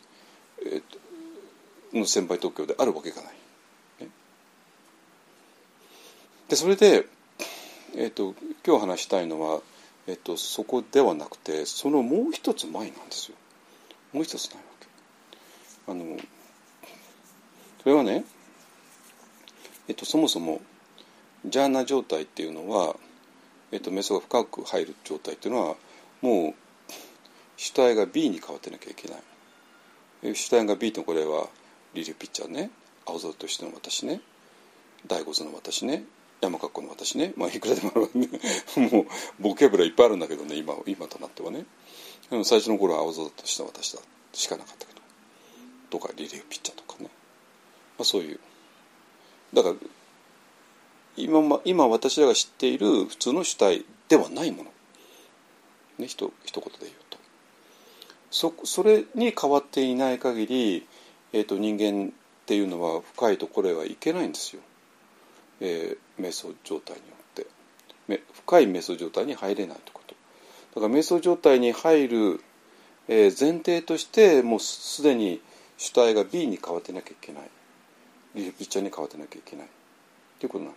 [0.65, 3.35] えー、の先輩特許であるわけがない。
[6.49, 7.07] でそれで、
[7.97, 8.35] えーと、
[8.67, 9.61] 今日話したいのは、
[10.07, 13.37] えーと、そこではなくてそのもう一つ前なんですよ。
[14.13, 14.63] もう一つないわ。
[15.87, 16.17] あの
[17.83, 18.25] それはね、
[19.89, 20.61] えーと、そもそも
[21.45, 22.97] ジャーナ状態っていうのは、
[23.71, 25.77] えー、とメソが深く入る状態っていうのは
[26.23, 26.55] もう
[27.57, 30.35] 主体が B に変わってなきゃいけない。
[30.35, 31.49] 主体が B とこれは
[31.93, 32.71] リリーピッチャーね
[33.07, 34.23] 青空としての私ね
[35.07, 36.05] 第五図の私ね
[36.41, 38.29] 山格好の私ねまあいくらでもあるね
[38.91, 39.07] もう
[39.39, 41.67] ボキャブラいっぱいあるんだけどね今今となってはね。
[42.45, 44.01] 最初の頃は青空としての私だ。
[44.33, 44.94] しかなかったけど。
[45.95, 47.09] とかリリーピッチャーとかね、
[47.99, 48.41] まあ、そういう。
[49.55, 49.75] だから
[51.17, 54.71] 今今私らが知っている普通の主体ではないもの。
[55.99, 57.19] ねひと一言で言うと。
[58.33, 60.87] そそれに変わっていない限り、
[61.33, 62.11] えーと、人間っ
[62.47, 64.63] ていうのは深いところへはいけないんですよ、
[65.61, 67.47] えー、瞑想状態によって。
[68.33, 70.81] 深い瞑想状態に入れないということ。
[70.81, 72.41] だから瞑想状態に入る、
[73.07, 75.41] えー、前提としてもうすでに
[75.77, 77.51] 主体が B に変わってなきゃいけない。
[78.35, 79.69] リリフピッチャーに変わってなきゃいけない。
[80.41, 80.77] ということなの。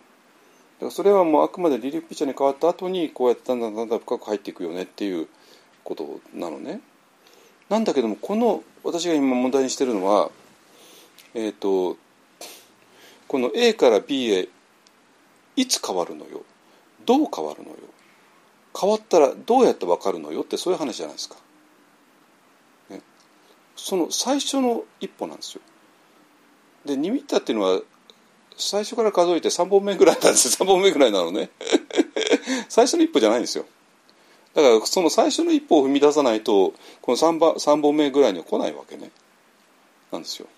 [0.80, 5.28] からそれはもうあくまでリリーフピッチャーに変わった後にこうやってだんだんだんだん深く入っていくよねっていう
[5.84, 6.80] ことなのね。
[7.68, 10.30] なんだけどもこの私が今問題にしてるのは
[11.34, 11.96] えっ、ー、と
[13.26, 14.48] この A から B へ
[15.56, 16.42] いつ変わるのよ？
[17.04, 17.76] どう変わるのよ？
[18.78, 20.42] 変わったらどうやって分かるのよ？
[20.42, 21.36] ってそういう話じゃないですか。
[23.78, 25.62] その最初の一歩なんですよ。
[26.84, 27.80] でニミッターっていうのは
[28.56, 30.66] 最初から数えて3本目ぐらいなんですよ。
[30.66, 31.50] 3本目ぐらいなのね。
[32.68, 33.64] 最初の一歩じゃないんですよ。
[34.54, 39.10] だからその最初の一歩を踏み出さないとこの 3, 番3本目ぐらいには来ないわけね。
[40.10, 40.48] なんですよ。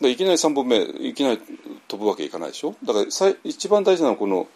[0.00, 1.40] ね、いきなり3本目いきなり
[1.86, 2.74] 飛ぶわけいかないでしょ。
[2.84, 4.48] だから一番大事なのはこの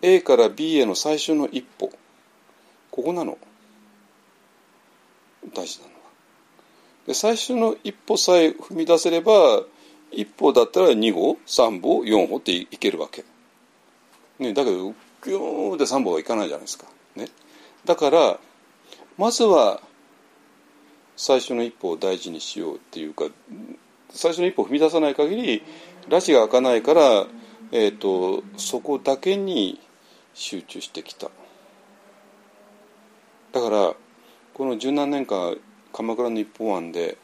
[0.00, 1.90] A から B への最初の一歩。
[2.90, 3.36] ここなの。
[5.54, 6.00] 大事なのは。
[7.06, 9.62] で最初の一歩さえ踏み出せれば
[10.10, 13.24] 一歩だったら2歩3歩4歩っていけるわけ。
[14.38, 14.92] ね、だけど
[15.24, 16.86] ギューで3本はいかないじゃないですか。
[17.14, 17.28] ね、
[17.84, 18.38] だから
[19.16, 19.80] まずは
[21.16, 23.24] 最初の一歩を大事にしようっていうか
[24.10, 25.62] 最初の一歩を踏み出さない限り
[26.08, 27.26] 拉致が開かないから、
[27.72, 29.80] えーと、そこだけに
[30.34, 31.30] 集中してきた。
[33.52, 33.94] だから
[34.56, 35.58] この十何年間
[35.92, 37.18] 鎌倉の一本案で、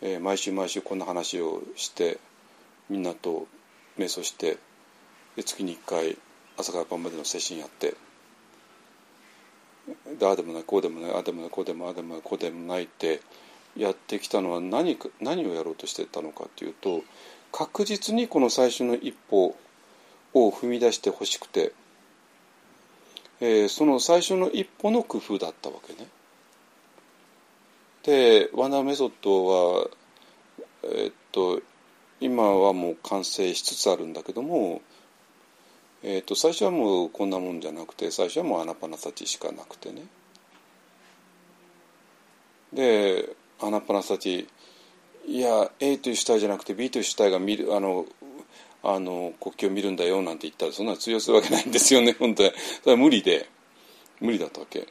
[0.00, 2.18] えー、毎週毎週こんな話をして
[2.88, 3.48] みんなと
[3.98, 4.58] 瞑想して
[5.34, 6.16] で月に1回
[6.56, 7.96] 朝から晩までの精神やって
[10.16, 13.20] でああでもないこうでもないああでもないこうでもああでもないこうでもないって
[13.76, 17.02] やってきたのは何か何をやろうとしてたのかっていうと
[17.50, 19.56] 確実にこの最初の一歩
[20.32, 21.72] を踏み出してほしくて、
[23.40, 26.08] えー、その最初の一歩の工夫だったわけね。
[28.02, 29.88] でワンダーメソッドは
[30.82, 31.60] えー、っと
[32.20, 34.82] 今はもう完成しつつあるんだけども
[36.02, 40.04] えーと、最初はもうこんなもんじゃなくて最初はもうアナパナサチしかなくてね
[42.72, 44.46] でアナパナサチ
[45.26, 48.06] いや A という主体じゃなくて B という主体が見るあの
[48.82, 52.52] あの国旗を見るんだよなんて言ったらそんな通用するわけないんですよね 本当に。
[52.82, 53.48] それは無理で。
[54.20, 54.86] 無理だったわけ。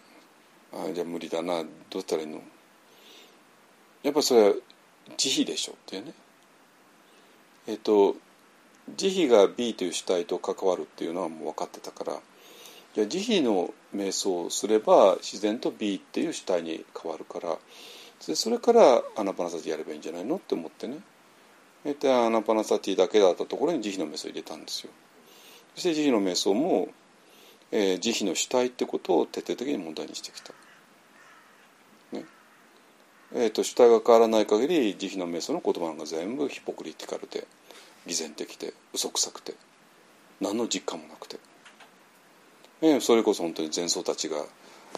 [0.74, 1.64] あじゃあ無理だな。
[1.90, 2.42] どうしたらいいの？
[4.04, 4.56] やっぱそれは
[5.18, 6.14] 慈悲でしょっていうね。
[7.68, 8.16] えっ、と
[8.96, 12.20] 慈悲が B という主体と関わるっていうのはもう分かってたから。
[12.96, 17.58] じゃあ慈悲の瞑想をすれば自然と B っていう主体に変わるから。
[18.20, 20.38] それからアナパナサジやればいいんじゃないの？
[20.38, 21.00] って思ってね、
[21.94, 24.92] でアナパナサティだけだったところに慈悲の瞑想を入れたんですよ。
[25.76, 26.90] そして慈悲の瞑想も、
[27.72, 30.54] えー、慈悲の主体ってことを徹底的に問題にしてきた、
[32.12, 32.26] ね。
[33.34, 37.48] えーと、主体が変わらない限り慈悲の瞑想の言葉が全部ヒポクリティカルで
[38.06, 39.54] 偽善的で嘘くさくて
[40.42, 41.38] 何の実感もなくて、
[42.82, 44.38] えー、それこそ本当に前奏たちが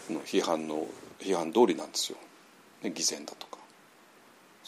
[0.08, 0.86] の批判の
[1.20, 2.18] 批判通りなんですよ、
[2.82, 3.59] ね、偽善だとか。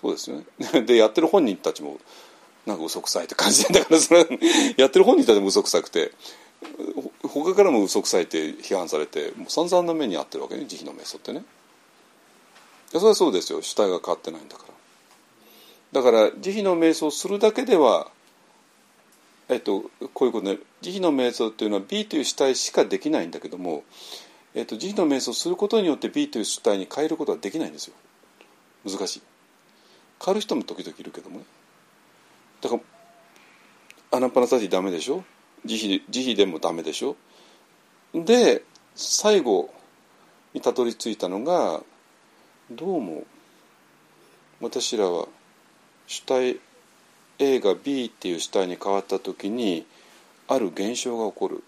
[0.02, 0.82] そうですよね。
[0.82, 1.98] でやってる本人たちも
[2.66, 4.26] なんか嘘くさいって感じだからそれ
[4.76, 6.12] やってる本人たちも嘘くさくて
[7.22, 11.44] 他からも嘘くさいって批判されてもう散々な目に遭ってるわけね慈悲の瞑想ってね。
[12.92, 13.62] それはそうですよ。
[13.62, 14.64] 主体が変わってないんだか
[15.92, 16.02] ら。
[16.02, 18.10] だから慈悲の瞑想するだけでは
[19.48, 20.58] えっとこういうことね。
[20.80, 23.84] 慈悲の瞑想っていうのは B という主体しかできないんだけども、
[24.54, 27.94] えっと、慈悲の瞑想することによって B という主体に変えることはできないんですよ。
[28.84, 29.22] 難しい。
[30.24, 31.38] 変わる人も時々いるけども。
[31.38, 31.44] ね
[32.60, 32.82] だから
[34.18, 35.24] アナパナサティダメでしょ？
[35.64, 37.16] 慈悲慈悲でもダメでしょ？
[38.14, 38.62] で
[38.94, 39.72] 最後
[40.54, 41.80] にたどり着いたのが
[42.70, 43.24] どうも
[44.60, 45.26] 私らは
[46.06, 46.60] 主体
[47.38, 49.86] A が B っていう主体に変わった時に
[50.46, 51.64] ある現象が起こる。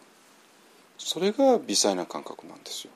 [0.98, 2.92] それが微細な感覚なんですよ。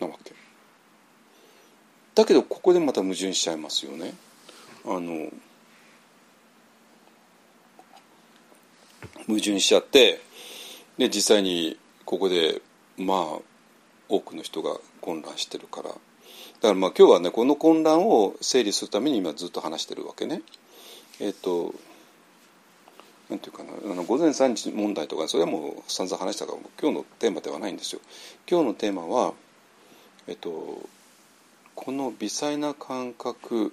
[0.00, 0.34] なわけ。
[2.16, 4.14] だけどここでまた矛盾しちゃいますよね。
[4.86, 5.28] あの
[9.26, 10.20] 矛盾しちゃって
[10.96, 12.62] で実際にここで
[12.96, 13.38] まあ
[14.08, 15.98] 多くの人が混乱してるからだか
[16.62, 20.40] らまあ今日はねこの混乱を整理するために今ずっと話してるわけね。
[21.20, 21.74] えっ、と
[23.28, 28.00] なんていうかなあの午前3時問題とかそれはもう散々話したから今日のテーマではないんですよ。
[28.48, 29.34] 今日のテーマは
[30.26, 30.88] えっと
[31.76, 33.72] この微細な感覚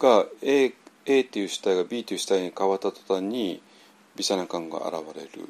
[0.00, 0.72] が A,
[1.06, 3.62] A っていう主体が B という主体に変わった途端に
[4.16, 5.48] 微細な感が現れる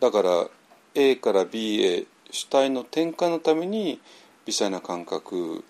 [0.00, 0.46] だから
[0.94, 4.00] A から B へ主体の転換のために
[4.44, 5.62] 微細な感覚っ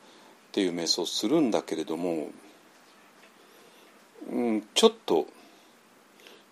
[0.50, 2.28] ていう瞑想をするんだけれども、
[4.30, 5.26] うん、ちょっと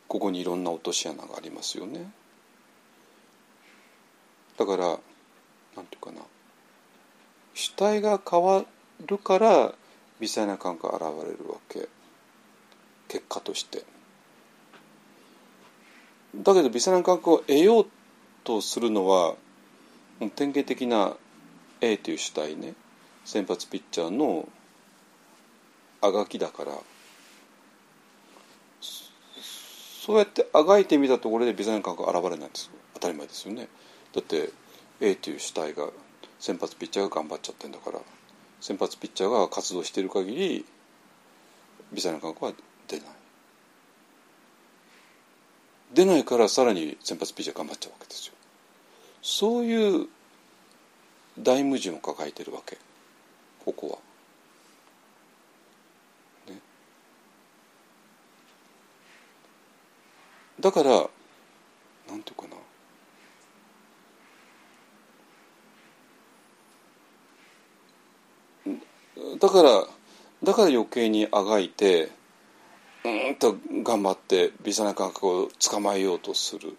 [0.06, 2.12] ここにいろんな落とし穴がありますよね。
[4.58, 4.86] だから
[5.74, 6.20] なんていうかな
[7.62, 8.64] 主体が変わ
[9.06, 9.72] るから
[10.18, 11.88] 微細な感覚が現れるわけ。
[13.06, 13.84] 結果として。
[16.34, 17.86] だけど微細な感覚を得よう
[18.42, 19.36] とするのは
[20.34, 21.14] 典型的な
[21.80, 22.74] A という主体ね。
[23.24, 24.48] 先発ピッチャーの
[26.00, 26.72] あがきだから。
[28.80, 32.72] そうやってあがいてみたところで微細な感覚が現れないんです。
[32.94, 33.68] 当たり前ですよね。
[34.12, 34.50] だって
[35.00, 35.90] A という主体が
[36.42, 38.00] 先発ピッチャーが頑張っちゃってんだから
[38.60, 40.64] 先発ピッチャーが活動している限り
[41.92, 42.52] 微細な感覚は
[42.88, 43.06] 出ない。
[45.94, 48.34] 出ないからさらに先発ピッチャー頑張っちゃうわけですよ。
[49.22, 50.08] そういう
[51.38, 52.76] 大矛盾を抱えてるわけ。
[53.64, 54.00] ここ
[56.48, 56.52] は。
[56.52, 56.58] ね、
[60.58, 62.61] だからなんていうかな。
[69.40, 69.86] だから
[70.42, 72.10] だから余計にあがいて
[73.04, 76.76] うんと頑張って微細な感覚を捕まえようとする。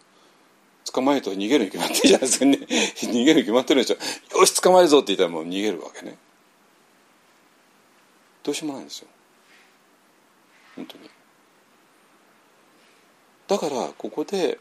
[0.91, 2.57] 捕まえると逃げるに決まってるじゃないですかね。
[3.01, 4.37] 逃げるに決まってるでしょ。
[4.39, 6.17] よし捕まえるぞって言ったらもう逃げるわけね。
[8.43, 9.07] どうしようもないんですよ。
[10.75, 11.09] 本当に。
[13.47, 14.59] だからここで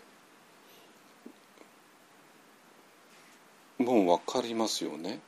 [3.79, 5.21] もう分かりますよね。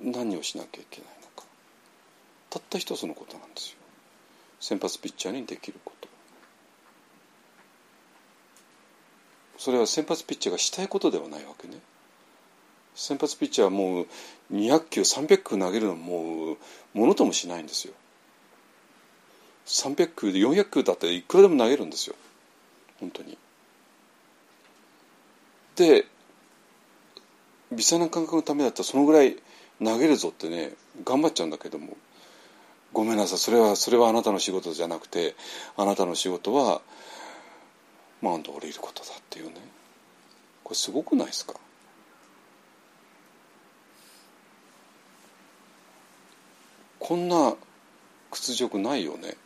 [0.00, 1.44] 何をしなきゃいけないのか。
[2.50, 3.78] たった一つのことなんですよ。
[4.60, 6.08] 先発ピッチャーにできること。
[9.58, 11.78] それは先発ピッチャーがしたいことではないわけね。
[12.94, 14.06] 先発ピッチャーはもう
[14.52, 16.56] 200球300球投げるのもう
[16.94, 17.94] ものともしないんですよ。
[19.66, 22.16] 300球で400球だったらいくらでも投げるんですよ。
[23.00, 23.36] 本当に。
[25.76, 26.06] で
[27.70, 29.36] 微細な感覚のためだったらそのぐらい
[29.82, 30.72] 投げるぞってね
[31.04, 31.96] 頑張っちゃうんだけども。
[32.92, 33.38] ごめんなさい。
[33.38, 35.34] それはそれはあなたの仕事じゃなくて
[35.76, 36.80] あなたの仕事は
[38.22, 39.54] マウンドを降りることだっていうね。
[40.64, 41.54] これすごくないですか？
[46.98, 47.54] こんな
[48.30, 49.36] 屈辱ないよね。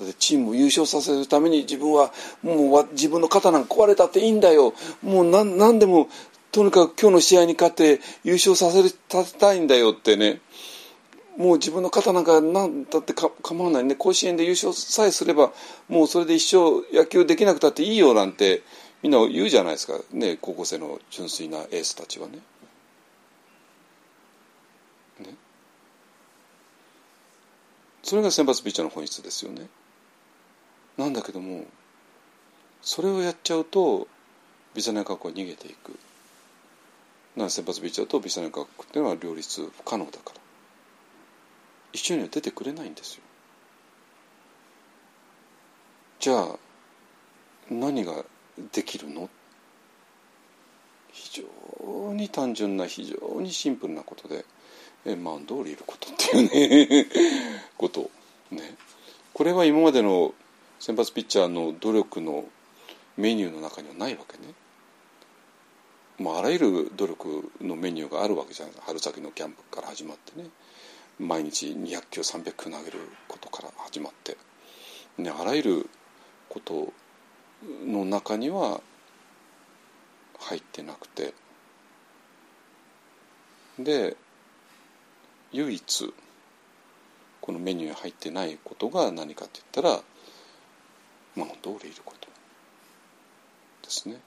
[0.00, 4.74] だってチームを優勝させるために自分はもう自分の肩なんか壊れたっていいんだよ。
[5.02, 6.08] もう何何でも
[6.52, 10.40] とにかく今日の試合に勝って優勝させたいんだよってね
[11.38, 15.52] もう自分の肩なんか何だってか構わないね甲子園で優勝さえすれば
[15.88, 18.62] もうそれで一生野球できなくたっていいよなんて
[19.02, 22.38] みんな言うじゃないですかね高校生の純粋なエースたちはね。
[25.20, 25.34] ね
[28.02, 29.68] それが先発ピッチャーの本質ですよね。
[30.98, 31.64] なんだけども
[32.82, 34.06] それをやっちゃうと
[34.74, 35.98] ビザネ学校は逃げていく。
[37.36, 40.40] な先発ピッチャーとビザネ学校っていうのは両立不可能だから
[41.92, 43.22] 一緒には出てくれないんですよ。
[46.20, 46.56] じゃあ
[47.70, 48.24] 何が
[48.72, 49.28] できるの？
[51.12, 54.44] 非常に単純な非常にシンプルなことで
[55.04, 57.06] えマウンドを降りることっていうね
[57.76, 58.10] こと
[58.50, 58.76] ね
[59.34, 60.32] これは今までの
[60.78, 62.44] 先発ピッチャーの努力の
[63.16, 64.54] メニューの中にはないわけね。
[66.22, 70.48] まあ、あらゆる努力のメニューがあるわけじゃない春先のキャンプから始まってね。
[71.18, 74.36] 毎日200キロ300キロ投げることから始まって、
[75.18, 75.90] ね、あらゆる
[76.48, 76.92] こと
[77.84, 78.80] の中には
[80.38, 81.34] 入ってなくて。
[83.78, 84.16] で
[85.50, 86.14] 唯一
[87.40, 90.02] このメニューに入ってないことが何かって言ったら
[91.34, 92.28] マウンドを降りること
[93.82, 94.20] ですね。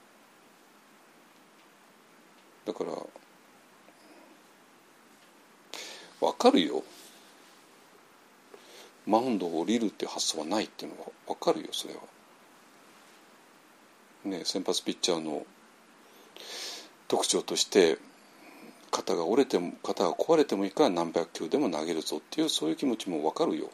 [2.66, 2.90] だから
[6.20, 6.82] 分かるよ
[9.06, 12.00] マウンドを降りるっていう発想はないっていうのは分かるよそれは。
[14.24, 15.46] ね先発ピッチャーの
[17.06, 17.98] 特徴として
[18.90, 23.70] 肩が折れても肩が壊れてもいいから何百球でも投げるぞっていうそういう気持ちも分かるよ。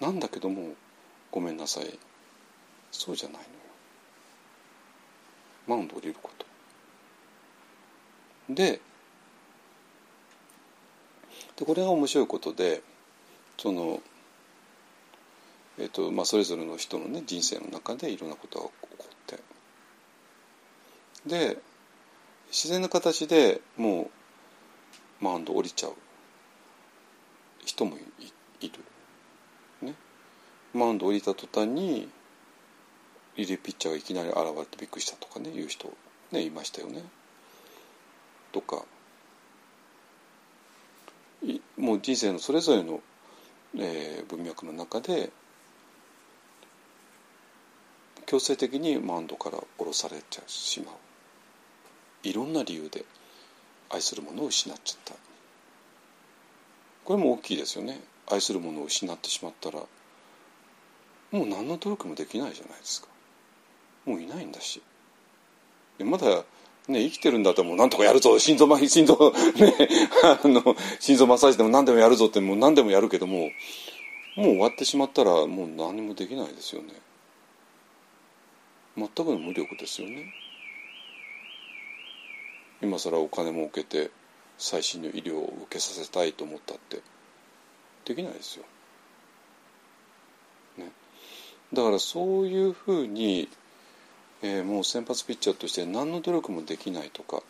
[0.00, 0.74] なんだけども
[1.32, 1.98] ごめんなさい
[2.92, 3.48] そうじゃないのよ。
[5.66, 6.45] マウンド降りること。
[8.48, 8.80] で
[11.56, 12.82] でこれが面白いことで
[13.58, 14.00] その、
[15.78, 19.38] えーとまあ、それぞれの人のね人生の中でいろんなことが起こって
[21.26, 21.58] で
[22.48, 24.10] 自然な形でも
[25.20, 25.94] うマウンド降りちゃう
[27.64, 27.96] 人も
[28.60, 28.72] いる。
[29.82, 29.94] ね、
[30.72, 32.08] マウンド降りた途端に
[33.36, 35.92] リリーピッチャーがいきなり現れてびっくりしたとかねいう人
[36.32, 37.02] ねいましたよね。
[38.56, 38.84] とか。
[41.76, 43.00] もう人生のそれぞれの、
[43.76, 45.30] えー、文脈の中で
[48.24, 50.94] 強制的にマウンドから降ろされちゃしまう。
[52.22, 53.04] いろんな理由で
[53.90, 55.14] 愛するものを失っちゃった。
[57.04, 58.00] これも大きいですよね。
[58.28, 63.08] 愛するものを失ってしまったらもう何の努力もできないじゃないですか。
[64.06, 64.82] もういないんだし。
[65.98, 66.44] まだ
[66.88, 68.38] ね、生きてるんだったらもうなんとかやるぞ。
[68.38, 69.88] 心臓心臓ね
[70.22, 73.50] あの心臓マッサージでも何でもやるぞってもう何でもやるけども
[74.36, 76.88] もう終わってしまったらもう何もできないですよね。
[78.96, 80.32] 全くの無力ですよね。
[82.82, 84.10] 今更お金儲けて
[84.58, 87.00] 最新の医療を受けさせたいと思ったって
[88.04, 88.64] できないですよ、
[90.78, 90.92] ね、
[91.72, 93.48] だからそういうふうに
[94.42, 97.42] えー、もう先発ピッチャーとして何の努力もできないとか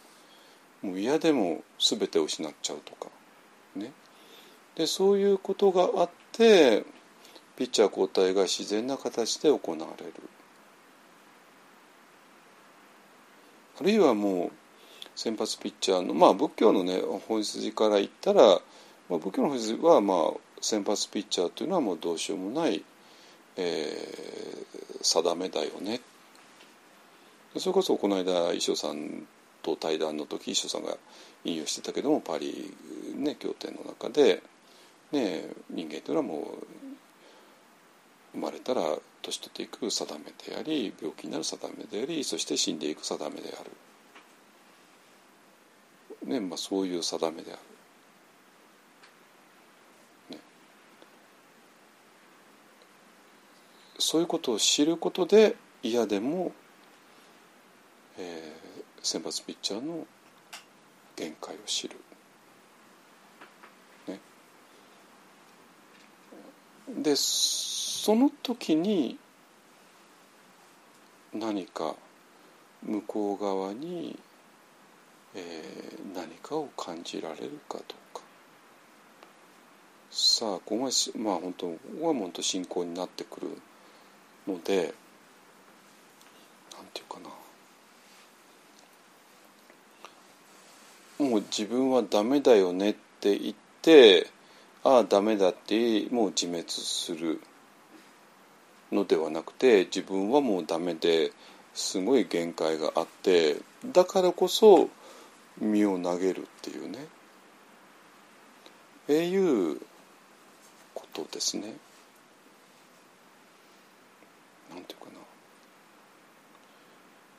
[0.83, 3.11] もう嫌でも全て失っちゃうとか
[3.75, 3.93] ね。
[4.77, 6.85] でそういうことがあって
[7.57, 10.13] ピッチャー交代が自然な形で行われる。
[13.81, 14.53] あるいはもう
[15.15, 18.43] 先発ピッチャーのまあ仏教のね本筋から言ったら、
[19.09, 22.83] まあ、仏教の本筋はまあ先発ピッチャーというのはもうどうしようもない、
[23.57, 26.01] えー、定めだよね。
[27.59, 29.27] それこそこの間衣装さん
[29.63, 30.97] と対談の時衣装さんが
[31.45, 32.75] 引用してたけどもパリ、
[33.17, 34.43] ね、経典の中で、
[35.13, 36.67] ね、人間というのはもう
[38.33, 38.83] 生まれたら
[39.23, 43.65] 年取っていく定めであり病気になる定めでありそして死んでいく定めであ
[46.27, 47.61] る、ねまあ、そういう定めである。
[53.99, 56.53] そういうことを知ることで嫌でも
[58.19, 60.07] えー、選抜ピッチャーの
[61.15, 61.97] 限界を知る。
[64.09, 64.21] ね、
[66.89, 69.19] でその時に
[71.33, 71.95] 何か
[72.83, 74.19] 向こう側に、
[75.35, 78.23] えー、何かを感じられるかどうか。
[80.11, 83.49] さあここがまあ本当ここが本当信仰になってくる
[84.47, 84.95] ので
[86.75, 87.29] なんていうかな。
[91.19, 94.29] もう自分はダメだよねって言って
[94.85, 97.41] ああダメだってもう自滅する
[98.93, 101.33] のではなくて自分はもうダメで
[101.75, 103.57] すごい限界があって
[103.93, 104.89] だからこそ
[105.59, 107.07] 身を投げるっていうね
[109.09, 109.81] えいう
[110.95, 111.75] ことですね。
[114.71, 115.21] なんていうかな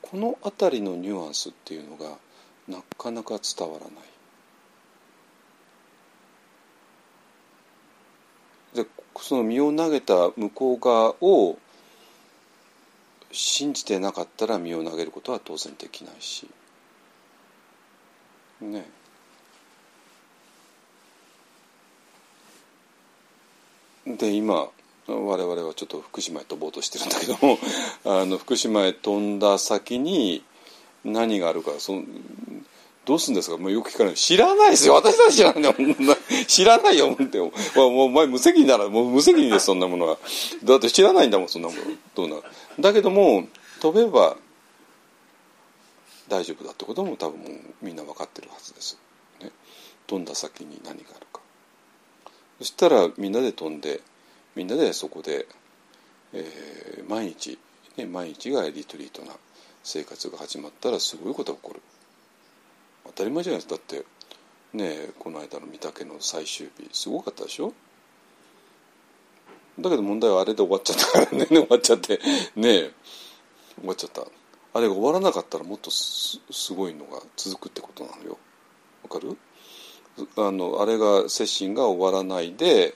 [0.02, 2.16] この辺りのニュアンスっていうのが
[2.68, 3.94] なかなか伝わらない。
[8.74, 8.86] で
[9.20, 11.58] その身を投げた向こう側を
[13.32, 16.48] 信じてなかったら身を投げることは当然できないし
[18.60, 18.86] ね
[24.06, 24.68] で今
[25.06, 27.58] 我々はちょっと福島へ飛ぼうとしてるんだけども
[28.04, 30.42] あの福島へ飛んだ先に
[31.08, 32.02] 何があるかその
[33.04, 33.56] どうすんですか？
[33.56, 34.14] もうよく聞かない。
[34.14, 34.94] 知らないですよ。
[34.94, 37.16] 私たち知らない知らないよ。
[37.20, 37.52] ってもう
[38.00, 40.18] お前無責任ならもう無責任ですそんなものは。
[40.62, 41.80] だって知らないんだもんそんなもの。
[42.14, 42.36] どうな
[42.78, 43.48] だけども
[43.80, 44.36] 飛べば
[46.28, 48.98] 大丈夫だってことも多分もうみんな分かってるはずです、
[49.40, 49.52] ね、
[50.06, 51.40] 飛んだ先に何があるか。
[52.58, 54.02] そしたらみんなで飛んで
[54.54, 55.46] みんなでそこで、
[56.34, 57.58] えー、毎日、
[57.96, 59.32] ね、毎日がリトリートな
[59.90, 61.80] 生活が始まったらすごいことが起こる。
[63.06, 63.76] 当たり前じゃないですか。
[63.76, 64.04] だって
[64.74, 67.72] ねこの間の御嶽の最終日すごかったでしょ？
[69.80, 71.46] だけど問題はあれで終わっちゃったからね。
[71.48, 72.20] 終わっちゃって
[72.54, 72.90] ね
[73.78, 74.26] 終わっちゃった。
[74.74, 76.38] あれが終わらなかったらもっとす
[76.74, 78.36] ごいのが続くってことなのよ。
[79.04, 79.38] わかる？
[80.36, 82.94] あのあれが接心が終わらないで、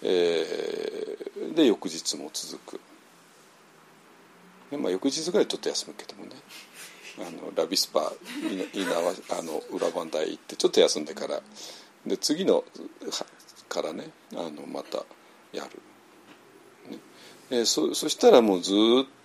[0.00, 2.80] えー、で翌日も続く、
[4.72, 6.32] まあ、翌日ぐらいちょっと休むけどもね。
[7.16, 8.12] あのラビスパ
[8.72, 8.84] 稲
[9.30, 11.40] あの裏磐梯行ってちょっと休んでから。
[12.06, 12.64] で次の
[13.68, 15.04] からねあのまた
[15.52, 16.98] やる、ね、
[17.50, 18.76] えそそしたらもうずっ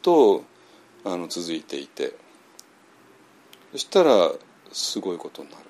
[0.02, 0.44] と
[1.04, 2.14] あの続いていて。
[3.72, 4.32] そしたら
[4.72, 5.64] すごいことになる。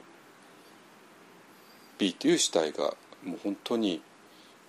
[1.98, 4.02] B という主体がもう本当に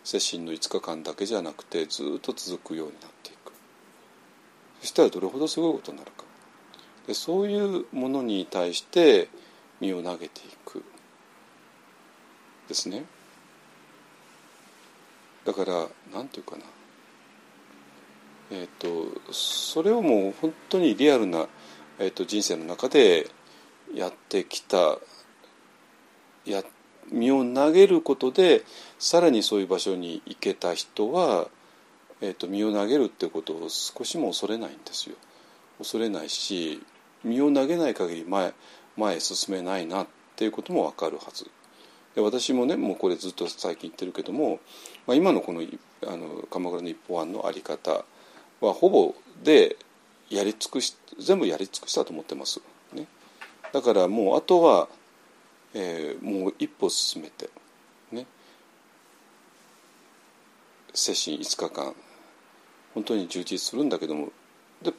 [0.03, 3.20] 精神の5日間だけじゃなくてずっと続くようになっていく
[4.81, 6.25] そしたらどれほどすごいことになるか。
[7.07, 9.29] でそういうものに対して
[9.81, 10.83] 身を投げていく。
[12.69, 13.05] ですね。
[15.45, 16.65] だから何て言うかな。
[18.53, 21.47] えっ、ー、とそれをもう本当にリアルな、
[21.99, 23.29] えーと、人生の中で
[23.95, 24.99] やってきた
[26.45, 26.63] や
[27.11, 28.63] 身を投げることで
[28.99, 31.49] さらにそういう場所に行けた人は、
[32.23, 35.17] えーと、身を投げるってことを少しも恐れないんですよ。
[35.79, 36.83] 恐れないし
[37.25, 38.53] 身を投げない限り前
[38.97, 40.07] 前へ進めないなっ
[40.37, 41.51] ていうことも分かるはず。
[42.15, 44.61] で私もねもうこれずっと最近言ってるけども、
[45.07, 45.63] まあ、今のこの
[46.07, 48.05] あの鎌倉の一方案の在り方
[48.61, 49.77] はほぼで
[50.29, 52.61] やり尽くし全部やり尽くしたと思ってます。
[52.93, 53.07] ね、
[53.73, 54.89] だからもうあとは、
[55.75, 57.49] えー、もう一歩進めて
[58.11, 58.27] ね
[60.93, 61.95] 精神5日間
[62.95, 64.31] 本当に充実するんだけども
[64.83, 64.93] で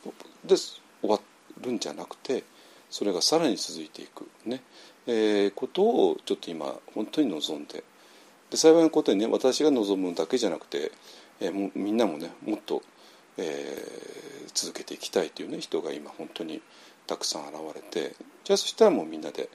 [0.46, 1.20] で終わ
[1.62, 2.44] るんじゃなくて
[2.90, 4.28] それがさらに続いていく。
[4.46, 4.62] ね、
[5.08, 7.84] えー、ことをちょっと今本当に望んで。
[8.50, 10.92] で幸いなことにね私が望むだけじゃなくて、
[11.40, 12.82] えー、もみんなもねもっと
[13.38, 16.62] えー、続けていきたいという、ね、人が今本当に
[17.08, 19.50] たくさん現れてじゃあそしたらもうみんなで、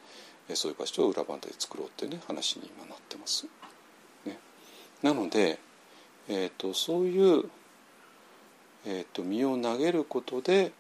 [0.49, 3.47] え、そういう場所を裏番で作ろうっていう、ね、話に今なってます。
[4.25, 4.39] ね、
[5.03, 5.59] なので、
[6.29, 7.45] えーと、そういう、
[8.87, 10.73] えーと、身を投げることで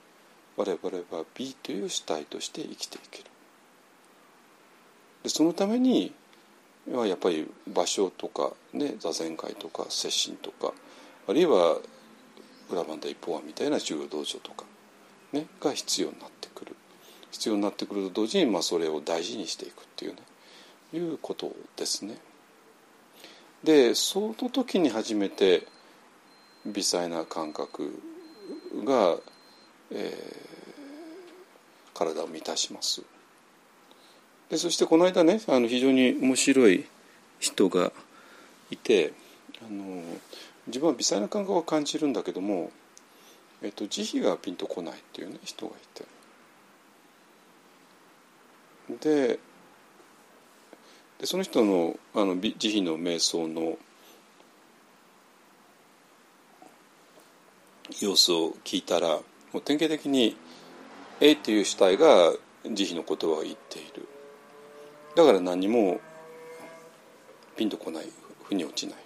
[0.56, 3.24] 我々は美という主体として生きていける。
[5.24, 6.14] でそのために
[6.90, 10.72] はやっぱり場所とか、ね、座禅会とか接心とか
[11.26, 11.78] あるいは
[12.70, 14.64] 裏番台一方案みたいな修行道場とか、
[15.32, 16.76] ね、が必要になってくる
[17.32, 20.18] 必要になってくると同時に、まあ、それを大事にしていくっていうね
[20.94, 22.16] いうことですね。
[23.64, 25.66] でその時に初めて
[26.66, 28.02] 微細な感覚
[28.84, 29.16] が、
[29.90, 30.06] えー、
[31.94, 33.02] 体を満たします。
[34.50, 36.84] でそしてこの間ねあの非常に面白い
[37.40, 37.92] 人が
[38.70, 39.12] いて
[39.60, 40.02] あの
[40.66, 42.70] 自分は微細な感覚を感じるんだけども、
[43.62, 45.72] えっと、慈悲がピンとこないっていうね人が
[48.92, 49.38] いてで
[51.18, 53.78] でその人のあの慈悲の瞑想の
[58.00, 59.22] 様子を聞いたらも
[59.54, 60.36] う典型的に
[61.20, 62.32] A っていう主体が
[62.64, 64.06] 慈悲の言葉を言っている。
[65.14, 66.00] だから何も
[67.56, 68.04] ピンとこない
[68.44, 68.96] 腑に落ちない。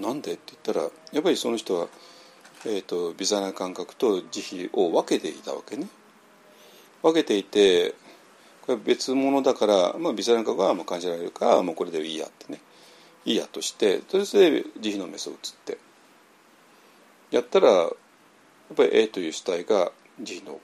[0.00, 1.88] なんでって言ったらやっぱりその人は、
[2.64, 5.86] えーと、微細な感覚と慈悲を分けていたわけね。
[7.02, 7.94] 分けていて
[8.62, 12.60] これ別物だから、まあ、微細な感覚はもう感じられるからもうこれでいいやってね。
[13.24, 15.78] いいやとしてそれで慈悲のメスを移って。
[17.36, 17.90] やったらやっ
[18.74, 20.60] ぱり A という主体が慈悲の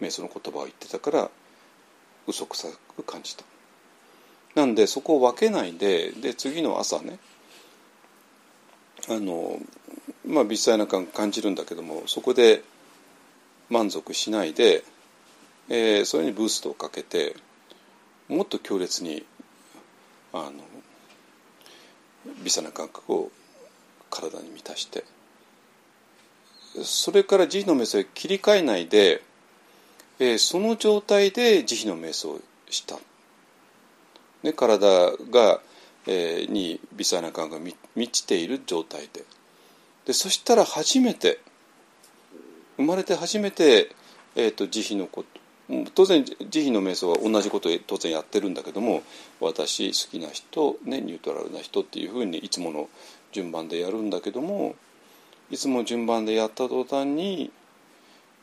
[0.00, 1.30] 瞑想の言葉を言ってたから
[2.26, 3.44] 嘘くさく感じた。
[4.54, 7.18] なんでそこを分けないでで次の朝ね
[9.08, 9.58] あの
[10.26, 12.62] まあ微細な感感じるんだけどもそこで
[13.70, 14.84] 満足しないで、
[15.68, 17.34] えー、それにブーストをかけて
[18.28, 19.24] もっと強烈に
[20.32, 20.52] あの
[22.42, 23.30] 微細な感覚を
[24.10, 25.04] 体に満たして
[26.82, 29.22] それから慈悲の瞑想へ切り替えないで、
[30.18, 32.40] えー、その状態で慈悲の瞑想を
[32.70, 32.96] した、
[34.42, 35.60] ね、体が、
[36.06, 37.76] えー、に微細な感が満
[38.10, 39.24] ちている状態で。
[40.06, 41.38] でそしたら初めて
[42.76, 43.94] 生まれて初めて、
[44.34, 45.28] えーと、慈悲のこと
[45.94, 49.02] 当然慈悲の瞑想は同じことを当然やってるんだけども
[49.40, 52.88] 私好きな人、ね、ニュートラルな人っていうふうにいつもの
[53.30, 54.74] 順番でやるんだけども
[55.52, 57.52] いつも順番でやった途端に、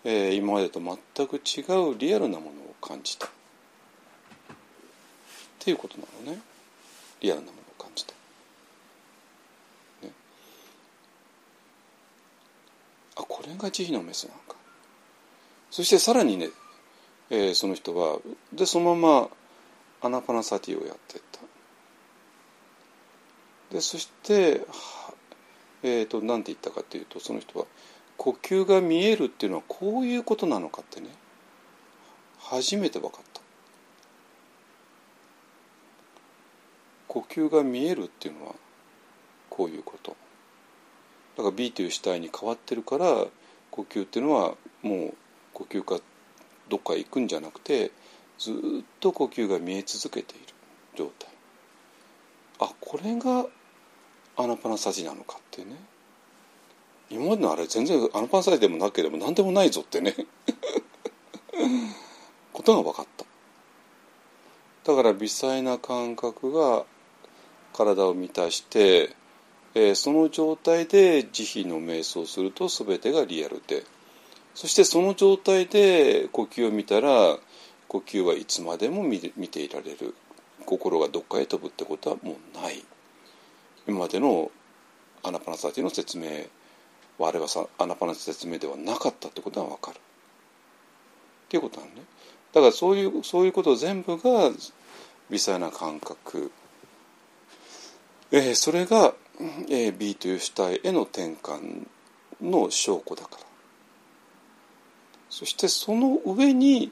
[0.03, 1.61] えー、今までと全く違
[1.91, 3.25] うリアルなものを感じた。
[3.25, 3.29] っ
[5.57, 6.39] ていうことなのね。
[7.19, 8.13] リアルなものを感じた。
[10.03, 10.11] ね、
[13.15, 14.55] あこれが慈悲のメスなのか。
[15.71, 16.49] そしてさらにね、
[17.31, 18.19] えー、その人は
[18.53, 19.29] でそのまま
[20.01, 21.39] アナパナサティをやってった。
[23.73, 24.61] でそして
[25.83, 27.65] えーと、何て言ったかというとその人は
[28.17, 31.07] 呼吸が見えるっていうのはこういうことなのかってね。
[32.39, 33.41] 初めて分かった。
[37.07, 38.55] 呼吸が見えるっていうのは
[39.49, 40.15] こういうこと。
[41.37, 43.25] だから B という主体に変わってるから
[43.71, 45.13] 呼吸っていうのはもう
[45.53, 45.99] 呼吸が
[46.67, 47.91] どっか行くんじゃなくて
[48.37, 48.55] ずっ
[48.99, 50.45] と呼吸が見え続けている
[50.95, 51.29] 状態。
[52.59, 53.45] あこれが
[54.39, 55.75] アナパナサジなのかってね。
[57.09, 60.15] 今までのあれ全然アナパナサジでもなければ何でもないぞってね。
[62.53, 63.25] ことが分かった。
[64.85, 66.85] だから微細な感覚が
[67.73, 69.13] 体を満たして、
[69.73, 73.83] えー、その状態で慈悲の瞑想をすると全てがリアルで。
[74.55, 77.37] そしてその状態で呼吸を見たら
[77.89, 80.15] 呼吸はいつまでも見ていられる。
[80.65, 82.85] 心がどっかへ飛ぶってことはもうない。
[83.89, 84.51] 今までの
[85.23, 86.45] アナパナサティの説明
[87.17, 89.97] はあれはさアナパナ説明ではなかったってことが分かる。
[89.97, 89.99] っ
[91.49, 92.03] ていうことなんね。
[92.53, 94.51] だからそういうそういうこと全部が
[95.31, 96.51] 微細な感覚、
[98.31, 99.15] えー、それが、
[99.69, 101.87] えー、B という主体への転換
[102.41, 103.37] の証拠だから。
[105.31, 106.91] そしてその上に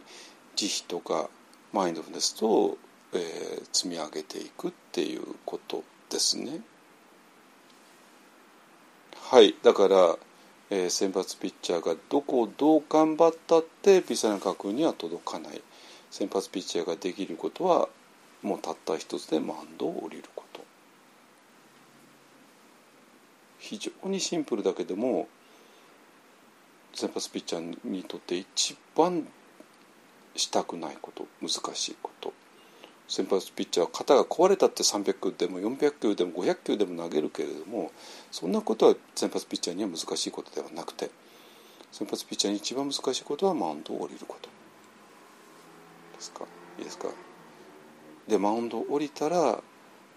[0.55, 1.29] 慈悲とか
[1.73, 2.75] マインドフルネスと、
[3.13, 6.61] えー、積み上げていくっていうことですね。
[9.29, 10.15] はいだから、
[10.69, 15.61] えー、先発ピッチャーがどこをどう頑張ったってピサナカ君には届かない。
[16.09, 17.89] 先発ピッチャーができることは
[18.41, 20.61] もうたった一つでマウンドを降りること。
[23.59, 25.27] 非常にシンプルだけども
[26.93, 29.27] 先発ピッチャーにとって一番
[30.37, 32.31] したくないこと難しいこと。
[33.07, 37.91] 先発ピッチャーは肩が壊れたって300球でも400球でも500球でも投げるけれども
[38.31, 41.09] そんなことは先発ピッチャーには難しいことではなくて
[41.91, 44.49] 先発ピッチャーに一番難しいことはマウンドを降りること。
[46.15, 46.43] ですか？
[46.77, 47.07] いいですか？
[48.27, 49.63] でマウンドを降りたら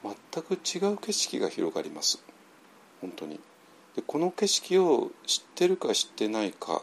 [0.03, 2.23] 全く違う景色が広がります。
[3.01, 3.39] 本当に。
[3.95, 6.83] でこの景色を知ってるか知ってないか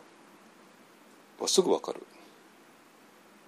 [1.39, 2.01] はすぐ分かる。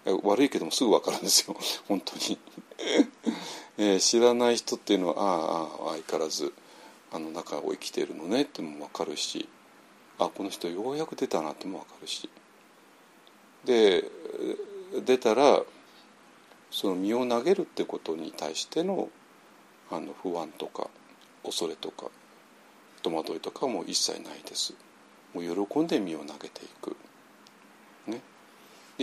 [0.05, 1.55] 悪いけどもすぐ分かるんですよ。
[1.87, 2.37] 本当に。
[3.77, 6.53] えー、知らない人っていうのはああ相変わらず
[7.11, 9.47] あの中を生きてるのねっても分かるし
[10.17, 12.29] あこの人ようやく出たなっても分かるし。
[13.65, 14.05] で
[15.05, 15.63] 出たら
[16.71, 19.09] その身を投げるってことに対しての
[19.91, 20.89] あの不安とか
[21.43, 22.09] 恐れとか
[23.01, 24.73] 戸惑いとかも一切ないです。
[25.33, 26.95] もう喜んで身を投げていく。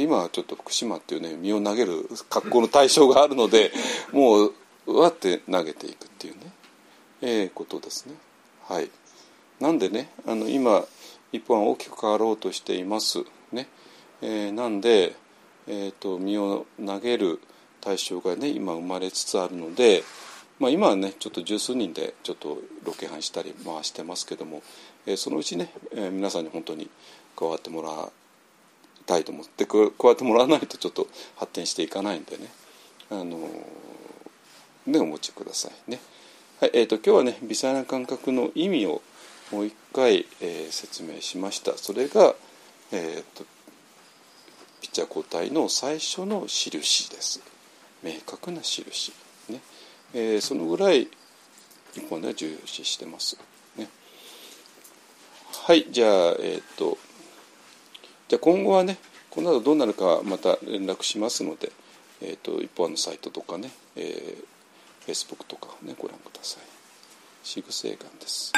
[0.02, 3.73] 今はちょっと福島っていうね身を投げる格好の対象があるので
[4.12, 4.55] もう
[4.86, 6.40] うわって投げていくっていうね
[7.23, 8.14] ええー、ことですね。
[8.68, 8.90] はい。
[9.60, 10.85] なんでねあの今
[11.32, 13.24] 一本は大きく変わろうとしています。
[13.52, 13.68] ね、
[14.23, 15.14] えー、なんで、
[15.66, 17.40] えーと、身を投げる
[17.81, 20.02] 対象がね今生まれつつあるので、
[20.59, 24.62] まあ、今はねちょっと十数人でちょっとロケハンしたり回してますけども、
[25.06, 26.90] えー、そのうちね、えー、皆さんに本当に
[27.36, 27.93] 加わってもらい
[29.07, 31.07] たいと思って加わってもらわないとちょっと
[31.37, 32.49] 発展していかないんでね。
[33.11, 33.39] あの
[34.87, 36.01] ねお持ちくださいね。
[36.61, 39.03] はいえーと、今日はね微細な感覚の意味を
[39.53, 41.77] もう一回、えー、説明しました。
[41.77, 42.35] それが、
[42.93, 43.45] えーと、
[44.81, 47.41] ピッチャー交代の最初の印です。
[48.03, 49.12] 明確な印、
[49.49, 49.61] ね。
[50.15, 51.09] えー、そのぐらい
[51.97, 53.39] 日本では重視してます、
[53.77, 53.89] ね、
[55.66, 56.99] はいじゃあえっ、ー、と
[58.28, 58.98] じゃあ今後はね
[59.31, 61.70] この後どうなるかまた連絡しますので、
[62.23, 64.44] えーと、一方のサイトとかね、えー
[65.07, 66.62] Facebook とかねご覧ください。
[67.44, 68.53] シグセイガンです。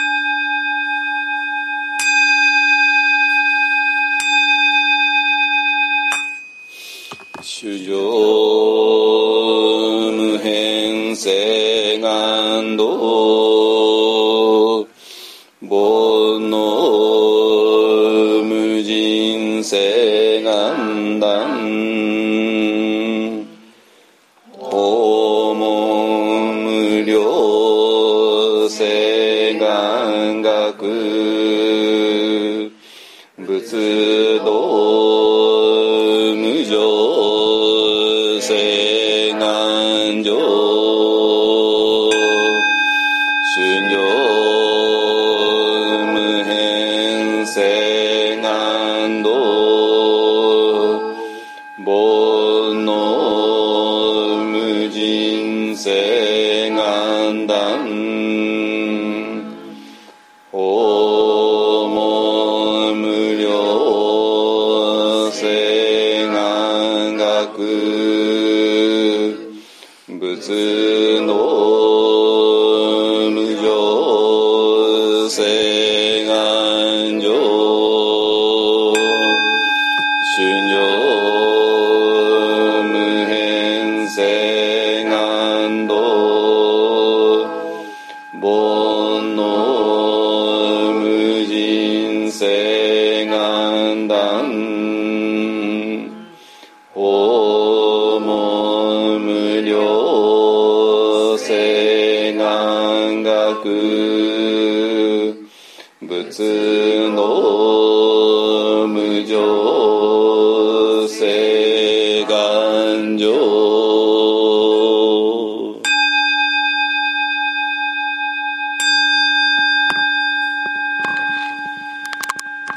[7.42, 7.98] 主上
[10.12, 13.57] 無変性願道